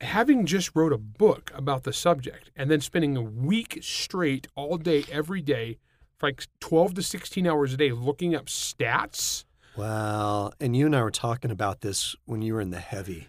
Having 0.00 0.46
just 0.46 0.74
wrote 0.74 0.92
a 0.92 0.98
book 0.98 1.52
about 1.54 1.84
the 1.84 1.92
subject 1.92 2.50
and 2.56 2.68
then 2.68 2.80
spending 2.80 3.16
a 3.16 3.22
week 3.22 3.78
straight 3.82 4.48
all 4.56 4.76
day, 4.76 5.04
every 5.10 5.40
day, 5.40 5.78
for 6.18 6.26
like 6.28 6.44
12 6.60 6.94
to 6.94 7.02
16 7.04 7.46
hours 7.46 7.72
a 7.72 7.76
day 7.76 7.92
looking 7.92 8.34
up 8.34 8.46
stats. 8.46 9.44
Well, 9.76 10.52
and 10.60 10.76
you 10.76 10.86
and 10.86 10.94
I 10.94 11.02
were 11.02 11.10
talking 11.10 11.50
about 11.50 11.80
this 11.80 12.14
when 12.26 12.42
you 12.42 12.54
were 12.54 12.60
in 12.60 12.70
the 12.70 12.78
heavy, 12.80 13.28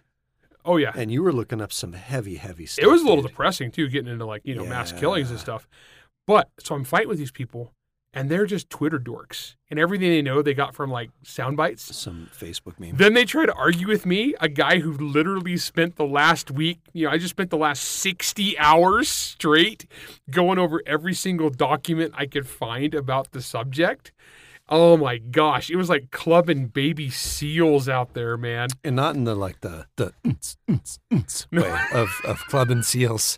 Oh, 0.66 0.78
yeah. 0.78 0.92
and 0.96 1.12
you 1.12 1.24
were 1.24 1.34
looking 1.34 1.62
up 1.62 1.72
some 1.74 1.94
heavy, 1.94 2.36
heavy 2.36 2.66
stuff. 2.66 2.84
It 2.84 2.88
was 2.90 3.02
a 3.02 3.06
little 3.06 3.22
dude. 3.22 3.32
depressing 3.32 3.72
too, 3.72 3.88
getting 3.90 4.12
into 4.12 4.26
like, 4.26 4.42
you 4.46 4.56
know, 4.56 4.66
mass 4.66 4.92
killings 4.92 5.30
and 5.30 5.40
stuff. 5.40 5.68
But 6.28 6.50
so 6.60 6.76
I'm 6.76 6.84
fighting 6.86 7.10
with 7.10 7.18
these 7.18 7.32
people 7.32 7.74
and 8.14 8.30
they're 8.30 8.46
just 8.46 8.70
Twitter 8.70 9.00
dorks. 9.00 9.56
And 9.70 9.80
everything 9.80 10.10
they 10.10 10.22
know 10.22 10.42
they 10.42 10.54
got 10.54 10.76
from 10.76 10.90
like 10.92 11.10
sound 11.24 11.58
bites. 11.58 11.96
Some 11.96 12.30
Facebook 12.38 12.80
meme. 12.80 12.96
Then 12.96 13.14
they 13.14 13.26
try 13.26 13.46
to 13.46 13.54
argue 13.54 13.88
with 13.88 14.06
me, 14.06 14.36
a 14.40 14.48
guy 14.48 14.80
who 14.80 14.92
literally 14.94 15.58
spent 15.58 15.96
the 15.96 16.06
last 16.06 16.52
week, 16.52 16.80
you 16.94 17.06
know, 17.08 17.12
I 17.12 17.18
just 17.18 17.32
spent 17.32 17.50
the 17.50 17.58
last 17.58 17.84
60 17.84 18.58
hours 18.60 19.10
straight 19.10 19.86
going 20.30 20.60
over 20.60 20.82
every 20.86 21.14
single 21.14 21.50
document 21.50 22.14
I 22.16 22.26
could 22.28 22.48
find 22.48 22.94
about 22.94 23.32
the 23.32 23.42
subject. 23.42 24.12
Oh 24.76 24.98
my 24.98 25.18
gosh, 25.20 25.70
it 25.70 25.76
was 25.76 25.88
like 25.90 26.10
clubbing 26.12 26.68
baby 26.68 27.10
seals 27.10 27.88
out 27.88 28.14
there, 28.16 28.38
man. 28.38 28.70
and 28.84 28.96
not 28.96 29.16
in 29.16 29.24
the 29.24 29.36
like 29.36 29.62
the 29.62 29.86
the 29.98 30.14
way 31.52 31.78
of 31.94 32.10
of 32.26 32.40
club 32.48 32.70
and 32.72 32.84
seals, 32.84 33.38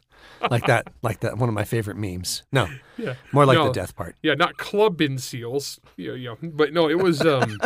like 0.49 0.65
that 0.67 0.87
like 1.01 1.19
that 1.19 1.37
one 1.37 1.49
of 1.49 1.55
my 1.55 1.63
favorite 1.65 1.97
memes. 1.97 2.43
No, 2.51 2.67
Yeah. 2.97 3.15
more 3.31 3.45
like 3.45 3.57
No. 3.57 3.65
the 3.67 3.73
death 3.73 3.95
part. 3.95 4.15
Yeah, 4.23 4.35
not 4.35 4.57
clubbing 4.57 5.17
seals. 5.17 5.79
Yeah, 5.97 6.13
yeah. 6.13 6.35
But 6.41 6.73
no, 6.73 6.89
it 6.89 6.99
was 6.99 7.21
um 7.21 7.57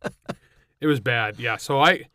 it 0.80 0.86
was 0.86 1.00
bad. 1.00 1.38
Yeah. 1.38 1.56
So 1.56 1.80
I 1.80 2.08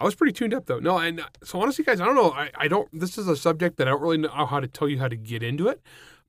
I 0.00 0.04
was 0.04 0.14
pretty 0.14 0.32
tuned 0.32 0.54
up 0.54 0.66
though. 0.66 0.78
No, 0.78 0.98
and 0.98 1.20
uh, 1.20 1.26
so 1.44 1.60
honestly 1.60 1.84
guys, 1.84 2.00
I 2.00 2.04
don't 2.06 2.14
know. 2.14 2.30
I, 2.32 2.50
I 2.56 2.68
don't 2.68 2.88
this 2.92 3.18
is 3.18 3.28
a 3.28 3.36
subject 3.36 3.76
that 3.78 3.88
I 3.88 3.90
don't 3.90 4.00
really 4.02 4.18
know 4.18 4.28
how 4.46 4.60
to 4.60 4.66
tell 4.68 4.88
you 4.88 4.98
how 4.98 5.08
to 5.08 5.16
get 5.16 5.42
into 5.42 5.68
it. 5.68 5.82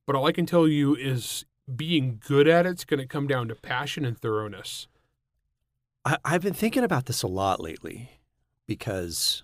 But 0.05 0.15
all 0.15 0.25
I 0.25 0.31
can 0.31 0.45
tell 0.45 0.67
you 0.67 0.95
is 0.95 1.45
being 1.75 2.19
good 2.25 2.47
at 2.47 2.65
it's 2.65 2.85
gonna 2.85 3.07
come 3.07 3.27
down 3.27 3.47
to 3.49 3.55
passion 3.55 4.05
and 4.05 4.17
thoroughness. 4.19 4.87
I, 6.05 6.17
I've 6.25 6.41
been 6.41 6.53
thinking 6.53 6.83
about 6.83 7.05
this 7.05 7.23
a 7.23 7.27
lot 7.27 7.59
lately 7.59 8.11
because 8.67 9.43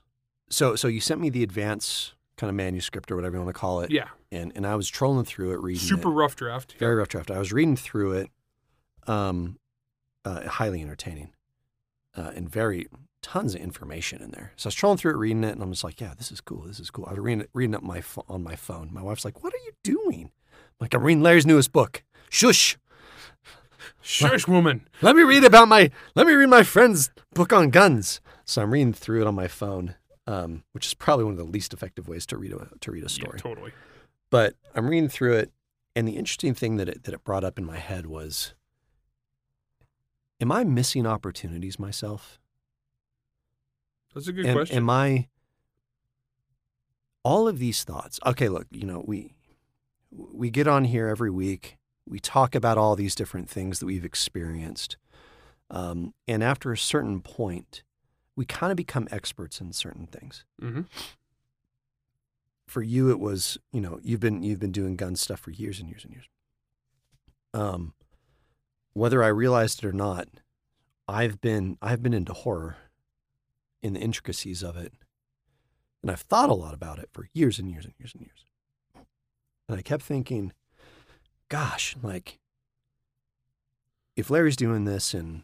so 0.49 0.75
so 0.75 0.87
you 0.87 0.99
sent 1.01 1.19
me 1.21 1.29
the 1.29 1.43
advance 1.43 2.13
kind 2.37 2.49
of 2.49 2.55
manuscript 2.55 3.11
or 3.11 3.15
whatever 3.15 3.35
you 3.37 3.43
want 3.43 3.55
to 3.55 3.59
call 3.59 3.81
it, 3.81 3.91
Yeah. 3.91 4.09
and 4.31 4.51
and 4.55 4.65
I 4.67 4.75
was 4.75 4.89
trolling 4.89 5.25
through 5.25 5.51
it, 5.53 5.61
reading 5.61 5.79
Super 5.81 6.09
it. 6.09 6.13
rough 6.13 6.35
draft. 6.35 6.75
very 6.79 6.95
rough 6.95 7.07
draft. 7.09 7.31
I 7.31 7.39
was 7.39 7.53
reading 7.53 7.75
through 7.77 8.13
it, 8.13 8.29
um, 9.07 9.57
uh, 10.25 10.47
highly 10.47 10.81
entertaining, 10.81 11.29
uh, 12.15 12.31
and 12.35 12.49
very 12.49 12.87
tons 13.21 13.55
of 13.55 13.61
information 13.61 14.21
in 14.21 14.31
there. 14.31 14.51
So 14.55 14.67
I 14.67 14.69
was 14.69 14.75
trolling 14.75 14.97
through 14.97 15.11
it, 15.13 15.17
reading 15.17 15.43
it, 15.43 15.51
and 15.53 15.63
I'm 15.63 15.71
just 15.71 15.83
like, 15.83 15.99
yeah, 16.01 16.13
this 16.17 16.31
is 16.31 16.41
cool. 16.41 16.61
This 16.63 16.79
is 16.79 16.89
cool. 16.91 17.05
I 17.07 17.11
was 17.11 17.19
reading 17.19 17.41
it, 17.41 17.49
reading 17.53 17.73
it 17.73 17.81
my 17.83 18.03
on 18.27 18.43
my 18.43 18.55
phone. 18.55 18.89
My 18.91 19.01
wife's 19.01 19.25
like, 19.25 19.41
what 19.43 19.53
are 19.53 19.63
you 19.65 19.71
doing? 19.83 20.31
I'm 20.53 20.75
like, 20.81 20.93
I'm 20.93 21.03
reading 21.03 21.23
Larry's 21.23 21.45
newest 21.45 21.71
book. 21.71 22.03
Shush. 22.35 22.77
Shush 24.01 24.45
woman. 24.45 24.85
Let 25.01 25.15
me 25.15 25.23
read 25.23 25.45
about 25.45 25.69
my. 25.69 25.89
Let 26.15 26.27
me 26.27 26.33
read 26.33 26.49
my 26.49 26.63
friend's 26.63 27.09
book 27.33 27.53
on 27.53 27.69
guns. 27.69 28.19
So 28.43 28.61
I'm 28.61 28.71
reading 28.71 28.91
through 28.91 29.21
it 29.21 29.27
on 29.27 29.35
my 29.35 29.47
phone, 29.47 29.95
um, 30.27 30.63
which 30.73 30.85
is 30.85 30.93
probably 30.93 31.23
one 31.23 31.31
of 31.31 31.37
the 31.37 31.45
least 31.45 31.73
effective 31.73 32.09
ways 32.09 32.25
to 32.25 32.37
read 32.37 32.51
a 32.51 32.67
to 32.81 32.91
read 32.91 33.05
a 33.05 33.09
story. 33.09 33.37
Yeah, 33.37 33.41
totally. 33.41 33.71
but 34.29 34.55
I'm 34.75 34.89
reading 34.89 35.07
through 35.07 35.35
it, 35.35 35.51
and 35.95 36.05
the 36.05 36.17
interesting 36.17 36.53
thing 36.53 36.75
that 36.75 36.89
it, 36.89 37.03
that 37.05 37.13
it 37.13 37.23
brought 37.23 37.45
up 37.45 37.57
in 37.57 37.65
my 37.65 37.77
head 37.77 38.05
was, 38.05 38.53
am 40.41 40.51
I 40.51 40.65
missing 40.65 41.07
opportunities 41.07 41.79
myself? 41.79 42.37
That's 44.13 44.27
a 44.27 44.33
good 44.33 44.45
Am, 44.45 44.55
question. 44.55 44.75
am 44.75 44.89
I? 44.89 45.29
All 47.23 47.47
of 47.47 47.59
these 47.59 47.85
thoughts. 47.85 48.19
Okay, 48.25 48.49
look, 48.49 48.67
you 48.71 48.85
know 48.85 49.05
we 49.07 49.35
we 50.11 50.49
get 50.49 50.67
on 50.67 50.83
here 50.83 51.07
every 51.07 51.31
week. 51.31 51.77
We 52.07 52.19
talk 52.19 52.55
about 52.55 52.77
all 52.77 52.95
these 52.95 53.15
different 53.15 53.49
things 53.49 53.79
that 53.79 53.85
we've 53.85 54.05
experienced, 54.05 54.97
um, 55.71 56.13
and 56.27 56.43
after 56.43 56.71
a 56.71 56.77
certain 56.77 57.19
point, 57.21 57.83
we 58.35 58.45
kind 58.45 58.71
of 58.71 58.77
become 58.77 59.07
experts 59.11 59.59
in 59.61 59.73
certain 59.73 60.07
things. 60.07 60.45
hmm 60.59 60.81
for 62.67 62.81
you 62.81 63.11
it 63.11 63.19
was 63.19 63.59
you 63.71 63.79
know 63.79 63.99
you've 64.01 64.19
been 64.19 64.41
you've 64.41 64.59
been 64.59 64.71
doing 64.71 64.95
gun 64.95 65.15
stuff 65.15 65.39
for 65.39 65.51
years 65.51 65.79
and 65.79 65.87
years 65.87 66.03
and 66.03 66.11
years. 66.13 66.25
Um 67.53 67.93
whether 68.93 69.21
i 69.23 69.27
realized 69.27 69.83
it 69.83 69.87
or 69.87 69.91
not 69.93 70.27
i've 71.07 71.39
been 71.41 71.77
i've 71.81 72.01
been 72.01 72.13
into 72.13 72.33
horror 72.33 72.77
in 73.83 73.93
the 73.93 73.99
intricacies 73.99 74.63
of 74.63 74.75
it 74.77 74.93
and 76.01 76.09
i've 76.09 76.21
thought 76.21 76.49
a 76.49 76.53
lot 76.55 76.73
about 76.73 76.97
it 76.97 77.09
for 77.11 77.27
years 77.33 77.59
and 77.59 77.69
years 77.69 77.85
and 77.85 77.93
years 77.99 78.13
and 78.13 78.21
years. 78.23 78.45
And 79.69 79.77
i 79.77 79.81
kept 79.83 80.01
thinking 80.03 80.51
gosh 81.49 81.95
like 82.01 82.39
if 84.15 84.29
larry's 84.29 84.55
doing 84.55 84.85
this 84.85 85.13
and 85.13 85.43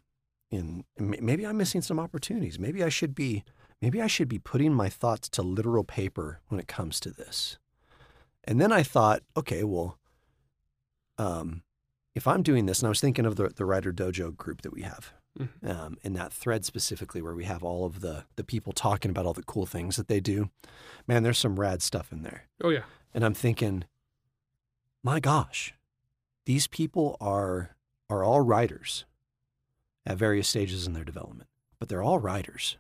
and 0.52 0.84
maybe 0.98 1.46
i'm 1.46 1.58
missing 1.58 1.82
some 1.82 2.00
opportunities 2.00 2.58
maybe 2.60 2.84
i 2.84 2.90
should 2.90 3.14
be 3.16 3.44
maybe 3.82 4.00
I 4.00 4.06
should 4.06 4.28
be 4.30 4.38
putting 4.38 4.76
my 4.76 4.90
thoughts 4.90 5.28
to 5.30 5.42
literal 5.42 5.84
paper 5.84 6.40
when 6.50 6.60
it 6.60 6.68
comes 6.68 7.00
to 7.00 7.10
this. 7.10 7.58
And 8.44 8.62
then 8.62 8.72
I 8.72 8.84
thought, 8.84 9.24
okay, 9.36 9.64
well, 9.64 9.98
um, 11.18 11.64
if 12.14 12.28
I'm 12.28 12.44
doing 12.44 12.68
this, 12.68 12.78
and 12.80 12.86
I 12.86 12.90
was 12.90 13.02
thinking 13.02 13.26
of 13.26 13.38
the, 13.38 13.48
the 13.50 13.66
Writer 13.66 13.92
Dojo 13.92 14.38
group 14.38 14.62
that 14.62 14.72
we 14.72 14.84
have, 14.84 15.14
Mhm. 15.40 15.68
um, 15.68 15.98
in 16.04 16.14
that 16.14 16.32
thread 16.32 16.64
specifically 16.64 17.24
where 17.24 17.34
we 17.34 17.46
have 17.46 17.64
all 17.64 17.84
of 17.86 18.02
the, 18.02 18.26
the 18.36 18.44
people 18.44 18.72
talking 18.72 19.10
about 19.10 19.26
all 19.26 19.34
the 19.34 19.42
cool 19.42 19.66
things 19.66 19.96
that 19.96 20.08
they 20.08 20.20
do. 20.20 20.52
Man, 21.08 21.24
there's 21.24 21.40
some 21.40 21.60
rad 21.60 21.82
stuff 21.82 22.12
in 22.12 22.22
there. 22.22 22.44
Oh 22.64 22.70
yeah. 22.70 22.84
And 23.16 23.26
I'm 23.26 23.34
thinking, 23.34 23.86
my 25.04 25.20
gosh, 25.20 25.74
these 26.46 26.68
people 26.68 27.18
are 27.20 27.76
are 28.10 28.24
all 28.24 28.42
writers 28.42 29.06
at 30.06 30.18
various 30.18 30.48
stages 30.48 30.88
in 30.88 30.94
their 30.94 31.04
development, 31.04 31.50
but 31.80 31.88
they're 31.88 32.04
all 32.04 32.20
writers. 32.20 32.78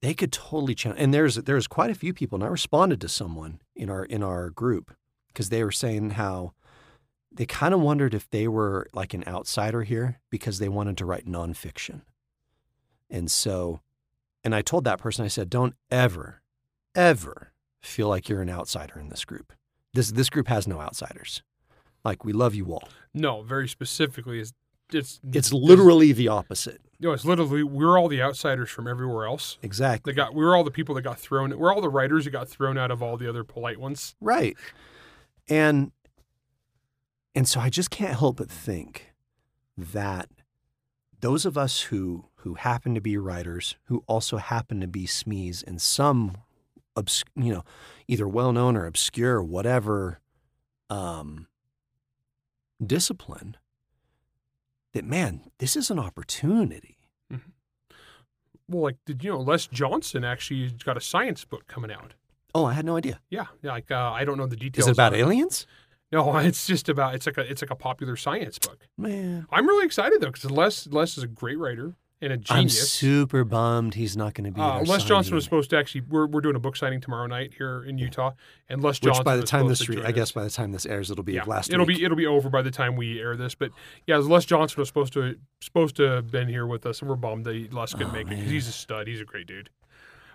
They 0.00 0.14
could 0.14 0.32
totally 0.32 0.74
channel. 0.74 0.98
And 0.98 1.12
there's 1.12 1.36
there's 1.36 1.66
quite 1.66 1.90
a 1.90 1.94
few 1.94 2.14
people, 2.14 2.36
and 2.36 2.44
I 2.44 2.48
responded 2.48 3.00
to 3.00 3.08
someone 3.08 3.60
in 3.74 3.90
our 3.90 4.04
in 4.04 4.22
our 4.22 4.50
group 4.50 4.94
because 5.28 5.48
they 5.48 5.64
were 5.64 5.72
saying 5.72 6.10
how 6.10 6.52
they 7.32 7.46
kind 7.46 7.74
of 7.74 7.80
wondered 7.80 8.14
if 8.14 8.28
they 8.30 8.48
were 8.48 8.88
like 8.92 9.12
an 9.14 9.24
outsider 9.26 9.82
here 9.82 10.20
because 10.30 10.58
they 10.58 10.68
wanted 10.68 10.96
to 10.98 11.04
write 11.04 11.26
nonfiction. 11.26 12.02
And 13.10 13.30
so, 13.30 13.80
and 14.44 14.54
I 14.54 14.62
told 14.62 14.84
that 14.84 14.98
person, 14.98 15.24
I 15.24 15.28
said, 15.28 15.50
don't 15.50 15.74
ever, 15.90 16.42
ever 16.94 17.52
feel 17.80 18.08
like 18.08 18.28
you're 18.28 18.42
an 18.42 18.50
outsider 18.50 18.98
in 18.98 19.08
this 19.08 19.24
group. 19.24 19.52
This 19.94 20.10
this 20.10 20.30
group 20.30 20.48
has 20.48 20.68
no 20.68 20.80
outsiders. 20.80 21.42
Like 22.04 22.24
we 22.24 22.32
love 22.32 22.54
you 22.54 22.72
all. 22.72 22.88
No, 23.14 23.42
very 23.42 23.68
specifically 23.68 24.40
is 24.40 24.52
it's 24.92 25.20
It's 25.32 25.52
literally 25.52 26.12
the 26.12 26.28
opposite. 26.28 26.80
No, 27.00 27.12
it's 27.12 27.24
literally 27.24 27.62
we're 27.62 27.98
all 27.98 28.08
the 28.08 28.22
outsiders 28.22 28.70
from 28.70 28.88
everywhere 28.88 29.26
else. 29.26 29.58
Exactly. 29.62 30.12
They 30.12 30.16
got 30.16 30.34
we're 30.34 30.56
all 30.56 30.64
the 30.64 30.70
people 30.70 30.94
that 30.96 31.02
got 31.02 31.18
thrown. 31.18 31.56
We're 31.56 31.72
all 31.72 31.80
the 31.80 31.88
writers 31.88 32.24
that 32.24 32.30
got 32.30 32.48
thrown 32.48 32.78
out 32.78 32.90
of 32.90 33.02
all 33.02 33.16
the 33.16 33.28
other 33.28 33.44
polite 33.44 33.78
ones. 33.78 34.14
Right. 34.20 34.56
And 35.48 35.92
and 37.34 37.48
so 37.48 37.60
I 37.60 37.70
just 37.70 37.90
can't 37.90 38.18
help 38.18 38.38
but 38.38 38.50
think 38.50 39.12
that 39.76 40.28
those 41.20 41.46
of 41.46 41.56
us 41.58 41.82
who 41.82 42.24
who 42.36 42.54
happen 42.54 42.94
to 42.94 43.00
be 43.00 43.16
writers, 43.16 43.76
who 43.84 44.02
also 44.06 44.38
happen 44.38 44.80
to 44.80 44.88
be 44.88 45.06
SMEs 45.06 45.62
in 45.62 45.78
some 45.78 46.38
obs- 46.96 47.24
you 47.36 47.52
know, 47.52 47.64
either 48.06 48.26
well 48.26 48.52
known 48.52 48.76
or 48.76 48.86
obscure 48.86 49.42
whatever 49.42 50.20
um 50.90 51.46
discipline, 52.84 53.56
that 54.92 55.04
man, 55.04 55.50
this 55.58 55.76
is 55.76 55.90
an 55.90 55.98
opportunity. 55.98 56.98
Well, 58.68 58.82
like 58.82 58.96
did 59.06 59.24
you 59.24 59.30
know 59.30 59.40
Les 59.40 59.66
Johnson 59.66 60.24
actually 60.24 60.70
got 60.84 60.96
a 60.96 61.00
science 61.00 61.44
book 61.44 61.66
coming 61.66 61.90
out? 61.90 62.14
Oh, 62.54 62.66
I 62.66 62.74
had 62.74 62.84
no 62.84 62.96
idea. 62.96 63.20
Yeah, 63.30 63.46
yeah. 63.62 63.72
Like 63.72 63.90
uh, 63.90 64.12
I 64.12 64.24
don't 64.24 64.36
know 64.36 64.46
the 64.46 64.56
details. 64.56 64.84
Is 64.84 64.88
it 64.88 64.92
about 64.92 65.14
aliens? 65.14 65.66
No, 66.12 66.36
it's 66.38 66.66
just 66.66 66.88
about 66.88 67.14
it's 67.14 67.26
like 67.26 67.38
a 67.38 67.50
it's 67.50 67.62
like 67.62 67.70
a 67.70 67.76
popular 67.76 68.16
science 68.16 68.58
book. 68.58 68.86
Man. 68.96 69.46
I'm 69.50 69.66
really 69.66 69.86
excited 69.86 70.20
though 70.20 70.30
because 70.30 70.50
Les 70.50 70.86
Les 70.88 71.16
is 71.16 71.24
a 71.24 71.28
great 71.28 71.58
writer 71.58 71.96
and 72.20 72.32
a 72.32 72.36
I'm 72.36 72.42
genius. 72.42 72.90
super 72.92 73.44
bummed 73.44 73.94
he's 73.94 74.16
not 74.16 74.34
going 74.34 74.44
to 74.46 74.50
be. 74.50 74.60
Uh, 74.60 74.82
Les 74.82 75.04
Johnson 75.04 75.34
was 75.34 75.44
supposed 75.44 75.70
to 75.70 75.76
actually. 75.78 76.00
We're, 76.02 76.26
we're 76.26 76.40
doing 76.40 76.56
a 76.56 76.60
book 76.60 76.76
signing 76.76 77.00
tomorrow 77.00 77.26
night 77.26 77.54
here 77.56 77.84
in 77.84 77.96
Utah, 77.98 78.32
and 78.68 78.82
Les 78.82 78.96
Which 78.96 79.02
Johnson. 79.02 79.24
by 79.24 79.36
the 79.36 79.42
time 79.44 79.68
this, 79.68 79.88
re- 79.88 80.02
I 80.04 80.10
guess 80.12 80.32
by 80.32 80.42
the 80.44 80.50
time 80.50 80.72
this 80.72 80.84
airs, 80.86 81.10
it'll 81.10 81.22
be 81.24 81.34
yeah, 81.34 81.44
last 81.44 81.72
it'll 81.72 81.86
week. 81.86 81.98
be 81.98 82.04
it'll 82.04 82.16
be 82.16 82.26
over 82.26 82.48
by 82.50 82.62
the 82.62 82.70
time 82.70 82.96
we 82.96 83.20
air 83.20 83.36
this. 83.36 83.54
But 83.54 83.70
yeah, 84.06 84.16
Les 84.16 84.44
Johnson 84.44 84.80
was 84.80 84.88
supposed 84.88 85.12
to 85.14 85.36
supposed 85.60 85.96
to 85.96 86.02
have 86.04 86.30
been 86.30 86.48
here 86.48 86.66
with 86.66 86.84
us, 86.86 87.00
and 87.00 87.08
we're 87.08 87.16
bummed 87.16 87.44
that 87.46 87.72
Les 87.72 87.92
couldn't 87.92 88.08
Oh, 88.10 88.12
make 88.12 88.26
it 88.26 88.30
because 88.30 88.50
he's 88.50 88.68
a 88.68 88.72
stud. 88.72 89.06
He's 89.06 89.20
a 89.20 89.24
great 89.24 89.46
dude. 89.46 89.70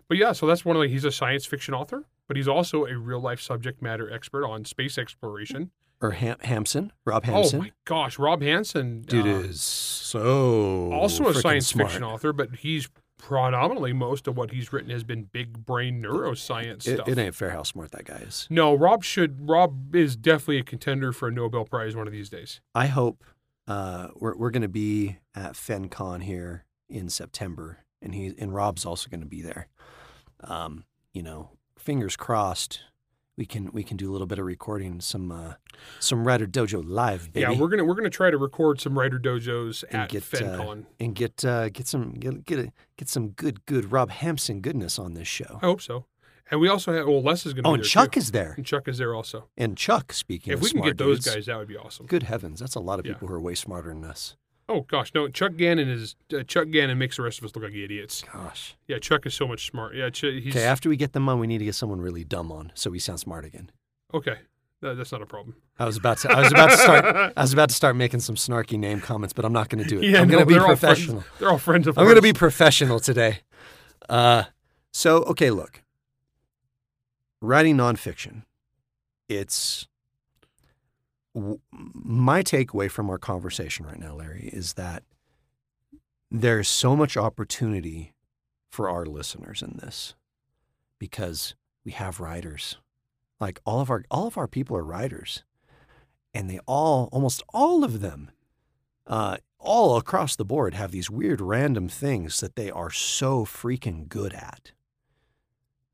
But 0.09 0.17
yeah, 0.17 0.33
so 0.33 0.45
that's 0.47 0.65
one 0.65 0.75
of 0.75 0.81
the, 0.81 0.87
he's 0.89 1.05
a 1.05 1.11
science 1.11 1.45
fiction 1.45 1.73
author, 1.73 2.03
but 2.27 2.35
he's 2.35 2.47
also 2.47 2.85
a 2.85 2.97
real 2.97 3.21
life 3.21 3.39
subject 3.39 3.81
matter 3.81 4.11
expert 4.13 4.45
on 4.45 4.65
space 4.65 4.97
exploration. 4.97 5.71
Or 6.03 6.11
Ham- 6.11 6.37
Hampson, 6.41 6.91
Rob 7.05 7.23
Hampson. 7.23 7.33
Oh 7.33 7.39
Hampson. 7.41 7.59
my 7.59 7.71
gosh, 7.85 8.19
Rob 8.19 8.41
Hampson, 8.41 9.01
Dude 9.03 9.25
uh, 9.25 9.29
is 9.47 9.61
so 9.61 10.91
also 10.91 11.27
a 11.29 11.33
science 11.33 11.67
smart. 11.67 11.89
fiction 11.89 12.03
author, 12.03 12.33
but 12.33 12.57
he's 12.57 12.89
predominantly 13.17 13.93
most 13.93 14.27
of 14.27 14.35
what 14.35 14.51
he's 14.51 14.73
written 14.73 14.89
has 14.89 15.05
been 15.05 15.23
big 15.23 15.65
brain 15.65 16.03
neuroscience 16.03 16.85
It, 16.85 16.95
stuff. 16.95 17.07
it 17.07 17.17
ain't 17.17 17.33
fair 17.35 17.51
how 17.51 17.63
smart 17.63 17.91
that 17.91 18.03
guy 18.03 18.17
is. 18.17 18.47
No, 18.49 18.73
Rob 18.73 19.03
should. 19.05 19.47
Rob 19.49 19.95
is 19.95 20.17
definitely 20.17 20.57
a 20.57 20.63
contender 20.63 21.13
for 21.13 21.29
a 21.29 21.31
Nobel 21.31 21.63
Prize 21.63 21.95
one 21.95 22.05
of 22.05 22.11
these 22.11 22.30
days. 22.30 22.59
I 22.75 22.88
hope 22.88 23.23
uh, 23.65 24.09
we're 24.15 24.36
we're 24.36 24.51
going 24.51 24.61
to 24.63 24.67
be 24.67 25.19
at 25.34 25.53
FenCon 25.53 26.23
here 26.23 26.65
in 26.89 27.07
September, 27.07 27.78
and 28.01 28.13
he 28.13 28.34
and 28.38 28.53
Rob's 28.53 28.86
also 28.86 29.09
going 29.09 29.21
to 29.21 29.25
be 29.25 29.41
there. 29.41 29.67
Um, 30.41 30.84
you 31.13 31.23
know, 31.23 31.51
fingers 31.78 32.17
crossed. 32.17 32.82
We 33.36 33.45
can 33.45 33.71
we 33.73 33.84
can 33.84 33.97
do 33.97 34.11
a 34.11 34.13
little 34.13 34.27
bit 34.27 34.38
of 34.38 34.45
recording 34.45 35.01
some 35.01 35.31
uh, 35.31 35.53
some 35.99 36.25
Writer 36.27 36.45
Dojo 36.45 36.84
live, 36.86 37.34
baby. 37.34 37.41
Yeah, 37.41 37.59
we're 37.59 37.67
gonna 37.67 37.84
we're 37.84 37.95
gonna 37.95 38.09
try 38.11 38.29
to 38.29 38.38
record 38.38 38.79
some 38.79 38.97
writer 38.97 39.17
dojos 39.17 39.84
And 39.89 40.03
at 40.03 40.09
get, 40.09 40.41
uh, 40.41 40.75
and 40.99 41.15
get 41.15 41.43
uh, 41.43 41.69
get 41.69 41.88
some 41.88 42.11
get 42.13 42.45
get, 42.45 42.59
a, 42.59 42.71
get 42.95 43.09
some 43.09 43.29
good 43.29 43.65
good 43.65 43.91
Rob 43.91 44.11
Hampson 44.11 44.61
goodness 44.61 44.99
on 44.99 45.15
this 45.15 45.27
show. 45.27 45.57
I 45.63 45.65
hope 45.65 45.81
so. 45.81 46.05
And 46.51 46.59
we 46.59 46.67
also 46.69 46.93
have 46.93 47.07
well, 47.07 47.23
Les 47.23 47.45
is 47.47 47.53
gonna. 47.55 47.67
Oh, 47.67 47.71
be 47.73 47.79
and 47.79 47.84
Chuck 47.84 48.11
too. 48.11 48.19
is 48.19 48.31
there, 48.31 48.53
and 48.55 48.65
Chuck 48.65 48.88
is 48.88 48.99
there 48.99 49.15
also. 49.15 49.47
and 49.57 49.75
Chuck. 49.75 50.13
Speaking 50.13 50.53
if 50.53 50.61
we 50.61 50.69
can 50.69 50.81
get 50.81 50.97
those 50.99 51.21
dudes, 51.21 51.36
guys, 51.36 51.45
that 51.47 51.57
would 51.57 51.67
be 51.67 51.77
awesome. 51.77 52.05
good 52.05 52.23
heavens, 52.23 52.59
that's 52.59 52.75
a 52.75 52.79
lot 52.79 52.99
of 52.99 53.05
Yeah. 53.07 53.13
people 53.13 53.29
who 53.29 53.34
are 53.34 53.41
way 53.41 53.55
smarter 53.55 53.89
than 53.89 54.03
us. 54.03 54.36
Oh 54.70 54.82
gosh, 54.82 55.11
no. 55.14 55.28
Chuck 55.28 55.55
Gannon 55.57 55.89
is 55.89 56.16
uh, 56.38 56.43
Chuck 56.43 56.70
Gannon 56.72 56.97
makes 56.97 57.18
the 57.18 57.24
rest 57.24 57.38
of 57.39 57.43
us 57.45 57.55
look 57.55 57.64
like 57.66 57.74
idiots. 57.74 58.24
Gosh. 58.32 58.76
Yeah, 58.88 58.97
Chuck 58.99 59.26
is 59.26 59.34
so 59.34 59.47
much 59.47 59.68
smart. 59.70 59.95
Yeah, 59.95 60.09
Ch- 60.09 60.22
he's 60.41 60.55
Okay, 60.55 60.64
after 60.66 60.88
we 60.89 60.95
get 60.95 61.14
them 61.14 61.28
on, 61.28 61.39
we 61.39 61.47
need 61.47 61.57
to 61.59 61.66
get 61.66 61.76
someone 61.76 61.99
really 61.99 62.24
dumb 62.24 62.51
on 62.51 62.72
so 62.74 62.89
we 62.89 62.99
sound 62.99 63.20
smart 63.20 63.45
again. 63.45 63.70
okay. 64.14 64.38
That- 64.82 64.95
that's 64.97 65.11
not 65.14 65.22
a 65.22 65.26
problem. 65.26 65.55
I 65.80 65.86
was 65.86 65.95
about 65.97 66.18
to. 66.20 66.32
I 66.32 66.41
was 66.41 66.51
about 66.51 66.70
to 66.72 66.78
start. 66.78 67.34
I 67.38 67.41
was 67.41 67.53
about 67.53 67.70
to 67.70 67.76
start 67.76 67.95
making 67.95 68.20
some 68.20 68.36
snarky 68.36 68.78
name 68.78 68.99
comments, 69.01 69.32
but 69.34 69.45
I'm 69.45 69.53
not 69.53 69.70
going 69.70 69.82
to 69.84 69.89
do 69.89 69.99
it. 70.01 70.09
Yeah, 70.09 70.20
I'm 70.22 70.28
no, 70.28 70.34
going 70.36 70.43
to 70.43 70.45
be 70.45 70.53
they're 70.55 70.61
all 70.68 70.76
friends- 70.76 70.99
professional. 71.05 71.24
They're 71.39 71.49
all 71.49 71.57
friends 71.57 71.88
of 71.88 71.95
mine. 71.95 72.03
I'm 72.03 72.07
going 72.07 72.18
to 72.18 72.22
be 72.22 72.34
professional 72.34 72.99
today. 72.99 73.39
Uh, 74.09 74.43
so 74.91 75.24
okay, 75.24 75.49
look. 75.51 75.82
Writing 77.41 77.76
nonfiction, 77.78 78.43
it's 79.28 79.88
my 81.34 82.43
takeaway 82.43 82.89
from 82.89 83.09
our 83.09 83.17
conversation 83.17 83.86
right 83.86 83.99
now, 83.99 84.13
Larry, 84.15 84.49
is 84.53 84.73
that 84.73 85.03
there's 86.29 86.67
so 86.67 86.95
much 86.95 87.17
opportunity 87.17 88.13
for 88.69 88.89
our 88.89 89.05
listeners 89.05 89.61
in 89.61 89.77
this 89.81 90.15
because 90.99 91.55
we 91.86 91.91
have 91.91 92.19
writers. 92.19 92.77
Like 93.39 93.59
all 93.65 93.81
of 93.81 93.89
our 93.89 94.03
all 94.09 94.27
of 94.27 94.38
our 94.38 94.47
people 94.47 94.77
are 94.77 94.84
writers, 94.84 95.43
and 96.34 96.49
they 96.49 96.59
all 96.65 97.09
almost 97.11 97.43
all 97.53 97.84
of 97.84 97.99
them 98.01 98.31
uh, 99.07 99.38
all 99.59 99.97
across 99.97 100.36
the 100.36 100.45
board 100.45 100.73
have 100.73 100.91
these 100.91 101.09
weird 101.09 101.41
random 101.41 101.89
things 101.89 102.39
that 102.39 102.55
they 102.55 102.69
are 102.71 102.89
so 102.89 103.45
freaking 103.45 104.07
good 104.07 104.34
at. 104.34 104.71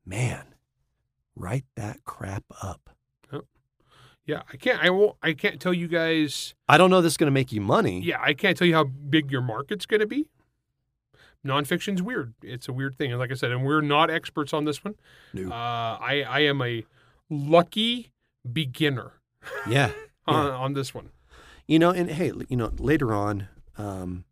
Man, 0.04 0.54
write 1.34 1.64
that 1.76 2.04
crap 2.04 2.44
up. 2.62 2.90
Yeah, 4.30 4.42
I 4.52 4.56
can't. 4.56 4.82
I 4.82 4.90
won't. 4.90 5.16
I 5.22 5.32
can't 5.32 5.60
tell 5.60 5.74
you 5.74 5.88
guys. 5.88 6.54
I 6.68 6.78
don't 6.78 6.90
know 6.90 7.00
this 7.02 7.12
is 7.12 7.16
going 7.16 7.26
to 7.28 7.32
make 7.32 7.52
you 7.52 7.60
money. 7.60 8.00
Yeah, 8.00 8.18
I 8.20 8.32
can't 8.34 8.56
tell 8.56 8.66
you 8.66 8.74
how 8.74 8.84
big 8.84 9.30
your 9.30 9.42
market's 9.42 9.86
going 9.86 10.00
to 10.00 10.06
be. 10.06 10.28
Nonfiction's 11.46 12.02
weird. 12.02 12.34
It's 12.42 12.68
a 12.68 12.72
weird 12.72 12.96
thing, 12.98 13.10
and 13.12 13.18
like 13.18 13.30
I 13.30 13.34
said, 13.34 13.50
and 13.50 13.64
we're 13.64 13.80
not 13.80 14.10
experts 14.10 14.52
on 14.52 14.66
this 14.66 14.84
one. 14.84 14.94
No. 15.32 15.48
Uh, 15.50 15.98
I 16.00 16.24
I 16.28 16.40
am 16.40 16.60
a 16.60 16.84
lucky 17.30 18.12
beginner 18.50 19.12
Yeah. 19.66 19.92
on, 20.26 20.46
Yeah. 20.46 20.52
on 20.52 20.72
this 20.74 20.94
one. 20.94 21.10
You 21.66 21.78
know, 21.78 21.90
and 21.90 22.10
hey, 22.10 22.32
you 22.48 22.56
know, 22.56 22.72
later 22.78 23.14
on, 23.14 23.48
um, 23.78 24.24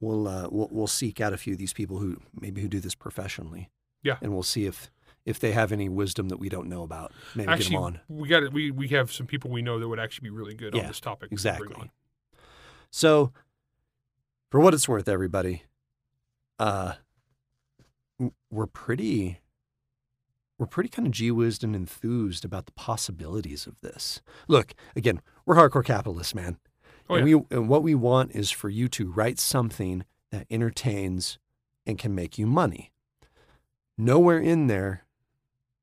we'll, 0.00 0.26
uh, 0.26 0.48
we'll 0.50 0.68
we'll 0.72 0.86
seek 0.86 1.20
out 1.20 1.32
a 1.32 1.36
few 1.36 1.52
of 1.52 1.58
these 1.58 1.72
people 1.72 1.98
who 1.98 2.16
maybe 2.40 2.60
who 2.60 2.68
do 2.68 2.80
this 2.80 2.94
professionally. 2.94 3.70
Yeah. 4.02 4.16
And 4.20 4.32
we'll 4.32 4.42
see 4.42 4.66
if 4.66 4.90
if 5.26 5.38
they 5.40 5.52
have 5.52 5.72
any 5.72 5.88
wisdom 5.90 6.28
that 6.30 6.38
we 6.38 6.48
don't 6.48 6.68
know 6.68 6.82
about. 6.82 7.12
Maybe 7.34 7.54
get 7.56 7.66
them 7.66 7.76
on. 7.76 8.00
we 8.08 8.28
got 8.28 8.42
it. 8.44 8.52
We 8.52 8.70
we 8.70 8.88
have 8.88 9.12
some 9.12 9.26
people 9.26 9.50
we 9.50 9.60
know 9.60 9.78
that 9.78 9.86
would 9.88 9.98
actually 10.00 10.30
be 10.30 10.34
really 10.34 10.54
good 10.54 10.74
Yeah, 10.74 10.82
on 10.82 10.86
this 10.88 11.00
topic. 11.00 11.28
to 11.28 11.34
exactly. 11.34 11.90
So, 12.90 13.32
for 14.50 14.60
what 14.60 14.72
it's 14.72 14.88
worth, 14.88 15.08
everybody, 15.08 15.64
uh, 16.58 16.94
we're 18.50 18.66
pretty, 18.66 19.40
we're 20.58 20.66
pretty 20.66 20.88
kind 20.88 21.06
of 21.06 21.12
gee 21.12 21.30
whizzed 21.30 21.62
and 21.62 21.76
enthused 21.76 22.44
about 22.44 22.64
the 22.66 22.72
possibilities 22.72 23.66
of 23.66 23.80
this. 23.82 24.22
Look, 24.48 24.72
again, 24.94 25.20
we're 25.44 25.56
hardcore 25.56 25.84
capitalists, 25.84 26.34
man, 26.34 26.58
Oh, 27.08 27.16
and 27.16 27.24
we 27.24 27.32
and 27.50 27.68
what 27.68 27.82
we 27.82 27.94
want 27.94 28.32
is 28.34 28.50
for 28.50 28.68
you 28.68 28.88
to 28.88 29.10
write 29.12 29.38
something 29.38 30.04
that 30.32 30.46
entertains 30.50 31.38
and 31.86 31.98
can 31.98 32.14
make 32.14 32.36
you 32.38 32.46
money. 32.46 32.90
Nowhere 33.98 34.38
in 34.40 34.66
there 34.66 35.04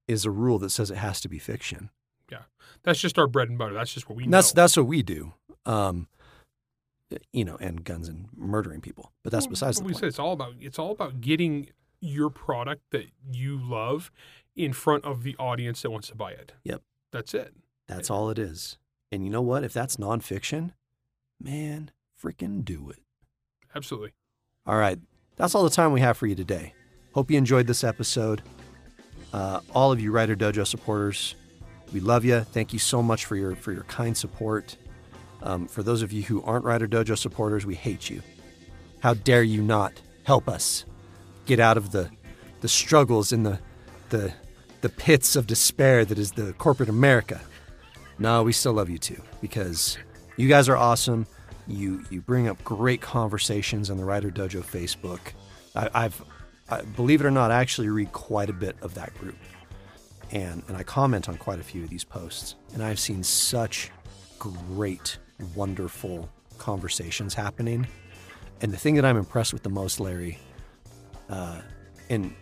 is 0.07 0.25
a 0.25 0.31
rule 0.31 0.59
that 0.59 0.69
says 0.69 0.91
it 0.91 0.97
has 0.97 1.21
to 1.21 1.29
be 1.29 1.39
fiction. 1.39 1.89
Yeah, 2.31 2.43
that's 2.83 2.99
just 2.99 3.17
our 3.19 3.27
bread 3.27 3.49
and 3.49 3.57
butter. 3.57 3.73
That's 3.73 3.93
just 3.93 4.09
what 4.09 4.15
we 4.15 4.27
that's 4.27 4.53
know. 4.55 4.61
that's 4.61 4.77
what 4.77 4.85
we 4.87 5.03
do. 5.03 5.33
Um, 5.65 6.07
you 7.31 7.45
know, 7.45 7.57
and 7.59 7.83
guns 7.83 8.07
and 8.09 8.27
murdering 8.35 8.81
people. 8.81 9.11
But 9.23 9.31
that's 9.31 9.45
Well, 9.45 9.51
besides 9.51 9.77
what 9.77 9.83
the 9.83 9.87
we 9.87 9.93
point. 9.93 9.99
said. 10.01 10.07
It's 10.07 10.19
all 10.19 10.33
about 10.33 10.53
it's 10.59 10.79
all 10.79 10.91
about 10.91 11.21
getting 11.21 11.69
your 11.99 12.29
product 12.29 12.81
that 12.91 13.05
you 13.31 13.57
love 13.57 14.11
in 14.55 14.73
front 14.73 15.05
of 15.05 15.23
the 15.23 15.35
audience 15.37 15.81
that 15.83 15.91
wants 15.91 16.07
to 16.09 16.15
buy 16.15 16.31
it. 16.31 16.53
Yep. 16.63 16.81
That's 17.11 17.33
it. 17.33 17.53
That's 17.87 18.09
all 18.09 18.29
it 18.29 18.39
is. 18.39 18.77
And 19.11 19.23
you 19.23 19.29
know 19.29 19.41
what? 19.41 19.63
If 19.63 19.73
that's 19.73 19.97
nonfiction, 19.97 20.71
man, 21.39 21.91
freaking 22.21 22.65
do 22.65 22.89
it. 22.89 22.99
Absolutely. 23.75 24.11
All 24.65 24.77
right. 24.77 24.99
That's 25.35 25.53
all 25.55 25.63
the 25.63 25.69
time 25.69 25.91
we 25.91 26.01
have 26.01 26.17
for 26.17 26.25
you 26.27 26.35
today. 26.35 26.73
Hope 27.13 27.29
you 27.29 27.37
enjoyed 27.37 27.67
this 27.67 27.83
episode. 27.83 28.41
Uh, 29.33 29.59
all 29.73 29.91
of 29.91 29.99
you 29.99 30.11
Writer 30.11 30.35
Dojo 30.35 30.65
supporters, 30.65 31.35
we 31.91 31.99
love 31.99 32.23
you. 32.23 32.41
Thank 32.41 32.71
you 32.71 32.79
so 32.79 33.01
much 33.01 33.25
for 33.25 33.35
your 33.35 33.55
for 33.55 33.71
your 33.73 33.83
kind 33.83 34.15
support. 34.15 34.77
Um, 35.41 35.67
for 35.67 35.83
those 35.83 36.01
of 36.03 36.13
you 36.13 36.21
who 36.23 36.41
aren't 36.43 36.63
Writer 36.63 36.87
Dojo 36.87 37.17
supporters, 37.17 37.65
we 37.65 37.75
hate 37.75 38.09
you. 38.09 38.21
How 39.01 39.15
dare 39.15 39.43
you 39.43 39.61
not 39.61 40.01
help 40.23 40.47
us 40.47 40.85
get 41.45 41.59
out 41.59 41.77
of 41.77 41.91
the 41.91 42.09
the 42.61 42.69
struggles 42.69 43.33
in 43.33 43.43
the 43.43 43.59
the 44.09 44.33
the 44.81 44.89
pits 44.89 45.35
of 45.35 45.47
despair 45.47 46.05
that 46.05 46.19
is 46.19 46.33
the 46.33 46.53
corporate 46.53 46.89
America. 46.89 47.41
No, 48.19 48.43
we 48.43 48.53
still 48.53 48.73
love 48.73 48.89
you 48.89 48.99
too 48.99 49.21
because 49.41 49.97
you 50.37 50.47
guys 50.47 50.69
are 50.69 50.77
awesome. 50.77 51.25
You 51.67 52.03
you 52.09 52.21
bring 52.21 52.47
up 52.47 52.63
great 52.63 53.01
conversations 53.01 53.89
on 53.89 53.97
the 53.97 54.05
Writer 54.05 54.29
Dojo 54.29 54.63
Facebook. 54.63 55.19
I, 55.75 56.05
I've 56.05 56.23
Believe 56.95 57.21
it 57.21 57.25
or 57.25 57.31
not, 57.31 57.51
I 57.51 57.59
actually 57.61 57.89
read 57.89 58.11
quite 58.11 58.49
a 58.49 58.53
bit 58.53 58.75
of 58.81 58.93
that 58.95 59.13
group, 59.19 59.37
and 60.31 60.63
and 60.67 60.77
I 60.77 60.83
comment 60.83 61.29
on 61.29 61.37
quite 61.37 61.59
a 61.59 61.63
few 61.63 61.83
of 61.83 61.89
these 61.89 62.03
posts. 62.03 62.55
And 62.73 62.81
I've 62.81 62.99
seen 62.99 63.23
such 63.23 63.91
great, 64.39 65.17
wonderful 65.55 66.29
conversations 66.57 67.33
happening. 67.33 67.87
And 68.61 68.71
the 68.71 68.77
thing 68.77 68.95
that 68.95 69.05
I'm 69.05 69.17
impressed 69.17 69.53
with 69.53 69.63
the 69.63 69.69
most, 69.69 69.99
Larry, 69.99 70.39
uh, 71.29 71.61
and 72.09 72.33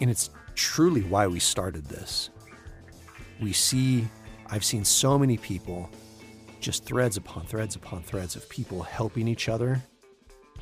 and 0.00 0.10
it's 0.10 0.30
truly 0.54 1.02
why 1.02 1.26
we 1.26 1.40
started 1.40 1.86
this. 1.86 2.30
We 3.40 3.52
see, 3.52 4.06
I've 4.48 4.64
seen 4.64 4.84
so 4.84 5.18
many 5.18 5.36
people, 5.36 5.90
just 6.60 6.84
threads 6.84 7.16
upon 7.16 7.46
threads 7.46 7.74
upon 7.76 8.02
threads 8.02 8.36
of 8.36 8.48
people 8.48 8.82
helping 8.82 9.28
each 9.28 9.48
other 9.48 9.82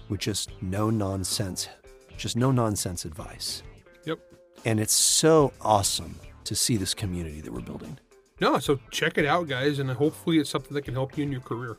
with 0.08 0.20
just 0.20 0.50
no 0.62 0.90
nonsense, 0.90 1.68
just 2.16 2.36
no 2.36 2.50
nonsense 2.50 3.04
advice. 3.04 3.62
Yep. 4.04 4.18
And 4.64 4.80
it's 4.80 4.92
so 4.94 5.52
awesome 5.60 6.16
to 6.44 6.54
see 6.54 6.76
this 6.76 6.94
community 6.94 7.40
that 7.40 7.52
we're 7.52 7.60
building. 7.60 7.98
No, 8.40 8.58
so 8.58 8.78
check 8.90 9.18
it 9.18 9.26
out, 9.26 9.48
guys, 9.48 9.78
and 9.78 9.90
hopefully 9.90 10.38
it's 10.38 10.50
something 10.50 10.74
that 10.74 10.82
can 10.82 10.94
help 10.94 11.16
you 11.16 11.22
in 11.24 11.30
your 11.32 11.40
career. 11.40 11.78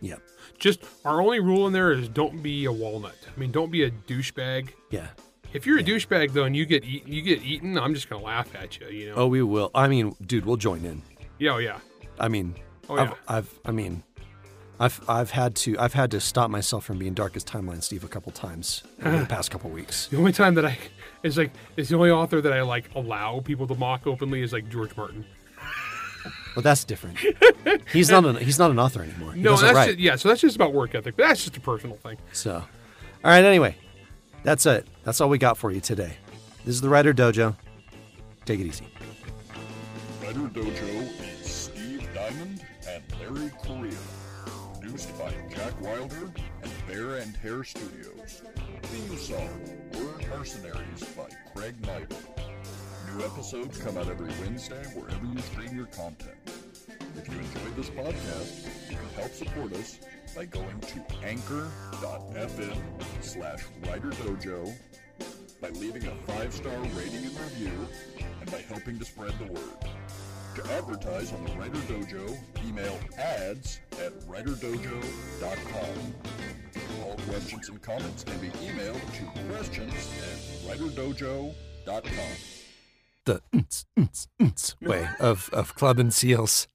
Yep. 0.00 0.20
Just 0.58 0.80
our 1.04 1.20
only 1.20 1.40
rule 1.40 1.66
in 1.66 1.72
there 1.72 1.92
is 1.92 2.08
don't 2.08 2.42
be 2.42 2.64
a 2.64 2.72
walnut. 2.72 3.14
I 3.34 3.38
mean, 3.38 3.50
don't 3.52 3.70
be 3.70 3.84
a 3.84 3.90
douchebag. 3.90 4.70
Yeah. 4.90 5.08
If 5.52 5.66
you're 5.66 5.78
a 5.78 5.82
douchebag 5.84 6.32
though, 6.32 6.44
and 6.44 6.56
you 6.56 6.66
get 6.66 6.84
eaten, 6.84 7.12
you 7.12 7.22
get 7.22 7.42
eaten. 7.42 7.78
I'm 7.78 7.94
just 7.94 8.10
gonna 8.10 8.24
laugh 8.24 8.54
at 8.56 8.80
you. 8.80 8.88
You 8.88 9.10
know? 9.10 9.14
Oh, 9.16 9.26
we 9.28 9.42
will. 9.42 9.70
I 9.74 9.86
mean, 9.88 10.14
dude, 10.26 10.44
we'll 10.44 10.56
join 10.56 10.84
in. 10.84 11.00
yeah, 11.38 11.52
oh, 11.54 11.58
yeah. 11.58 11.78
I 12.18 12.28
mean, 12.28 12.54
Oh, 12.88 12.96
I've, 12.96 13.08
yeah. 13.10 13.14
I've, 13.28 13.60
I 13.64 13.70
mean, 13.70 14.02
I've, 14.80 15.08
I've 15.08 15.30
had 15.30 15.54
to, 15.56 15.78
I've 15.78 15.94
had 15.94 16.10
to 16.10 16.20
stop 16.20 16.50
myself 16.50 16.84
from 16.84 16.98
being 16.98 17.14
darkest 17.14 17.46
timeline 17.46 17.82
Steve 17.82 18.04
a 18.04 18.08
couple 18.08 18.32
times 18.32 18.82
over 19.00 19.10
the 19.10 19.16
uh-huh. 19.16 19.26
past 19.26 19.50
couple 19.50 19.70
weeks. 19.70 20.08
The 20.08 20.16
only 20.16 20.32
time 20.32 20.54
that 20.54 20.64
I 20.64 20.78
is 21.22 21.38
like 21.38 21.52
it's 21.76 21.88
the 21.88 21.96
only 21.96 22.10
author 22.10 22.40
that 22.40 22.52
I 22.52 22.62
like 22.62 22.90
allow 22.94 23.40
people 23.40 23.66
to 23.68 23.74
mock 23.74 24.06
openly 24.06 24.42
is 24.42 24.52
like 24.52 24.68
George 24.68 24.96
Martin. 24.96 25.24
Well, 26.56 26.62
that's 26.62 26.84
different. 26.84 27.18
He's 27.92 28.10
not 28.10 28.24
an, 28.24 28.36
he's 28.36 28.58
not 28.58 28.70
an 28.70 28.78
author 28.78 29.02
anymore. 29.02 29.32
He 29.32 29.42
No, 29.42 29.56
that's 29.56 29.88
just, 29.88 29.98
yeah. 29.98 30.16
So 30.16 30.28
that's 30.28 30.40
just 30.40 30.54
about 30.54 30.72
work 30.72 30.94
ethic, 30.94 31.16
but 31.16 31.26
that's 31.26 31.42
just 31.42 31.56
a 31.56 31.60
personal 31.60 31.96
thing. 31.96 32.16
So, 32.32 32.54
all 32.54 32.64
right. 33.24 33.44
Anyway, 33.44 33.76
that's 34.44 34.64
it. 34.66 34.86
That's 35.02 35.20
all 35.20 35.28
we 35.28 35.38
got 35.38 35.58
for 35.58 35.72
you 35.72 35.80
today. 35.80 36.16
This 36.64 36.76
is 36.76 36.80
the 36.80 36.88
Writer 36.88 37.12
Dojo. 37.12 37.56
Take 38.44 38.60
it 38.60 38.66
easy. 38.66 38.86
Writer 40.22 40.40
Dojo 40.40 41.20
is 41.20 41.46
Steve 41.46 42.08
Diamond 42.14 42.64
and 42.88 43.02
Larry 43.20 43.50
Correia. 43.64 43.94
Produced 44.94 45.18
by 45.18 45.34
Jack 45.52 45.80
Wilder 45.80 46.30
and 46.62 46.72
Bear 46.86 47.16
and 47.16 47.36
Hair 47.38 47.64
Studios. 47.64 48.42
Theme 48.82 49.18
song, 49.18 49.48
Word 49.92 50.24
Mercenaries 50.30 51.02
by 51.16 51.28
Craig 51.52 51.74
Knight. 51.84 52.14
New 53.10 53.24
episodes 53.24 53.76
come 53.78 53.98
out 53.98 54.06
every 54.06 54.30
Wednesday 54.40 54.84
wherever 54.94 55.26
you 55.26 55.40
stream 55.40 55.74
your 55.74 55.86
content. 55.86 56.36
If 57.16 57.28
you 57.28 57.40
enjoyed 57.40 57.74
this 57.74 57.90
podcast, 57.90 58.88
you 58.88 58.96
can 58.96 59.08
help 59.16 59.32
support 59.32 59.72
us 59.72 59.98
by 60.36 60.44
going 60.44 60.78
to 60.78 61.04
anchor.fm 61.24 62.78
slash 63.20 63.64
Writer 63.88 64.10
Dojo 64.10 64.72
by 65.60 65.70
leaving 65.70 66.06
a 66.06 66.14
five-star 66.32 66.78
rating 66.94 67.24
and 67.24 67.40
review, 67.40 67.88
and 68.40 68.48
by 68.48 68.58
helping 68.58 69.00
to 69.00 69.04
spread 69.04 69.32
the 69.40 69.52
word. 69.52 70.03
To 70.54 70.72
advertise 70.72 71.32
on 71.32 71.44
the 71.44 71.52
Writer 71.54 71.80
Dojo, 71.88 72.38
email 72.64 72.96
ads 73.18 73.80
at 74.00 74.12
writerdojo.com. 74.20 76.14
All 77.02 77.16
questions 77.28 77.68
and 77.68 77.82
comments 77.82 78.22
can 78.22 78.38
be 78.38 78.50
emailed 78.50 79.00
to 79.18 79.24
questions 79.52 79.92
at 80.22 80.78
writerdojo.com. 80.78 82.36
The 83.24 83.40
mm, 83.52 83.84
mm, 83.98 84.26
mm 84.40 84.88
way 84.88 85.08
of, 85.18 85.50
of 85.52 85.74
club 85.74 85.98
and 85.98 86.14
seals. 86.14 86.68